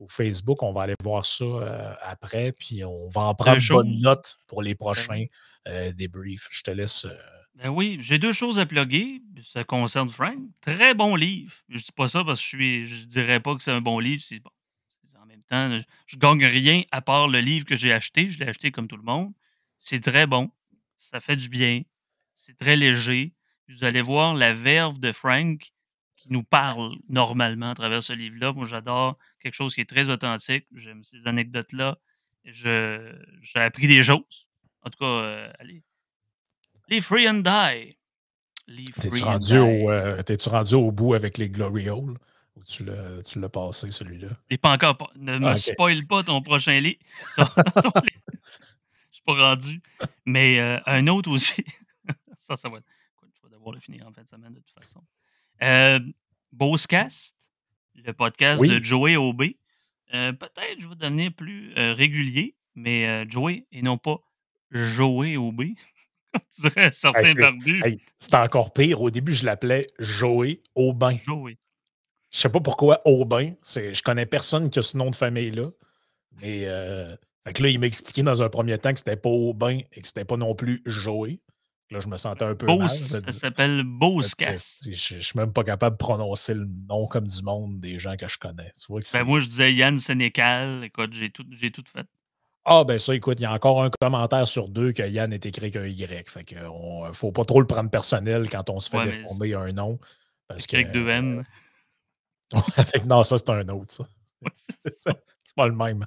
Facebook. 0.08 0.62
On 0.62 0.72
va 0.72 0.82
aller 0.82 0.94
voir 1.02 1.24
ça 1.24 1.44
euh, 1.44 1.94
après, 2.02 2.52
puis 2.52 2.84
on 2.84 3.08
va 3.08 3.22
en 3.22 3.34
prendre 3.34 3.60
bonne 3.68 4.00
note 4.00 4.38
pour 4.46 4.62
les 4.62 4.74
ben 4.74 4.78
prochains 4.78 5.24
euh, 5.68 5.92
débriefs. 5.92 6.48
Je 6.50 6.62
te 6.62 6.70
laisse. 6.70 7.04
Euh, 7.04 7.16
ben 7.56 7.68
oui, 7.68 7.98
j'ai 8.00 8.18
deux 8.18 8.32
choses 8.32 8.58
à 8.58 8.66
plugger. 8.66 9.22
Ça 9.44 9.64
concerne 9.64 10.08
Frank. 10.08 10.38
Très 10.60 10.94
bon 10.94 11.16
livre. 11.16 11.52
Je 11.68 11.78
dis 11.78 11.92
pas 11.92 12.08
ça 12.08 12.24
parce 12.24 12.40
que 12.40 12.44
je 12.44 12.48
suis, 12.48 12.86
je 12.86 13.04
dirais 13.04 13.40
pas 13.40 13.54
que 13.54 13.62
c'est 13.62 13.70
un 13.70 13.82
bon 13.82 13.98
livre. 13.98 14.22
Bon. 14.42 14.50
En 15.20 15.26
même 15.26 15.42
temps, 15.42 15.78
je, 16.06 16.16
ne 16.16 16.20
gagne 16.20 16.46
rien 16.46 16.82
à 16.90 17.02
part 17.02 17.28
le 17.28 17.40
livre 17.40 17.66
que 17.66 17.76
j'ai 17.76 17.92
acheté. 17.92 18.30
Je 18.30 18.38
l'ai 18.38 18.48
acheté 18.48 18.70
comme 18.70 18.88
tout 18.88 18.96
le 18.96 19.02
monde. 19.02 19.32
C'est 19.78 20.00
très 20.00 20.26
bon. 20.26 20.50
Ça 20.96 21.20
fait 21.20 21.36
du 21.36 21.48
bien. 21.48 21.82
C'est 22.34 22.56
très 22.56 22.76
léger. 22.76 23.34
Vous 23.68 23.84
allez 23.84 24.00
voir 24.00 24.34
la 24.34 24.54
verve 24.54 24.98
de 24.98 25.12
Frank 25.12 25.72
qui 26.16 26.28
nous 26.30 26.42
parle 26.42 26.96
normalement 27.08 27.70
à 27.70 27.74
travers 27.74 28.02
ce 28.02 28.12
livre-là. 28.12 28.52
Moi, 28.52 28.66
j'adore 28.66 29.18
quelque 29.40 29.54
chose 29.54 29.74
qui 29.74 29.80
est 29.80 29.88
très 29.88 30.10
authentique. 30.10 30.66
J'aime 30.74 31.02
ces 31.04 31.26
anecdotes-là. 31.26 31.98
J'ai 32.44 33.10
appris 33.54 33.86
des 33.86 34.02
choses. 34.02 34.48
En 34.82 34.90
tout 34.90 34.98
cas, 34.98 35.06
euh, 35.06 35.52
allez. 35.58 35.82
Les 36.88 37.00
Free 37.00 37.28
and 37.28 37.40
Die. 37.40 37.96
T'es-tu 39.00 39.22
rendu, 39.24 39.54
euh, 39.56 40.22
rendu 40.46 40.74
au 40.74 40.92
bout 40.92 41.14
avec 41.14 41.38
les 41.38 41.50
Glory 41.50 41.88
Hole? 41.88 42.16
Ou 42.56 42.64
tu 42.64 42.84
l'as 42.84 43.48
passé, 43.48 43.90
celui-là? 43.90 44.28
Il 44.48 44.58
pas 44.58 44.72
encore. 44.72 45.10
Ne 45.16 45.38
me 45.38 45.56
spoil 45.56 46.06
pas 46.06 46.22
ton 46.22 46.42
prochain 46.42 46.78
livre. 46.80 46.98
Je 47.36 47.42
suis 49.12 49.22
pas 49.24 49.32
rendu. 49.32 49.80
Mais 50.24 50.60
euh, 50.60 50.78
un 50.86 51.06
autre 51.06 51.30
aussi. 51.30 51.64
ça, 52.38 52.56
ça 52.56 52.68
va. 52.68 52.78
Je 53.22 53.48
vais 53.48 53.54
devoir 53.54 53.74
le 53.74 53.80
finir 53.80 54.06
en 54.06 54.12
fin 54.12 54.22
de 54.22 54.28
semaine 54.28 54.54
de 54.54 54.60
toute 54.60 54.74
façon. 54.74 55.02
Euh, 55.62 56.00
Bosecast, 56.52 57.36
le 57.94 58.12
podcast 58.12 58.62
de 58.62 58.82
Joey 58.82 59.16
OB. 59.16 59.42
Euh, 60.12 60.32
peut-être 60.32 60.80
je 60.80 60.88
vais 60.88 60.96
devenir 60.96 61.32
plus 61.32 61.72
euh, 61.76 61.94
régulier, 61.94 62.56
mais 62.74 63.06
euh, 63.06 63.24
Joey 63.28 63.66
et 63.70 63.82
non 63.82 63.96
pas 63.96 64.18
Joey 64.72 65.36
dirais 66.60 66.90
certains 66.92 67.32
barbus. 67.34 67.82
c'est 68.18 68.34
encore 68.34 68.72
pire. 68.72 69.00
Au 69.00 69.10
début, 69.10 69.34
je 69.34 69.44
l'appelais 69.44 69.86
Joey 69.98 70.60
Aubin. 70.74 71.18
Joey. 71.26 71.58
Je 72.30 72.38
sais 72.38 72.48
pas 72.48 72.60
pourquoi 72.60 73.02
Aubin. 73.04 73.54
Je 73.64 74.02
connais 74.02 74.26
personne 74.26 74.70
qui 74.70 74.78
a 74.78 74.82
ce 74.82 74.96
nom 74.96 75.10
de 75.10 75.16
famille-là. 75.16 75.70
Mais 76.40 76.60
fait 77.44 77.52
que 77.52 77.62
là, 77.64 77.68
il 77.68 77.80
m'a 77.80 77.86
expliqué 77.86 78.22
dans 78.22 78.42
un 78.42 78.48
premier 78.48 78.78
temps 78.78 78.92
que 78.92 79.00
c'était 79.00 79.16
pas 79.16 79.28
Aubin 79.28 79.78
et 79.92 80.00
que 80.00 80.06
c'était 80.06 80.24
pas 80.24 80.36
non 80.36 80.54
plus 80.54 80.82
Joey. 80.86 81.40
Là, 81.90 81.98
je 81.98 82.06
me 82.08 82.16
sentais 82.16 82.44
un 82.44 82.54
peu 82.54 82.66
mal. 82.66 82.88
Ça 82.88 83.20
s'appelle 83.32 83.82
Bosecast. 83.84 84.84
Je 84.84 85.16
ne 85.16 85.20
suis 85.20 85.36
même 85.38 85.52
pas 85.52 85.64
capable 85.64 85.96
de 85.96 85.98
prononcer 85.98 86.54
le 86.54 86.68
nom 86.88 87.06
comme 87.06 87.26
du 87.26 87.42
monde 87.42 87.80
des 87.80 87.98
gens 87.98 88.16
que 88.16 88.28
je 88.28 88.38
connais. 88.38 88.72
Tu 88.78 88.86
vois 88.88 89.00
que 89.00 89.12
ben 89.12 89.24
moi, 89.24 89.40
je 89.40 89.46
disais 89.46 89.74
Yann 89.74 89.98
Sénécal. 89.98 90.84
Écoute, 90.84 91.12
j'ai 91.12 91.30
tout, 91.30 91.42
tout 91.44 91.84
fait. 91.92 92.06
Ah, 92.64 92.84
ben 92.84 92.98
ça, 92.98 93.14
écoute, 93.14 93.40
il 93.40 93.42
y 93.42 93.46
a 93.46 93.52
encore 93.52 93.82
un 93.82 93.90
commentaire 93.90 94.46
sur 94.46 94.68
deux 94.68 94.92
que 94.92 95.02
Yann 95.02 95.32
est 95.32 95.44
écrit 95.46 95.72
qu'un 95.72 95.86
Y. 95.86 96.28
Fait 96.28 96.44
que 96.44 96.56
on, 96.68 97.12
faut 97.12 97.32
pas 97.32 97.44
trop 97.44 97.60
le 97.60 97.66
prendre 97.66 97.90
personnel 97.90 98.48
quand 98.48 98.70
on 98.70 98.78
se 98.78 98.88
fait 98.88 98.98
ouais, 98.98 99.06
déformer 99.06 99.54
un 99.54 99.72
nom. 99.72 99.98
Parce 100.46 100.66
que, 100.66 100.76
avec 100.76 100.92
deux 100.92 101.08
N. 101.08 101.44
non, 103.06 103.24
ça, 103.24 103.38
c'est 103.38 103.50
un 103.50 103.68
autre, 103.68 103.94
ça. 103.94 104.04
c'est 105.50 105.56
pas 105.56 105.68
le 105.68 105.74
même. 105.74 106.06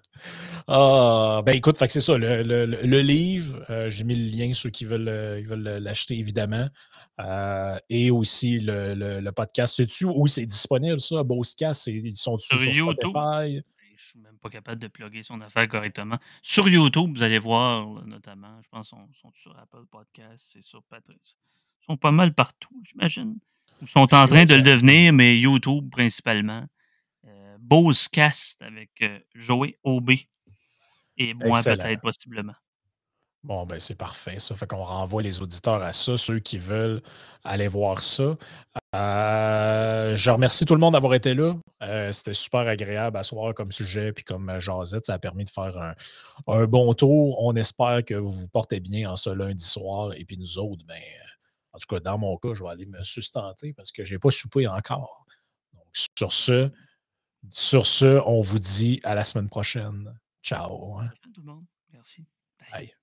Ah, 0.68 1.42
ben 1.46 1.56
écoute, 1.56 1.76
c'est 1.78 2.00
ça. 2.00 2.18
Le, 2.18 3.02
livre, 3.02 3.64
euh, 3.70 3.90
j'ai 3.90 4.04
mis 4.04 4.16
le 4.16 4.38
lien, 4.38 4.54
ceux 4.54 4.70
qui 4.70 4.86
veulent, 4.86 5.08
euh, 5.08 5.42
veulent 5.46 5.80
l'acheter, 5.82 6.18
évidemment. 6.18 6.68
Euh, 7.20 7.78
et 7.90 8.12
aussi 8.12 8.60
le, 8.60 9.30
podcast. 9.32 9.76
Sais-tu 9.76 10.06
où 10.06 10.28
c'est 10.28 10.46
disponible, 10.46 11.00
ça? 11.00 11.24
Boscast, 11.24 11.88
ils 11.88 12.16
sont 12.16 12.38
sur, 12.38 12.58
sur 12.58 12.66
YouTube. 12.66 12.96
Spotify? 12.96 13.14
Ben, 13.14 13.64
je 13.96 14.04
suis 14.04 14.20
même 14.20 14.38
pas 14.38 14.50
capable 14.50 14.82
de 14.82 14.88
plugger 14.88 15.24
son 15.24 15.42
affaire 15.42 15.68
correctement. 15.68 16.18
Sur 16.42 16.68
YouTube, 16.68 17.16
vous 17.16 17.24
allez 17.24 17.40
voir, 17.40 18.06
notamment, 18.06 18.60
je 18.64 18.70
pense 18.70 18.90
qu'ils 18.90 18.98
sont, 19.14 19.32
sur 19.34 19.58
Apple 19.58 19.86
Podcast, 19.90 20.52
c'est 20.54 20.64
sur 20.64 20.84
Patrice. 20.84 21.38
Ils 21.82 21.86
sont 21.86 21.98
pas 21.98 22.12
mal 22.12 22.34
partout, 22.34 22.82
j'imagine. 22.84 23.38
Ils 23.82 23.88
sont 23.88 24.14
en 24.14 24.28
train 24.28 24.46
de 24.46 24.56
le 24.56 24.62
devenir, 24.62 25.12
mais 25.14 25.38
YouTube 25.38 25.90
principalement. 25.90 26.66
Cast 28.12 28.62
avec 28.62 28.90
euh, 29.02 29.20
Joey 29.36 29.78
OB 29.84 30.12
et 31.18 31.34
moi 31.34 31.62
peut-être 31.64 32.02
possiblement. 32.02 32.54
Bon, 33.44 33.66
ben 33.66 33.78
c'est 33.78 33.96
parfait. 33.96 34.40
Ça 34.40 34.56
fait 34.56 34.68
qu'on 34.68 34.84
renvoie 34.84 35.22
les 35.22 35.42
auditeurs 35.42 35.84
à 35.84 35.92
ça, 35.92 36.16
ceux 36.16 36.40
qui 36.40 36.58
veulent 36.58 37.02
aller 37.44 37.68
voir 37.68 38.02
ça. 38.02 38.38
Euh, 38.96 40.16
je 40.16 40.32
remercie 40.32 40.64
tout 40.64 40.76
le 40.76 40.80
monde 40.80 40.94
d'avoir 40.94 41.14
été 41.14 41.34
là. 41.34 41.54
Euh, 41.82 42.14
c'était 42.14 42.34
super 42.34 42.62
agréable 42.62 43.18
à 43.18 43.24
soir 43.24 43.54
comme 43.54 43.74
sujet, 43.74 44.14
puis 44.14 44.24
comme 44.24 44.62
jasette, 44.62 45.08
ça 45.08 45.16
a 45.16 45.20
permis 45.20 45.44
de 45.44 45.50
faire 45.50 45.78
un, 45.78 45.94
un, 46.48 46.66
bon 46.68 46.94
tour. 46.94 47.44
On 47.44 47.54
espère 47.58 48.06
que 48.06 48.14
vous 48.14 48.32
vous 48.32 48.48
portez 48.48 48.80
bien 48.80 49.12
en 49.12 49.18
ce 49.18 49.30
lundi 49.30 49.66
soir. 49.66 50.14
Et 50.14 50.24
puis 50.24 50.38
nous 50.38 50.58
autres, 50.58 50.86
ben, 50.86 51.02
en 51.74 51.80
tout 51.80 51.88
cas, 51.94 52.00
dans 52.00 52.18
mon 52.18 52.38
cas, 52.38 52.54
je 52.54 52.64
vais 52.64 52.70
aller 52.70 52.86
me 52.86 53.04
sustenter 53.04 53.74
parce 53.74 53.92
que 53.92 54.06
je 54.06 54.14
n'ai 54.14 54.20
pas 54.20 54.32
soupé 54.32 54.68
encore. 54.68 55.26
Donc, 55.74 55.84
sur 56.18 56.32
ce, 56.32 56.72
sur 57.50 57.86
ce, 57.86 58.22
on 58.26 58.42
vous 58.42 58.60
dit 58.60 59.00
à 59.04 59.16
la 59.16 59.24
semaine 59.24 59.50
prochaine. 59.50 60.18
Ciao. 60.42 61.00
tout 61.22 61.42
le 61.42 61.44
monde. 61.44 61.66
Merci. 61.92 62.26
Bye. 62.72 62.94